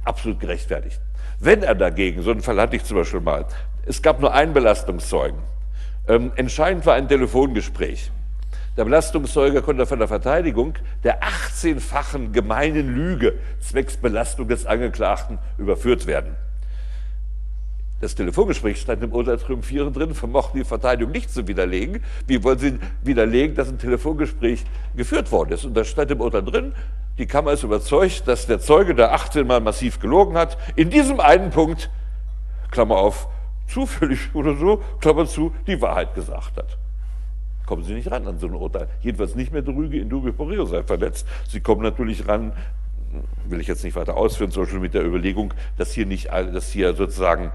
absolut 0.06 0.40
gerechtfertigt. 0.40 1.02
Wenn 1.40 1.64
er 1.64 1.74
dagegen, 1.74 2.22
so 2.22 2.30
einen 2.30 2.44
Fall 2.44 2.62
hatte 2.62 2.76
ich 2.76 2.84
zum 2.84 2.98
Beispiel 2.98 3.22
mal, 3.22 3.46
es 3.88 4.02
gab 4.04 4.20
nur 4.20 4.32
einen 4.32 4.54
Belastungszeugen. 4.54 5.40
Ähm, 6.08 6.32
entscheidend 6.36 6.86
war 6.86 6.94
ein 6.94 7.08
Telefongespräch. 7.08 8.12
Der 8.78 8.86
Belastungszeuge 8.86 9.62
konnte 9.62 9.86
von 9.86 10.00
der 10.00 10.08
Verteidigung 10.08 10.76
der 11.04 11.22
18-fachen 11.22 12.32
gemeinen 12.32 12.96
Lüge 12.96 13.34
zwecks 13.60 13.98
Belastung 13.98 14.48
des 14.48 14.66
Angeklagten 14.66 15.40
überführt 15.58 16.08
werden. 16.08 16.38
Das 18.00 18.16
Telefongespräch 18.16 18.80
stand 18.80 19.04
im 19.04 19.12
Urteil 19.12 19.38
triumphierend 19.38 19.96
drin, 19.96 20.16
vermochten 20.16 20.58
die 20.60 20.66
Verteidigung 20.66 21.12
nicht 21.12 21.32
zu 21.32 21.48
widerlegen. 21.48 22.02
Wie 22.28 22.44
wollen 22.44 22.58
sie 22.58 22.80
widerlegen, 23.04 23.56
dass 23.56 23.68
ein 23.68 23.78
Telefongespräch 23.78 24.64
geführt 24.96 25.32
worden 25.34 25.52
ist? 25.52 25.66
Und 25.66 25.76
da 25.76 25.84
stand 25.84 26.10
im 26.10 26.22
Urteil 26.22 26.44
drin, 26.44 26.74
die 27.18 27.28
Kammer 27.28 27.52
ist 27.52 27.64
überzeugt, 27.64 28.26
dass 28.28 28.48
der 28.48 28.62
Zeuge, 28.62 28.96
der 28.96 29.14
18 29.14 29.46
Mal 29.46 29.60
massiv 29.60 30.00
gelogen 30.00 30.38
hat, 30.38 30.58
in 30.78 30.90
diesem 30.90 31.20
einen 31.20 31.52
Punkt, 31.52 31.92
Klammer 32.72 32.96
auf, 32.96 33.28
zufällig 33.68 34.34
oder 34.34 34.56
so, 34.56 34.82
Klammer 35.02 35.28
zu, 35.28 35.54
die 35.68 35.80
Wahrheit 35.82 36.16
gesagt 36.16 36.58
hat 36.58 36.78
kommen 37.72 37.86
Sie 37.86 37.94
nicht 37.94 38.12
ran 38.12 38.28
an 38.28 38.38
so 38.38 38.48
ein 38.48 38.54
Urteil. 38.54 38.90
Jedenfalls 39.00 39.34
nicht 39.34 39.54
mehr 39.54 39.62
Drüge 39.62 39.98
in 39.98 40.10
dubio 40.10 40.34
pro 40.34 40.66
sei 40.66 40.84
verletzt. 40.84 41.26
Sie 41.48 41.62
kommen 41.62 41.82
natürlich 41.84 42.28
ran, 42.28 42.52
will 43.46 43.62
ich 43.62 43.68
jetzt 43.68 43.86
nicht 43.86 43.96
weiter 43.96 44.18
ausführen, 44.18 44.52
zum 44.52 44.64
Beispiel 44.64 44.82
mit 44.82 44.94
der 44.94 45.06
Überlegung, 45.06 45.54
dass 45.78 45.94
hier 45.94 46.06
nicht, 46.06 46.28
dass 46.30 46.70
hier 46.70 46.94
sozusagen 46.94 47.54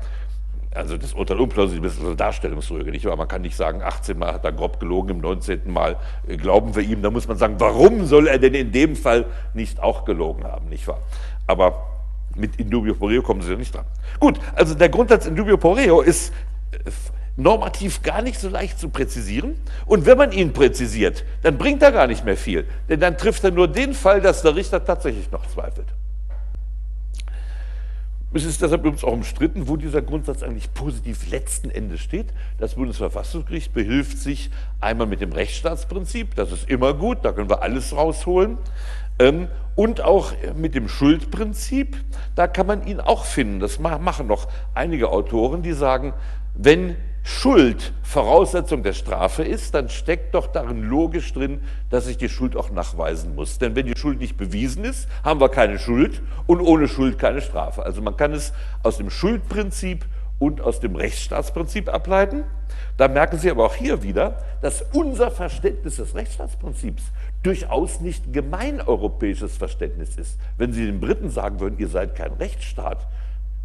also 0.75 0.97
das 0.97 1.12
Urteil 1.12 1.39
unplausibel 1.39 1.91
ist 1.91 2.01
eine 2.01 2.17
Darstellungsrüge, 2.17 2.91
nicht 2.91 3.05
wahr? 3.05 3.17
Man 3.17 3.29
kann 3.29 3.43
nicht 3.43 3.57
sagen, 3.57 3.83
18 3.83 4.19
Mal 4.19 4.33
hat 4.33 4.45
er 4.47 4.53
grob 4.53 4.81
gelogen, 4.81 5.11
im 5.11 5.19
19. 5.21 5.71
Mal 5.71 5.97
äh, 6.27 6.39
glauben 6.39 6.75
wir 6.75 6.83
ihm. 6.83 7.03
Da 7.03 7.11
muss 7.11 7.29
man 7.29 7.37
sagen, 7.37 7.57
warum 7.59 8.07
soll 8.07 8.27
er 8.27 8.39
denn 8.39 8.55
in 8.55 8.73
dem 8.73 8.97
Fall 8.97 9.27
nicht 9.53 9.83
auch 9.83 10.07
gelogen 10.07 10.45
haben, 10.45 10.71
nicht 10.71 10.89
wahr? 10.89 11.03
Aber 11.47 11.89
mit 12.35 12.57
Indubio 12.57 12.95
pro 12.95 13.09
reo 13.09 13.21
kommen 13.21 13.43
Sie 13.43 13.51
ja 13.51 13.59
nicht 13.59 13.75
dran. 13.75 13.85
Gut, 14.19 14.41
also 14.55 14.75
der 14.75 14.89
Grundsatz 14.89 15.27
Indubio 15.27 15.59
pro 15.59 15.73
reo 15.73 16.01
ist 16.01 16.33
äh, 16.73 16.79
normativ 17.37 18.03
gar 18.03 18.22
nicht 18.22 18.41
so 18.41 18.49
leicht 18.49 18.78
zu 18.78 18.89
präzisieren. 18.89 19.57
Und 19.84 20.07
wenn 20.07 20.18
man 20.18 20.32
ihn 20.32 20.53
präzisiert, 20.53 21.24
dann 21.43 21.59
bringt 21.59 21.82
er 21.82 21.93
gar 21.93 22.07
nicht 22.07 22.24
mehr 22.24 22.37
viel. 22.37 22.66
Denn 22.89 23.01
dann 23.01 23.18
trifft 23.18 23.45
er 23.45 23.51
nur 23.51 23.68
den 23.68 23.95
Fall, 23.95 24.20
dass 24.20 24.43
der 24.43 24.57
Richter 24.57 24.84
tatsächlich 24.84 25.30
noch 25.30 25.47
zweifelt. 25.47 25.87
Es 28.32 28.45
ist 28.45 28.61
deshalb 28.61 28.82
übrigens 28.82 29.03
auch 29.03 29.12
umstritten, 29.12 29.66
wo 29.66 29.76
dieser 29.76 30.03
Grundsatz 30.03 30.43
eigentlich 30.43 30.74
positiv 30.74 31.30
letzten 31.30 31.70
Endes 31.70 32.01
steht. 32.01 32.26
Das 32.59 32.74
Bundesverfassungsgericht 32.74 33.72
behilft 33.72 34.18
sich 34.18 34.51
einmal 34.78 35.07
mit 35.07 35.22
dem 35.22 35.32
Rechtsstaatsprinzip, 35.32 36.34
das 36.34 36.53
ist 36.53 36.68
immer 36.68 36.93
gut, 36.93 37.18
da 37.22 37.32
können 37.32 37.49
wir 37.49 37.62
alles 37.62 37.97
rausholen. 37.97 38.59
Ähm, 39.18 39.49
und 39.74 40.03
auch 40.03 40.32
mit 40.55 40.74
dem 40.74 40.89
Schuldprinzip, 40.89 41.97
da 42.34 42.47
kann 42.47 42.66
man 42.66 42.87
ihn 42.87 43.01
auch 43.01 43.24
finden. 43.24 43.61
Das 43.61 43.78
machen 43.78 44.26
noch 44.26 44.49
einige 44.74 45.11
Autoren, 45.11 45.62
die 45.62 45.72
sagen, 45.72 46.12
wenn 46.55 46.97
Schuld 47.29 47.93
Voraussetzung 48.05 48.85
der 48.85 48.93
Strafe 48.93 49.43
ist, 49.43 49.74
dann 49.74 49.89
steckt 49.89 50.33
doch 50.37 50.47
darin 50.47 50.85
logisch 50.85 51.33
drin, 51.33 51.61
dass 51.91 52.07
ich 52.07 52.18
die 52.18 52.29
Schuld 52.29 52.57
auch 52.57 52.70
nachweisen 52.70 53.35
muss. 53.35 53.59
Denn 53.59 53.74
wenn 53.74 53.87
die 53.87 53.99
Schuld 53.99 54.20
nicht 54.20 54.37
bewiesen 54.37 54.85
ist, 54.85 55.09
haben 55.24 55.41
wir 55.41 55.49
keine 55.49 55.81
Schuld 55.81 56.22
und 56.47 56.61
ohne 56.61 56.87
Schuld 56.87 57.18
keine 57.18 57.41
Strafe. 57.41 57.83
Also 57.83 58.01
man 58.01 58.16
kann 58.16 58.33
es 58.33 58.53
aus 58.85 58.99
dem 58.99 59.11
Schuldprinzip 59.11 60.07
und 60.39 60.61
aus 60.61 60.79
dem 60.79 60.95
Rechtsstaatsprinzip 60.95 61.93
ableiten. 61.93 62.45
Da 62.97 63.09
merken 63.09 63.39
Sie 63.39 63.51
aber 63.51 63.66
auch 63.66 63.74
hier 63.74 64.05
wieder, 64.05 64.39
dass 64.62 64.85
unser 64.93 65.33
Verständnis 65.33 65.97
des 65.97 66.14
Rechtsstaatsprinzips 66.14 67.03
durchaus 67.43 68.01
nicht 68.01 68.33
gemeineuropäisches 68.33 69.57
Verständnis 69.57 70.16
ist. 70.16 70.39
Wenn 70.59 70.72
Sie 70.72 70.87
den 70.87 71.01
Briten 71.01 71.31
sagen 71.31 71.59
würden, 71.59 71.81
ihr 71.81 71.89
seid 71.89 72.14
kein 72.14 72.35
Rechtsstaat, 72.35 73.05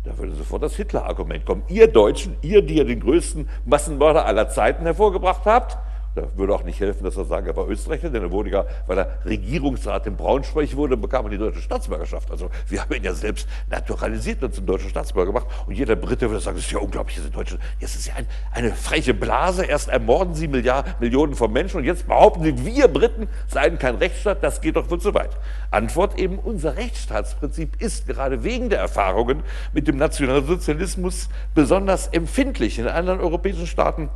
da 0.04 0.18
würde 0.18 0.34
sofort 0.34 0.64
das 0.64 0.76
Hitler-Argument 0.76 1.46
kommen. 1.46 1.64
Ihr 1.68 1.88
Deutschen, 1.88 2.36
ihr, 2.42 2.62
die 2.62 2.76
ja 2.76 2.84
den 2.84 3.00
größten 3.00 3.48
Massenmörder 3.66 4.26
aller 4.26 4.50
Zeiten 4.50 4.84
hervorgebracht 4.84 5.46
habt, 5.46 5.78
da 6.16 6.24
würde 6.36 6.54
auch 6.54 6.64
nicht 6.64 6.80
helfen, 6.80 7.04
dass 7.04 7.16
er 7.16 7.26
sagen, 7.26 7.48
er 7.48 7.56
war 7.56 7.68
Österreicher, 7.70 8.10
denn 8.10 8.24
er 8.24 8.32
wurde 8.32 8.50
ja, 8.50 8.66
weil 8.88 8.98
er 8.98 9.20
Regierungsrat 9.26 10.08
in 10.08 10.18
Braunschweig 10.18 10.76
wurde, 10.76 10.98
bekam 10.98 11.26
er 11.26 11.32
die 11.32 11.38
deutsche 11.38 11.62
Staatsbürgerschaft. 11.62 12.30
Also 12.32 12.50
wir 12.68 12.82
haben 12.82 12.94
ihn 12.94 13.04
ja 13.04 13.14
selbst 13.14 13.48
naturalisiert 13.70 14.44
und 14.44 14.54
zum 14.54 14.66
deutschen 14.66 14.90
Staatsbürger 14.90 15.32
gemacht. 15.32 15.48
Und 15.66 15.74
jeder 15.74 15.96
Brite 15.96 16.30
würde 16.30 16.42
sagen, 16.42 16.58
das 16.58 16.66
ist 16.66 16.72
ja 16.72 16.80
unglaublich, 16.80 17.16
diese 17.16 17.30
Deutschen, 17.30 17.60
jetzt 17.80 17.96
ist 17.96 18.08
ja 18.08 18.16
ein, 18.16 18.28
eine 18.52 18.74
freche 18.74 19.14
Blase, 19.14 19.66
erst 19.66 19.90
ermorden 19.90 20.34
sie 20.34 20.48
Milliarden, 20.48 20.94
Millionen 21.00 21.36
von 21.36 21.52
Menschen 21.52 21.78
und 21.78 21.86
jetzt 21.86 22.08
behaupten 22.08 22.44
sie, 22.44 22.66
wir 22.66 22.88
Briten 22.88 23.28
seien 23.48 23.80
kein 23.80 23.96
Rechtsstaat, 23.96 24.44
das 24.44 24.60
geht 24.60 24.76
doch 24.76 24.90
wohl 24.90 25.00
zu 25.00 25.14
weit. 25.14 25.32
Antwort 25.72 26.20
eben, 26.20 26.40
unser 26.40 26.76
Rechtsstaatsprinzip 26.76 27.82
ist 27.82 28.08
gerade 28.08 28.44
wegen 28.44 28.70
der 28.70 28.80
Erfahrungen 28.80 29.44
mit 29.74 29.88
dem 29.88 29.98
Nationalsozialismus 29.98 31.30
besonders 31.56 32.08
empfindlich. 32.08 32.80
In 32.80 32.88
anderen 32.88 33.22
europäischen 33.22 33.68
Staaten 33.68 34.10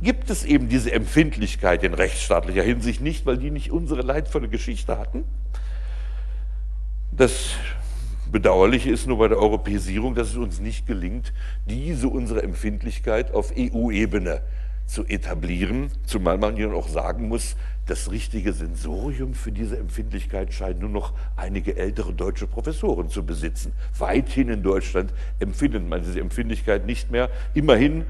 gibt 0.00 0.30
es 0.30 0.44
eben 0.44 0.68
diese 0.68 0.92
Empfindlichkeit 0.92 1.82
in 1.82 1.94
rechtsstaatlicher 1.94 2.62
Hinsicht 2.62 3.00
nicht, 3.00 3.26
weil 3.26 3.36
die 3.36 3.50
nicht 3.50 3.70
unsere 3.70 4.02
leidvolle 4.02 4.48
Geschichte 4.48 4.98
hatten. 4.98 5.24
Das 7.10 7.56
Bedauerliche 8.30 8.90
ist 8.90 9.06
nur 9.06 9.18
bei 9.18 9.28
der 9.28 9.38
Europäisierung, 9.38 10.14
dass 10.14 10.28
es 10.28 10.36
uns 10.36 10.60
nicht 10.60 10.86
gelingt, 10.86 11.32
diese 11.66 12.08
unsere 12.08 12.42
Empfindlichkeit 12.42 13.32
auf 13.32 13.52
EU-Ebene 13.56 14.42
zu 14.86 15.04
etablieren, 15.04 15.90
zumal 16.06 16.38
man 16.38 16.56
ihnen 16.56 16.72
auch 16.72 16.88
sagen 16.88 17.28
muss, 17.28 17.56
das 17.86 18.10
richtige 18.10 18.52
Sensorium 18.52 19.34
für 19.34 19.50
diese 19.50 19.78
Empfindlichkeit 19.78 20.52
scheinen 20.52 20.80
nur 20.80 20.90
noch 20.90 21.12
einige 21.36 21.76
ältere 21.76 22.12
deutsche 22.12 22.46
Professoren 22.46 23.08
zu 23.08 23.24
besitzen. 23.24 23.72
Weithin 23.98 24.48
in 24.48 24.62
Deutschland 24.62 25.12
empfindet 25.38 25.88
man 25.88 26.02
diese 26.02 26.20
Empfindlichkeit 26.20 26.86
nicht 26.86 27.10
mehr. 27.10 27.30
Immerhin 27.54 28.04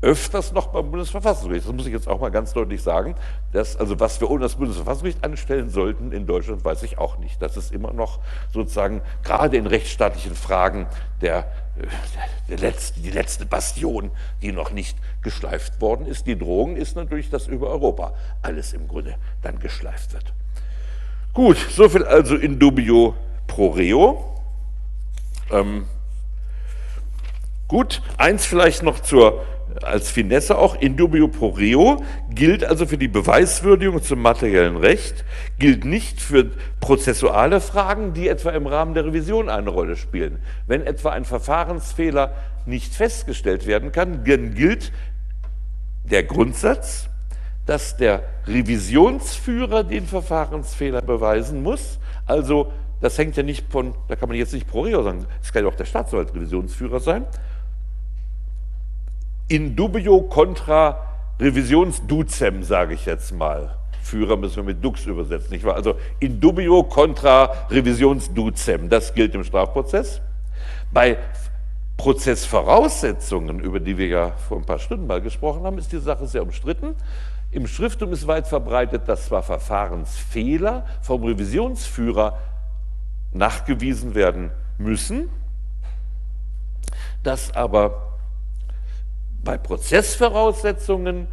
öfters 0.00 0.52
noch 0.52 0.68
beim 0.68 0.90
Bundesverfassungsgericht. 0.90 1.66
Das 1.66 1.74
muss 1.74 1.86
ich 1.86 1.92
jetzt 1.92 2.06
auch 2.06 2.20
mal 2.20 2.30
ganz 2.30 2.52
deutlich 2.52 2.82
sagen. 2.82 3.16
Dass, 3.52 3.76
also 3.76 3.98
was 3.98 4.20
wir 4.20 4.30
ohne 4.30 4.42
das 4.42 4.54
Bundesverfassungsgericht 4.54 5.24
anstellen 5.24 5.70
sollten 5.70 6.12
in 6.12 6.26
Deutschland, 6.26 6.64
weiß 6.64 6.84
ich 6.84 6.98
auch 6.98 7.18
nicht. 7.18 7.42
Das 7.42 7.56
ist 7.56 7.72
immer 7.72 7.92
noch 7.92 8.20
sozusagen 8.52 9.02
gerade 9.24 9.56
in 9.56 9.66
rechtsstaatlichen 9.66 10.36
Fragen 10.36 10.86
der, 11.20 11.50
äh, 11.78 11.86
der 12.48 12.58
letzte, 12.58 13.00
die 13.00 13.10
letzte 13.10 13.44
Bastion, 13.44 14.12
die 14.40 14.52
noch 14.52 14.70
nicht 14.70 14.96
geschleift 15.22 15.80
worden 15.80 16.06
ist. 16.06 16.26
Die 16.26 16.38
Drohung 16.38 16.76
ist 16.76 16.94
natürlich, 16.94 17.30
dass 17.30 17.48
über 17.48 17.68
Europa 17.68 18.14
alles 18.42 18.72
im 18.72 18.86
Grunde 18.86 19.16
dann 19.42 19.58
geschleift 19.58 20.12
wird. 20.12 20.32
Gut, 21.32 21.56
soviel 21.56 22.04
also 22.04 22.36
in 22.36 22.58
dubio 22.58 23.14
pro 23.48 23.70
reo. 23.70 24.36
Ähm, 25.50 25.86
gut, 27.66 28.00
eins 28.16 28.46
vielleicht 28.46 28.82
noch 28.84 29.00
zur 29.00 29.44
als 29.82 30.10
Finesse 30.10 30.58
auch 30.58 30.80
in 30.80 30.96
dubio 30.96 31.28
pro 31.28 31.48
reo, 31.48 32.02
gilt 32.30 32.64
also 32.64 32.86
für 32.86 32.98
die 32.98 33.08
Beweiswürdigung 33.08 34.02
zum 34.02 34.20
materiellen 34.20 34.76
Recht, 34.76 35.24
gilt 35.58 35.84
nicht 35.84 36.20
für 36.20 36.50
prozessuale 36.80 37.60
Fragen, 37.60 38.14
die 38.14 38.28
etwa 38.28 38.50
im 38.50 38.66
Rahmen 38.66 38.94
der 38.94 39.06
Revision 39.06 39.48
eine 39.48 39.70
Rolle 39.70 39.96
spielen. 39.96 40.38
Wenn 40.66 40.86
etwa 40.86 41.10
ein 41.10 41.24
Verfahrensfehler 41.24 42.34
nicht 42.66 42.94
festgestellt 42.94 43.66
werden 43.66 43.92
kann, 43.92 44.24
dann 44.24 44.54
gilt 44.54 44.92
der 46.04 46.22
Grundsatz, 46.22 47.08
dass 47.66 47.96
der 47.96 48.22
Revisionsführer 48.46 49.84
den 49.84 50.06
Verfahrensfehler 50.06 51.02
beweisen 51.02 51.62
muss. 51.62 51.98
Also 52.26 52.72
das 53.00 53.16
hängt 53.18 53.36
ja 53.36 53.42
nicht 53.42 53.70
von, 53.70 53.94
da 54.08 54.16
kann 54.16 54.28
man 54.28 54.38
jetzt 54.38 54.52
nicht 54.52 54.66
pro 54.66 54.82
reo 54.82 55.02
sagen, 55.02 55.26
es 55.42 55.52
kann 55.52 55.64
ja 55.64 55.70
auch 55.70 55.76
der 55.76 55.84
Staatsanwalt 55.84 56.34
Revisionsführer 56.34 57.00
sein, 57.00 57.24
in 59.48 59.74
dubio 59.74 60.22
contra 60.22 61.08
revisionsducem, 61.40 62.62
sage 62.62 62.94
ich 62.94 63.06
jetzt 63.06 63.32
mal. 63.32 63.76
Führer 64.02 64.36
müssen 64.36 64.56
wir 64.56 64.62
mit 64.64 64.82
Dux 64.84 65.04
übersetzen, 65.06 65.50
nicht 65.50 65.64
wahr? 65.64 65.74
Also 65.74 65.94
in 66.20 66.40
dubio 66.40 66.82
contra 66.82 67.44
revisionsducem, 67.70 68.88
das 68.88 69.12
gilt 69.14 69.34
im 69.34 69.44
Strafprozess. 69.44 70.20
Bei 70.92 71.18
Prozessvoraussetzungen, 71.96 73.60
über 73.60 73.80
die 73.80 73.98
wir 73.98 74.06
ja 74.06 74.30
vor 74.30 74.58
ein 74.58 74.64
paar 74.64 74.78
Stunden 74.78 75.06
mal 75.06 75.20
gesprochen 75.20 75.64
haben, 75.64 75.78
ist 75.78 75.92
die 75.92 75.98
Sache 75.98 76.26
sehr 76.26 76.42
umstritten. 76.42 76.94
Im 77.50 77.66
Schriftum 77.66 78.12
ist 78.12 78.26
weit 78.26 78.46
verbreitet, 78.46 79.08
dass 79.08 79.26
zwar 79.26 79.42
Verfahrensfehler 79.42 80.86
vom 81.02 81.24
Revisionsführer 81.24 82.38
nachgewiesen 83.32 84.14
werden 84.14 84.50
müssen, 84.78 85.28
dass 87.22 87.54
aber 87.54 88.07
bei 89.44 89.56
Prozessvoraussetzungen 89.56 91.28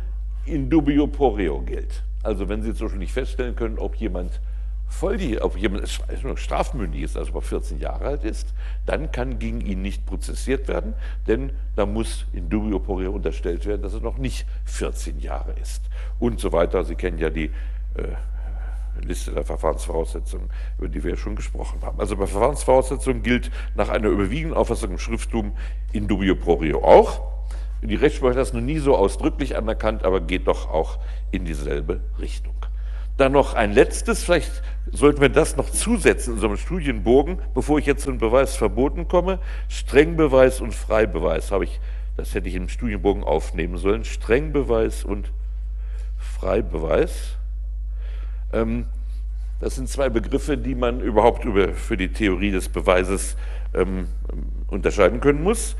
in 0.45 0.70
dubio 0.70 1.08
pro 1.08 1.30
reo 1.30 1.62
gilt. 1.62 2.03
Also 2.24 2.49
wenn 2.49 2.62
Sie 2.62 2.74
zum 2.74 2.88
Beispiel 2.88 2.99
nicht 2.99 3.14
feststellen 3.14 3.56
können, 3.56 3.78
ob 3.80 3.95
jemand 3.95 4.39
voll 4.88 5.18
ob 5.41 5.58
jemand 5.58 5.88
strafmündig 6.36 7.01
ist, 7.01 7.18
also 7.18 7.39
14 7.39 7.80
Jahre 7.80 8.06
alt 8.06 8.24
ist, 8.24 8.53
dann 8.86 9.12
kann 9.12 9.39
gegen 9.39 9.62
ihn 9.62 9.82
nicht 9.82 10.06
prozessiert 10.06 10.68
werden, 10.68 10.93
denn 11.28 11.51
da 11.76 11.86
muss 11.86 12.26
in 12.34 12.49
dubio 12.49 12.80
pro 12.80 12.95
reo 12.95 13.12
unterstellt 13.12 13.66
werden, 13.66 13.82
dass 13.82 13.93
er 13.93 14.01
noch 14.01 14.18
nicht 14.18 14.45
14 14.66 15.20
Jahre 15.20 15.53
ist 15.62 15.82
und 16.20 16.39
so 16.39 16.51
weiter. 16.51 16.84
Sie 16.86 16.95
kennen 16.95 17.18
ja 17.18 17.30
die 17.30 17.51
äh, 17.95 19.01
Liste 19.01 19.32
der 19.32 19.43
Verfahrensvoraussetzungen, 19.43 20.49
über 20.78 20.88
die 20.88 21.03
wir 21.03 21.12
ja 21.12 21.18
schon 21.18 21.36
gesprochen 21.36 21.80
haben. 21.82 21.99
Also 21.99 22.16
bei 22.16 22.28
Verfahrensvoraussetzungen 22.28 23.24
gilt 23.24 23.51
nach 23.76 23.89
einer 23.89 24.08
überwiegenden 24.08 24.58
Auffassung 24.58 24.91
im 24.91 24.99
Schrifttum 24.99 25.53
in 25.91 26.08
dubio 26.08 26.36
pro 26.36 26.53
reo 26.53 26.84
auch. 26.84 27.34
Die 27.82 27.95
Rechtsprechung 27.95 28.32
hat 28.32 28.38
das 28.38 28.53
noch 28.53 28.61
nie 28.61 28.80
so 28.80 28.95
ausdrücklich 28.95 29.55
anerkannt, 29.57 30.03
aber 30.03 30.21
geht 30.21 30.47
doch 30.47 30.69
auch 30.69 30.99
in 31.32 31.45
dieselbe 31.45 31.99
Richtung. 32.19 32.55
Dann 33.17 33.32
noch 33.32 33.53
ein 33.53 33.71
letztes, 33.71 34.23
vielleicht 34.23 34.61
sollten 34.91 35.21
wir 35.21 35.30
das 35.30 35.55
noch 35.55 35.69
zusetzen 35.69 36.32
in 36.32 36.36
unserem 36.36 36.57
Studienbogen, 36.57 37.39
bevor 37.53 37.80
ich 37.80 37.86
jetzt 37.86 38.03
zu 38.03 38.11
den 38.11 38.19
Beweisverboten 38.19 39.07
komme. 39.07 39.39
Strengbeweis 39.69 40.59
und 40.59 40.73
Freibeweis 40.73 41.51
habe 41.51 41.63
ich, 41.63 41.80
das 42.17 42.34
hätte 42.34 42.49
ich 42.49 42.55
im 42.55 42.67
Studienbogen 42.67 43.23
aufnehmen 43.23 43.78
sollen. 43.78 44.03
Strengbeweis 44.03 45.05
und 45.05 45.32
Freibeweis. 46.17 47.38
Ähm, 48.51 48.88
das 49.61 49.76
sind 49.76 49.88
zwei 49.88 50.09
Begriffe, 50.09 50.57
die 50.57 50.76
man 50.76 50.99
überhaupt 50.99 51.45
über, 51.45 51.69
für 51.69 51.95
die 51.95 52.09
Theorie 52.11 52.51
des 52.51 52.67
Beweises 52.67 53.38
ähm, 53.73 54.09
unterscheiden 54.67 55.21
können 55.21 55.41
muss. 55.41 55.78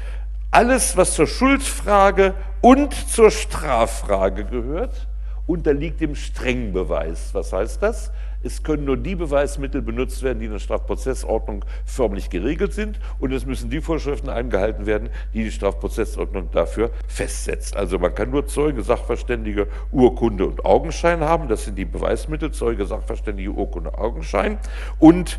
Alles, 0.56 0.96
was 0.96 1.16
zur 1.16 1.28
Schuldfrage 1.28 2.34
und 2.62 2.94
zur 2.94 3.30
Straffrage 3.30 4.46
gehört, 4.46 5.06
unterliegt 5.48 6.00
dem 6.00 6.16
Strengbeweis. 6.16 7.34
Was 7.34 7.52
heißt 7.52 7.84
das? 7.84 8.14
Es 8.42 8.64
können 8.64 8.86
nur 8.86 8.96
die 8.96 9.16
Beweismittel 9.16 9.82
benutzt 9.82 10.24
werden, 10.24 10.40
die 10.40 10.46
in 10.46 10.54
der 10.54 10.60
Strafprozessordnung 10.60 11.66
förmlich 11.84 12.30
geregelt 12.30 12.74
sind 12.74 13.00
und 13.20 13.34
es 13.34 13.46
müssen 13.46 13.70
die 13.70 13.82
Vorschriften 13.82 14.30
eingehalten 14.30 14.86
werden, 14.86 15.10
die 15.34 15.44
die 15.44 15.52
Strafprozessordnung 15.52 16.52
dafür 16.52 16.92
festsetzt. 17.08 17.76
Also 17.76 18.00
man 18.00 18.16
kann 18.16 18.30
nur 18.30 18.48
Zeuge, 18.48 18.82
Sachverständige, 18.82 19.68
Urkunde 19.92 20.46
und 20.46 20.64
Augenschein 20.64 21.20
haben. 21.20 21.50
Das 21.50 21.66
sind 21.66 21.78
die 21.78 21.86
Beweismittel, 21.86 22.52
Zeuge, 22.52 22.86
Sachverständige, 22.86 23.52
Urkunde, 23.52 23.98
Augenschein. 23.98 24.58
Und 25.00 25.38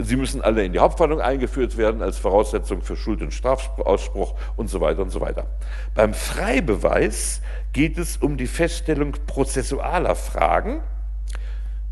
Sie 0.00 0.16
müssen 0.16 0.42
alle 0.42 0.64
in 0.64 0.72
die 0.72 0.78
Hauptverhandlung 0.78 1.20
eingeführt 1.20 1.76
werden 1.76 2.02
als 2.02 2.18
Voraussetzung 2.18 2.82
für 2.82 2.96
Schuld- 2.96 3.22
und 3.22 3.32
Strafausspruch 3.32 4.34
und 4.56 4.68
so 4.68 4.80
weiter 4.80 5.02
und 5.02 5.10
so 5.10 5.20
weiter. 5.20 5.46
Beim 5.94 6.14
Freibeweis 6.14 7.42
geht 7.72 7.98
es 7.98 8.16
um 8.16 8.36
die 8.36 8.46
Feststellung 8.46 9.12
prozessualer 9.26 10.14
Fragen 10.14 10.80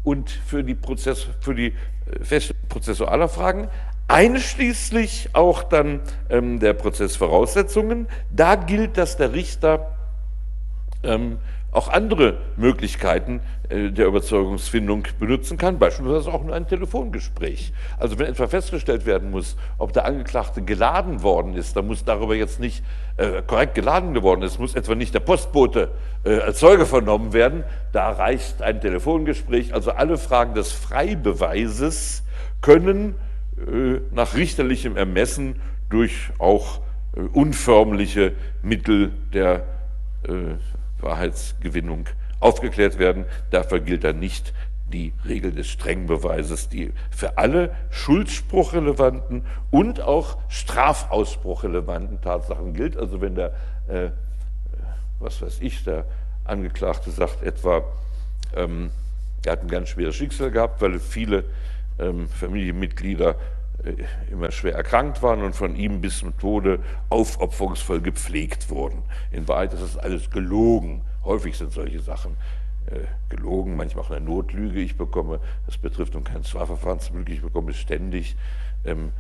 und 0.03 0.31
für 0.31 0.63
die, 0.63 0.75
Prozess, 0.75 1.27
für 1.41 1.55
die 1.55 1.69
äh, 1.69 2.25
Feststellung 2.25 2.69
prozessualer 2.69 3.29
Fragen 3.29 3.69
einschließlich 4.09 5.31
auch 5.33 5.65
dann 5.65 6.01
ähm, 6.31 6.61
der 6.61 6.75
Prozessvoraussetzungen. 6.75 8.07
Da 8.31 8.55
gilt, 8.55 8.99
dass 8.99 9.17
der 9.17 9.33
Richter 9.33 9.97
ähm, 11.03 11.39
auch 11.77 11.89
andere 11.89 12.39
Möglichkeiten 12.57 13.41
äh, 13.69 13.91
der 13.91 14.07
Überzeugungsfindung 14.07 15.05
benutzen 15.21 15.59
kann, 15.59 15.79
beispielsweise 15.79 16.33
auch 16.33 16.43
nur 16.43 16.55
ein 16.55 16.67
Telefongespräch. 16.67 17.73
Also 17.99 18.19
wenn 18.19 18.27
etwa 18.27 18.49
festgestellt 18.49 19.05
werden 19.05 19.31
muss, 19.31 19.57
ob 19.77 19.93
der 19.93 20.07
Angeklagte 20.07 20.63
geladen 20.63 21.23
worden 21.23 21.55
ist, 21.55 21.77
dann 21.77 21.87
muss 21.87 22.05
darüber 22.05 22.35
jetzt 22.35 22.61
nicht 22.61 22.83
äh, 23.19 23.43
korrekt 23.43 23.75
geladen 23.75 24.15
geworden 24.15 24.43
ist, 24.43 24.59
muss 24.59 24.75
etwa 24.75 24.95
nicht 24.95 25.13
der 25.15 25.21
Postbote 25.21 25.91
äh, 26.25 26.39
als 26.39 26.59
Zeuge 26.59 26.87
vernommen 26.87 27.33
werden, 27.35 27.65
da 27.93 28.11
reicht 28.11 28.63
ein 28.63 28.81
Telefongespräch. 28.81 29.75
Also 29.75 29.91
alle 29.91 30.17
Fragen 30.17 30.55
des 30.55 30.73
Freibeweises 30.73 32.23
können 32.63 33.15
äh, 33.59 34.01
nach 34.13 34.35
richterlichem 34.35 34.97
Ermessen 34.97 35.61
durch 35.91 36.31
auch 36.39 36.81
äh, 37.15 37.21
unförmliche 37.21 38.33
Mittel 38.63 39.13
der 39.33 39.65
äh, 40.27 40.57
Wahrheitsgewinnung 41.07 42.07
aufgeklärt 42.41 42.99
werden. 42.99 43.25
Dafür 43.51 43.81
gilt 43.81 44.05
dann 44.05 44.19
nicht 44.19 44.53
die 44.93 45.13
Regel 45.27 45.53
des 45.53 45.69
Strengbeweises, 45.69 46.69
die 46.69 46.93
für 47.11 47.39
alle 47.39 47.75
schuldspruchrelevanten 47.91 49.45
und 49.71 50.01
auch 50.01 50.39
strafausspruchrelevanten 50.49 52.21
Tatsachen 52.21 52.73
gilt. 52.73 52.97
Also 52.97 53.21
wenn 53.21 53.35
der, 53.35 53.53
äh, 53.89 54.11
was 55.19 55.43
weiß 55.43 55.59
ich, 55.61 55.83
der 55.85 56.05
Angeklagte 56.45 57.11
sagt 57.11 57.43
etwa, 57.43 57.83
ähm, 58.55 58.91
er 59.45 59.53
hat 59.53 59.63
ein 59.63 59.69
ganz 59.69 59.89
schweres 59.89 60.15
Schicksal 60.15 60.51
gehabt, 60.51 60.81
weil 60.81 60.99
viele 60.99 61.45
ähm, 61.99 62.29
Familienmitglieder 62.29 63.37
immer 64.31 64.51
schwer 64.51 64.75
erkrankt 64.75 65.23
waren 65.23 65.43
und 65.43 65.55
von 65.55 65.77
ihm 65.77 66.01
bis 66.01 66.19
zum 66.19 66.37
Tode 66.39 66.81
aufopferungsvoll 67.09 68.01
gepflegt 68.01 68.71
wurden. 68.71 69.03
In 69.31 69.47
Wahrheit 69.49 69.73
ist 69.73 69.83
das 69.83 69.97
alles 69.97 70.31
gelogen. 70.31 71.03
Häufig 71.25 71.57
sind 71.57 71.73
solche 71.73 72.01
Sachen 72.01 72.37
äh, 72.87 73.01
gelogen, 73.29 73.77
manchmal 73.77 74.05
auch 74.05 74.11
eine 74.11 74.25
Notlüge. 74.25 74.81
Ich 74.81 74.97
bekomme, 74.97 75.41
das 75.67 75.79
betrifft 75.79 76.15
nun 76.15 76.25
kein 76.25 76.45
Strafverfahren 76.45 77.01
zum 77.01 77.17
Glück, 77.17 77.31
ich 77.31 77.43
bekomme 77.43 77.73
ständig, 77.75 78.37
ähm, 78.85 79.13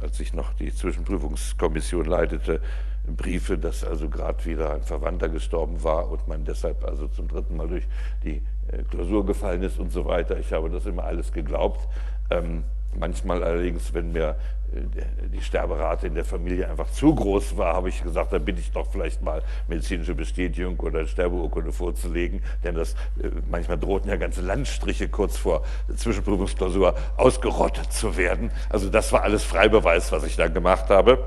als 0.00 0.18
ich 0.20 0.32
noch 0.32 0.54
die 0.54 0.74
Zwischenprüfungskommission 0.74 2.06
leitete, 2.06 2.60
Briefe, 3.06 3.58
dass 3.58 3.84
also 3.84 4.08
gerade 4.08 4.44
wieder 4.44 4.72
ein 4.74 4.82
Verwandter 4.82 5.28
gestorben 5.28 5.82
war 5.82 6.10
und 6.10 6.28
man 6.28 6.44
deshalb 6.44 6.84
also 6.84 7.08
zum 7.08 7.28
dritten 7.28 7.56
Mal 7.56 7.68
durch 7.68 7.86
die 8.22 8.42
äh, 8.68 8.82
Klausur 8.90 9.26
gefallen 9.26 9.62
ist 9.62 9.78
und 9.78 9.90
so 9.90 10.04
weiter. 10.04 10.38
Ich 10.38 10.52
habe 10.52 10.70
das 10.70 10.86
immer 10.86 11.04
alles 11.04 11.32
geglaubt. 11.32 11.88
Ähm, 12.30 12.64
Manchmal 12.98 13.42
allerdings, 13.44 13.94
wenn 13.94 14.12
mir 14.12 14.36
äh, 14.74 15.28
die 15.32 15.40
Sterberate 15.40 16.06
in 16.06 16.14
der 16.14 16.24
Familie 16.24 16.68
einfach 16.68 16.90
zu 16.90 17.14
groß 17.14 17.56
war, 17.56 17.74
habe 17.74 17.88
ich 17.88 18.02
gesagt, 18.02 18.32
dann 18.32 18.44
bitte 18.44 18.60
ich 18.60 18.72
doch 18.72 18.90
vielleicht 18.90 19.22
mal 19.22 19.42
medizinische 19.68 20.14
Bestätigung 20.14 20.78
oder 20.80 21.06
Sterbeurkunde 21.06 21.72
vorzulegen, 21.72 22.42
denn 22.64 22.74
das 22.74 22.94
äh, 23.22 23.30
manchmal 23.48 23.78
drohten 23.78 24.10
ja 24.10 24.16
ganze 24.16 24.40
Landstriche 24.40 25.08
kurz 25.08 25.36
vor 25.36 25.62
Zwischenprüfungsklausur 25.94 26.94
ausgerottet 27.16 27.92
zu 27.92 28.16
werden. 28.16 28.50
Also 28.68 28.90
das 28.90 29.12
war 29.12 29.22
alles 29.22 29.44
Freibeweis, 29.44 30.10
was 30.12 30.24
ich 30.24 30.36
da 30.36 30.48
gemacht 30.48 30.90
habe, 30.90 31.24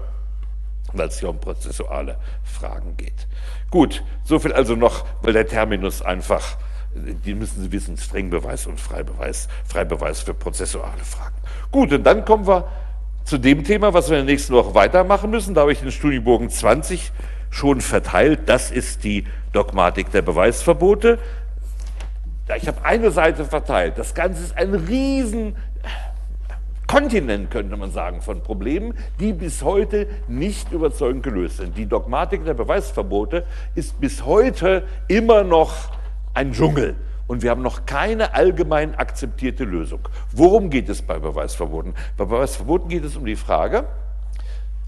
weil 0.91 1.07
es 1.07 1.19
hier 1.19 1.29
um 1.29 1.39
prozessuale 1.39 2.17
Fragen 2.43 2.97
geht. 2.97 3.27
Gut, 3.69 4.03
soviel 4.23 4.53
also 4.53 4.75
noch, 4.75 5.05
weil 5.21 5.33
der 5.33 5.47
Terminus 5.47 6.01
einfach 6.01 6.57
die 6.95 7.33
müssen 7.33 7.61
Sie 7.61 7.71
wissen, 7.71 7.97
Strengbeweis 7.97 8.67
und 8.67 8.79
Freibeweis, 8.79 9.47
Freibeweis 9.65 10.21
für 10.21 10.33
prozessuale 10.33 11.03
Fragen. 11.03 11.35
Gut, 11.71 11.91
und 11.91 12.03
dann 12.03 12.23
kommen 12.25 12.47
wir 12.47 12.67
zu 13.23 13.37
dem 13.37 13.63
Thema, 13.63 13.93
was 13.93 14.09
wir 14.09 14.19
in 14.19 14.25
der 14.25 14.33
nächsten 14.33 14.53
Woche 14.53 14.75
weitermachen 14.75 15.29
müssen. 15.29 15.53
Da 15.53 15.61
habe 15.61 15.71
ich 15.71 15.79
den 15.79 15.91
Studienbogen 15.91 16.49
20 16.49 17.11
schon 17.49 17.81
verteilt. 17.81 18.41
Das 18.47 18.71
ist 18.71 19.03
die 19.03 19.25
Dogmatik 19.53 20.11
der 20.11 20.21
Beweisverbote. 20.21 21.19
Ich 22.57 22.67
habe 22.67 22.83
eine 22.83 23.11
Seite 23.11 23.45
verteilt. 23.45 23.97
Das 23.97 24.13
Ganze 24.13 24.43
ist 24.43 24.57
ein 24.57 24.73
riesen 24.73 25.55
Kontinent, 26.87 27.49
könnte 27.49 27.75
man 27.77 27.91
sagen, 27.91 28.21
von 28.21 28.43
Problemen, 28.43 28.93
die 29.19 29.33
bis 29.33 29.63
heute 29.63 30.07
nicht 30.27 30.71
überzeugend 30.71 31.23
gelöst 31.23 31.57
sind. 31.57 31.77
Die 31.77 31.87
Dogmatik 31.87 32.45
der 32.45 32.53
Beweisverbote 32.53 33.45
ist 33.73 33.99
bis 33.99 34.25
heute 34.25 34.83
immer 35.07 35.43
noch 35.43 35.89
ein 36.33 36.53
Dschungel. 36.53 36.95
Und 37.27 37.41
wir 37.41 37.51
haben 37.51 37.61
noch 37.61 37.85
keine 37.85 38.33
allgemein 38.33 38.95
akzeptierte 38.95 39.63
Lösung. 39.63 40.01
Worum 40.31 40.69
geht 40.69 40.89
es 40.89 41.01
bei 41.01 41.19
Beweisverboten? 41.19 41.93
Bei 42.17 42.25
Beweisverboten 42.25 42.89
geht 42.89 43.05
es 43.05 43.15
um 43.15 43.25
die 43.25 43.37
Frage, 43.37 43.85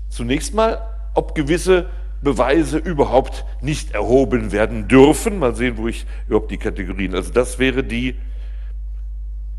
zunächst 0.09 0.53
mal, 0.53 0.81
ob 1.13 1.33
gewisse 1.33 1.87
Beweise 2.21 2.77
überhaupt 2.77 3.45
nicht 3.61 3.91
erhoben 3.91 4.51
werden 4.51 4.87
dürfen. 4.87 5.39
Mal 5.39 5.55
sehen, 5.55 5.77
wo 5.77 5.87
ich 5.87 6.05
überhaupt 6.27 6.51
die 6.51 6.57
Kategorien. 6.57 7.15
Also 7.15 7.31
das 7.31 7.57
wäre 7.57 7.83
die 7.83 8.15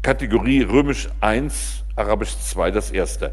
Kategorie 0.03 0.63
römisch 0.63 1.09
1, 1.21 1.85
arabisch 1.97 2.37
2, 2.39 2.71
das 2.71 2.91
erste. 2.91 3.33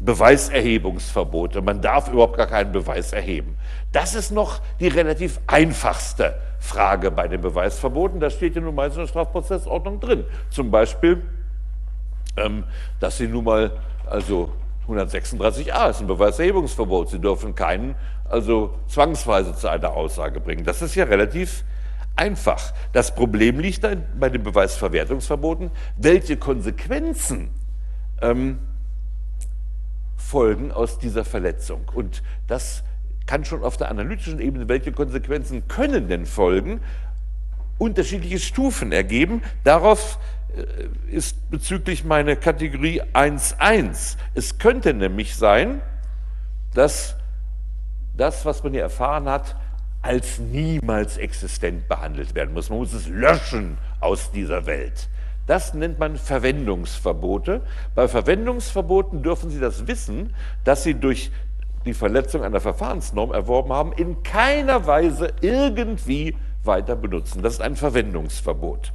Beweiserhebungsverbote. 0.00 1.62
Man 1.62 1.80
darf 1.80 2.08
überhaupt 2.08 2.36
gar 2.36 2.46
keinen 2.46 2.72
Beweis 2.72 3.12
erheben. 3.12 3.56
Das 3.92 4.14
ist 4.14 4.30
noch 4.30 4.60
die 4.80 4.88
relativ 4.88 5.40
einfachste 5.46 6.34
Frage 6.64 7.10
bei 7.10 7.28
den 7.28 7.42
Beweisverboten. 7.42 8.20
Das 8.20 8.32
steht 8.32 8.56
ja 8.56 8.62
nun 8.62 8.74
mal 8.74 8.88
in 8.88 8.96
der 8.96 9.06
Strafprozessordnung 9.06 10.00
drin. 10.00 10.24
Zum 10.48 10.70
Beispiel, 10.70 11.22
ähm, 12.36 12.64
dass 13.00 13.18
Sie 13.18 13.28
nun 13.28 13.44
mal, 13.44 13.72
also 14.06 14.50
136a 14.88 15.90
ist 15.90 16.00
ein 16.00 16.06
Beweiserhebungsverbot. 16.06 17.10
Sie 17.10 17.20
dürfen 17.20 17.54
keinen 17.54 17.94
also 18.24 18.74
zwangsweise 18.88 19.54
zu 19.54 19.68
einer 19.68 19.92
Aussage 19.92 20.40
bringen. 20.40 20.64
Das 20.64 20.80
ist 20.80 20.94
ja 20.94 21.04
relativ 21.04 21.64
einfach. 22.16 22.72
Das 22.92 23.14
Problem 23.14 23.60
liegt 23.60 23.84
dann 23.84 24.04
bei 24.18 24.30
den 24.30 24.42
Beweisverwertungsverboten, 24.42 25.70
welche 25.98 26.38
Konsequenzen 26.38 27.50
ähm, 28.22 28.58
folgen 30.16 30.72
aus 30.72 30.98
dieser 30.98 31.26
Verletzung. 31.26 31.82
Und 31.94 32.22
das 32.46 32.82
kann 33.26 33.44
schon 33.44 33.62
auf 33.62 33.76
der 33.76 33.90
analytischen 33.90 34.40
Ebene, 34.40 34.68
welche 34.68 34.92
Konsequenzen 34.92 35.66
können 35.68 36.08
denn 36.08 36.26
folgen, 36.26 36.80
unterschiedliche 37.78 38.38
Stufen 38.38 38.92
ergeben. 38.92 39.42
Darauf 39.64 40.18
äh, 40.56 41.14
ist 41.14 41.50
bezüglich 41.50 42.04
meiner 42.04 42.36
Kategorie 42.36 43.02
1.1. 43.02 44.16
Es 44.34 44.58
könnte 44.58 44.94
nämlich 44.94 45.36
sein, 45.36 45.80
dass 46.74 47.16
das, 48.16 48.44
was 48.44 48.62
man 48.62 48.72
hier 48.72 48.82
erfahren 48.82 49.28
hat, 49.28 49.56
als 50.02 50.38
niemals 50.38 51.16
existent 51.16 51.88
behandelt 51.88 52.34
werden 52.34 52.52
muss. 52.52 52.68
Man 52.68 52.78
muss 52.78 52.92
es 52.92 53.08
löschen 53.08 53.78
aus 54.00 54.30
dieser 54.30 54.66
Welt. 54.66 55.08
Das 55.46 55.74
nennt 55.74 55.98
man 55.98 56.16
Verwendungsverbote. 56.16 57.62
Bei 57.94 58.08
Verwendungsverboten 58.08 59.22
dürfen 59.22 59.50
Sie 59.50 59.60
das 59.60 59.86
Wissen, 59.86 60.34
dass 60.64 60.84
Sie 60.84 60.94
durch 60.94 61.30
die 61.84 61.94
Verletzung 61.94 62.42
einer 62.42 62.60
Verfahrensnorm 62.60 63.32
erworben 63.32 63.72
haben, 63.72 63.92
in 63.92 64.22
keiner 64.22 64.86
Weise 64.86 65.32
irgendwie 65.40 66.36
weiter 66.64 66.96
benutzen. 66.96 67.42
Das 67.42 67.54
ist 67.54 67.60
ein 67.60 67.76
Verwendungsverbot. 67.76 68.92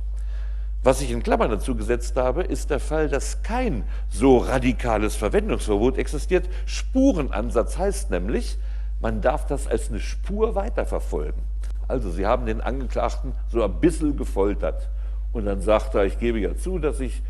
Was 0.81 1.01
ich 1.01 1.11
in 1.11 1.23
Klammern 1.23 1.51
dazu 1.51 1.75
gesetzt 1.75 2.15
habe, 2.15 2.43
ist 2.43 2.69
der 2.69 2.79
Fall, 2.79 3.09
dass 3.09 3.43
kein 3.43 3.83
so 4.09 4.37
radikales 4.37 5.15
Verwendungsverbot 5.15 5.97
existiert. 5.97 6.47
Spurenansatz 6.65 7.77
heißt 7.77 8.11
nämlich, 8.11 8.57
man 9.01 9.21
darf 9.21 9.45
das 9.45 9.67
als 9.67 9.89
eine 9.89 9.99
Spur 9.99 10.55
weiterverfolgen. 10.55 11.41
Also 11.87 12.11
Sie 12.11 12.25
haben 12.25 12.45
den 12.45 12.61
Angeklagten 12.61 13.33
so 13.51 13.63
ein 13.63 13.79
bisschen 13.79 14.15
gefoltert 14.15 14.89
und 15.33 15.45
dann 15.45 15.61
sagt 15.61 15.95
er, 15.95 16.05
ich 16.05 16.17
gebe 16.17 16.39
ja 16.39 16.55
zu, 16.55 16.79
dass 16.79 16.99
ich 16.99 17.21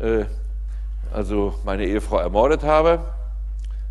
äh, 0.00 0.24
also 1.12 1.54
meine 1.64 1.84
Ehefrau 1.84 2.18
ermordet 2.18 2.64
habe. 2.64 3.00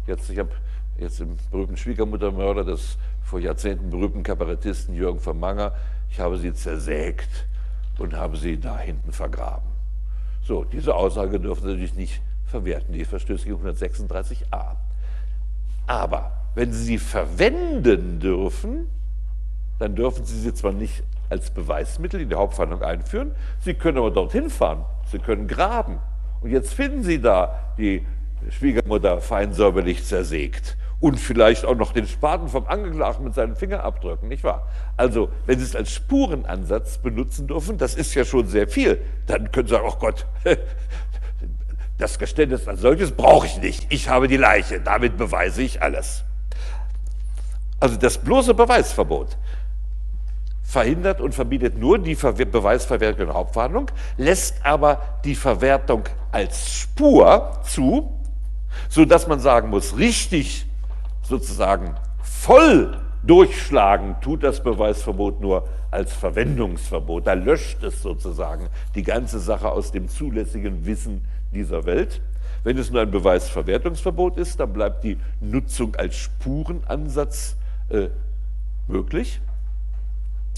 Jetzt, 0.05 0.30
ich 0.30 0.39
habe 0.39 0.51
jetzt 1.00 1.20
im 1.20 1.38
berühmten 1.52 1.78
Schwiegermuttermörder 1.78 2.64
des 2.64 2.98
vor 3.24 3.39
Jahrzehnten 3.39 3.89
berühmten 3.89 4.24
Kabarettisten 4.24 4.95
Jürgen 4.95 5.20
von 5.20 5.39
Manger, 5.39 5.74
ich 6.10 6.20
habe 6.20 6.38
sie 6.38 6.54
zersägt 6.54 7.48
und 7.98 8.16
habe 8.16 8.38
sie 8.38 8.60
da 8.60 8.78
hinten 8.80 9.12
vergraben. 9.12 9.68
So, 10.43 10.64
diese 10.64 10.95
Aussage 10.95 11.39
dürfen 11.39 11.64
Sie 11.64 11.68
natürlich 11.68 11.95
nicht 11.95 12.22
verwerten, 12.45 12.93
die 12.93 13.04
verstößt 13.04 13.43
gegen 13.43 13.58
136a. 13.58 14.78
Aber 15.88 16.32
wenn 16.56 16.72
Sie 16.72 16.84
sie 16.84 16.98
verwenden 16.98 18.20
dürfen, 18.22 18.88
dann 19.80 19.95
dürfen 19.95 20.26
Sie 20.26 20.39
sie 20.39 20.54
zwar 20.54 20.72
nicht 20.72 21.04
als 21.30 21.52
Beweismittel 21.52 22.22
in 22.22 22.30
die 22.30 22.36
Hauptverhandlung 22.36 22.82
einführen, 22.82 23.32
Sie 23.60 23.74
können 23.74 23.98
aber 23.98 24.12
dorthin 24.12 24.50
fahren, 24.50 24.86
Sie 25.12 25.20
können 25.20 25.48
graben. 25.48 26.00
Und 26.41 26.52
jetzt 26.52 26.74
finden 26.74 27.04
Sie 27.04 27.20
da 27.22 27.74
die 27.78 28.06
Schwiegermutter 28.50 29.20
fein 29.20 29.52
säuberlich 29.52 30.06
zersägt 30.06 30.78
und 31.00 31.20
vielleicht 31.20 31.66
auch 31.66 31.76
noch 31.76 31.93
den 31.93 32.08
Spaten 32.08 32.48
vom 32.48 32.68
Angeklagten 32.68 33.24
mit 33.24 33.36
seinen 33.36 33.56
Fingerabdrücken, 33.56 34.28
nicht 34.28 34.43
wahr? 34.43 34.68
Also, 34.95 35.30
wenn 35.45 35.60
Sie 35.60 35.66
es 35.66 35.76
als 35.76 35.91
Spurenansatz 35.91 36.98
benutzen 36.98 37.48
dürfen, 37.48 37.78
das 37.78 37.95
ist 37.95 38.16
ja 38.16 38.26
schon 38.26 38.48
sehr 38.48 38.68
viel, 38.68 39.00
dann 39.28 39.52
können 39.52 39.68
Sie 39.68 39.74
sagen, 39.74 39.88
oh 39.88 39.98
Gott, 40.00 40.26
das 41.98 42.18
Geständnis 42.18 42.68
als 42.68 42.82
solches 42.82 43.12
brauche 43.12 43.45
ich 43.45 43.62
nicht. 43.62 43.86
Ich 43.89 44.10
habe 44.10 44.28
die 44.28 44.38
Leiche, 44.38 44.80
damit 44.80 45.18
beweise 45.18 45.62
ich 45.62 45.82
alles. 45.82 46.24
Also 47.80 47.95
das 47.95 48.18
bloße 48.18 48.54
Beweisverbot 48.54 49.38
verhindert 50.64 51.22
und 51.22 51.34
verbietet 51.34 51.78
nur 51.78 51.98
die 51.98 52.16
Beweisverwertung 52.16 53.28
in 53.28 53.34
Hauptverhandlung, 53.34 53.89
lässt 54.18 54.66
aber 54.66 55.02
die 55.24 55.36
Verwertung 55.36 56.04
als 56.32 56.74
Spur 56.74 57.62
zu, 57.64 58.12
sodass 58.89 59.28
man 59.28 59.39
sagen 59.39 59.70
muss, 59.70 59.98
richtig 59.98 60.66
sozusagen 61.28 61.96
voll 62.22 62.98
durchschlagen 63.24 64.16
tut 64.22 64.44
das 64.44 64.64
Beweisverbot 64.64 65.42
nur 65.42 65.68
als 65.92 66.14
Verwendungsverbot. 66.14 67.28
Da 67.28 67.34
löscht 67.34 67.84
es 67.84 68.02
sozusagen 68.02 68.70
die 68.96 69.04
ganze 69.04 69.40
Sache 69.40 69.70
aus 69.70 69.92
dem 69.92 70.08
zulässigen 70.08 70.86
Wissen 70.86 71.26
dieser 71.54 71.86
Welt. 71.86 72.22
Wenn 72.64 72.78
es 72.78 72.92
nur 72.92 73.02
ein 73.02 73.12
Beweisverwertungsverbot 73.12 74.38
ist, 74.38 74.60
dann 74.60 74.74
bleibt 74.74 75.04
die 75.04 75.18
Nutzung 75.42 75.96
als 75.96 76.16
Spurenansatz 76.16 77.56
äh, 77.90 78.08
möglich. 78.88 79.42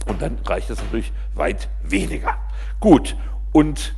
Und 0.05 0.21
dann 0.21 0.37
reicht 0.45 0.69
es 0.69 0.79
natürlich 0.81 1.11
weit 1.35 1.67
weniger. 1.83 2.37
Gut, 2.79 3.15
und 3.51 3.95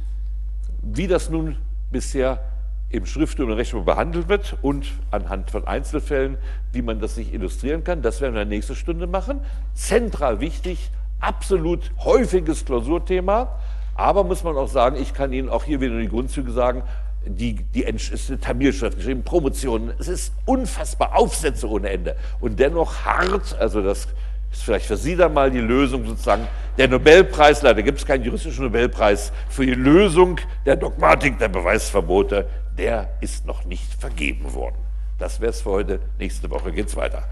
wie 0.81 1.07
das 1.07 1.29
nun 1.29 1.57
bisher 1.91 2.50
im 2.91 3.05
Schrifttum 3.05 3.49
und 3.49 3.53
Rechtstum 3.53 3.85
behandelt 3.85 4.27
wird 4.29 4.57
und 4.61 4.87
anhand 5.11 5.49
von 5.49 5.65
Einzelfällen, 5.65 6.37
wie 6.73 6.81
man 6.81 6.99
das 6.99 7.15
sich 7.15 7.33
illustrieren 7.33 7.83
kann. 7.83 8.01
Das 8.01 8.21
werden 8.21 8.33
wir 8.33 8.41
in 8.41 8.49
der 8.49 8.57
nächsten 8.57 8.75
Stunde 8.75 9.07
machen. 9.07 9.41
Zentral 9.73 10.39
wichtig, 10.39 10.91
absolut 11.19 11.91
häufiges 11.99 12.65
Klausurthema. 12.65 13.59
Aber 13.95 14.23
muss 14.23 14.43
man 14.43 14.55
auch 14.57 14.67
sagen, 14.67 14.97
ich 14.99 15.13
kann 15.13 15.31
Ihnen 15.33 15.49
auch 15.49 15.63
hier 15.63 15.79
wieder 15.81 15.97
die 15.99 16.07
Grundzüge 16.07 16.51
sagen, 16.51 16.83
die, 17.25 17.53
die 17.75 17.83
ist 17.83 18.29
eine 18.29 18.39
Tamilschrift 18.39 18.97
geschrieben, 18.97 19.23
Promotionen, 19.23 19.93
es 19.99 20.07
ist 20.07 20.33
unfassbar, 20.45 21.15
Aufsätze 21.15 21.69
ohne 21.69 21.89
Ende. 21.89 22.15
Und 22.39 22.59
dennoch 22.59 23.05
hart, 23.05 23.55
also 23.59 23.81
das 23.81 24.07
ist 24.51 24.63
vielleicht 24.63 24.87
für 24.87 24.97
Sie 24.97 25.15
dann 25.15 25.33
mal 25.33 25.51
die 25.51 25.59
Lösung 25.59 26.05
sozusagen, 26.05 26.47
der 26.77 26.87
Nobelpreis, 26.87 27.61
leider 27.61 27.83
gibt 27.83 27.99
es 27.99 28.05
keinen 28.05 28.23
juristischen 28.23 28.65
Nobelpreis 28.65 29.31
für 29.49 29.65
die 29.65 29.75
Lösung 29.75 30.39
der 30.65 30.77
Dogmatik 30.77 31.37
der 31.37 31.49
Beweisverbote, 31.49 32.47
der 32.77 33.17
ist 33.21 33.45
noch 33.45 33.65
nicht 33.65 33.93
vergeben 33.93 34.53
worden. 34.53 34.77
Das 35.19 35.39
wäre 35.39 35.51
es 35.51 35.61
für 35.61 35.71
heute. 35.71 35.99
Nächste 36.17 36.49
Woche 36.49 36.71
geht 36.71 36.87
es 36.87 36.95
weiter. 36.95 37.27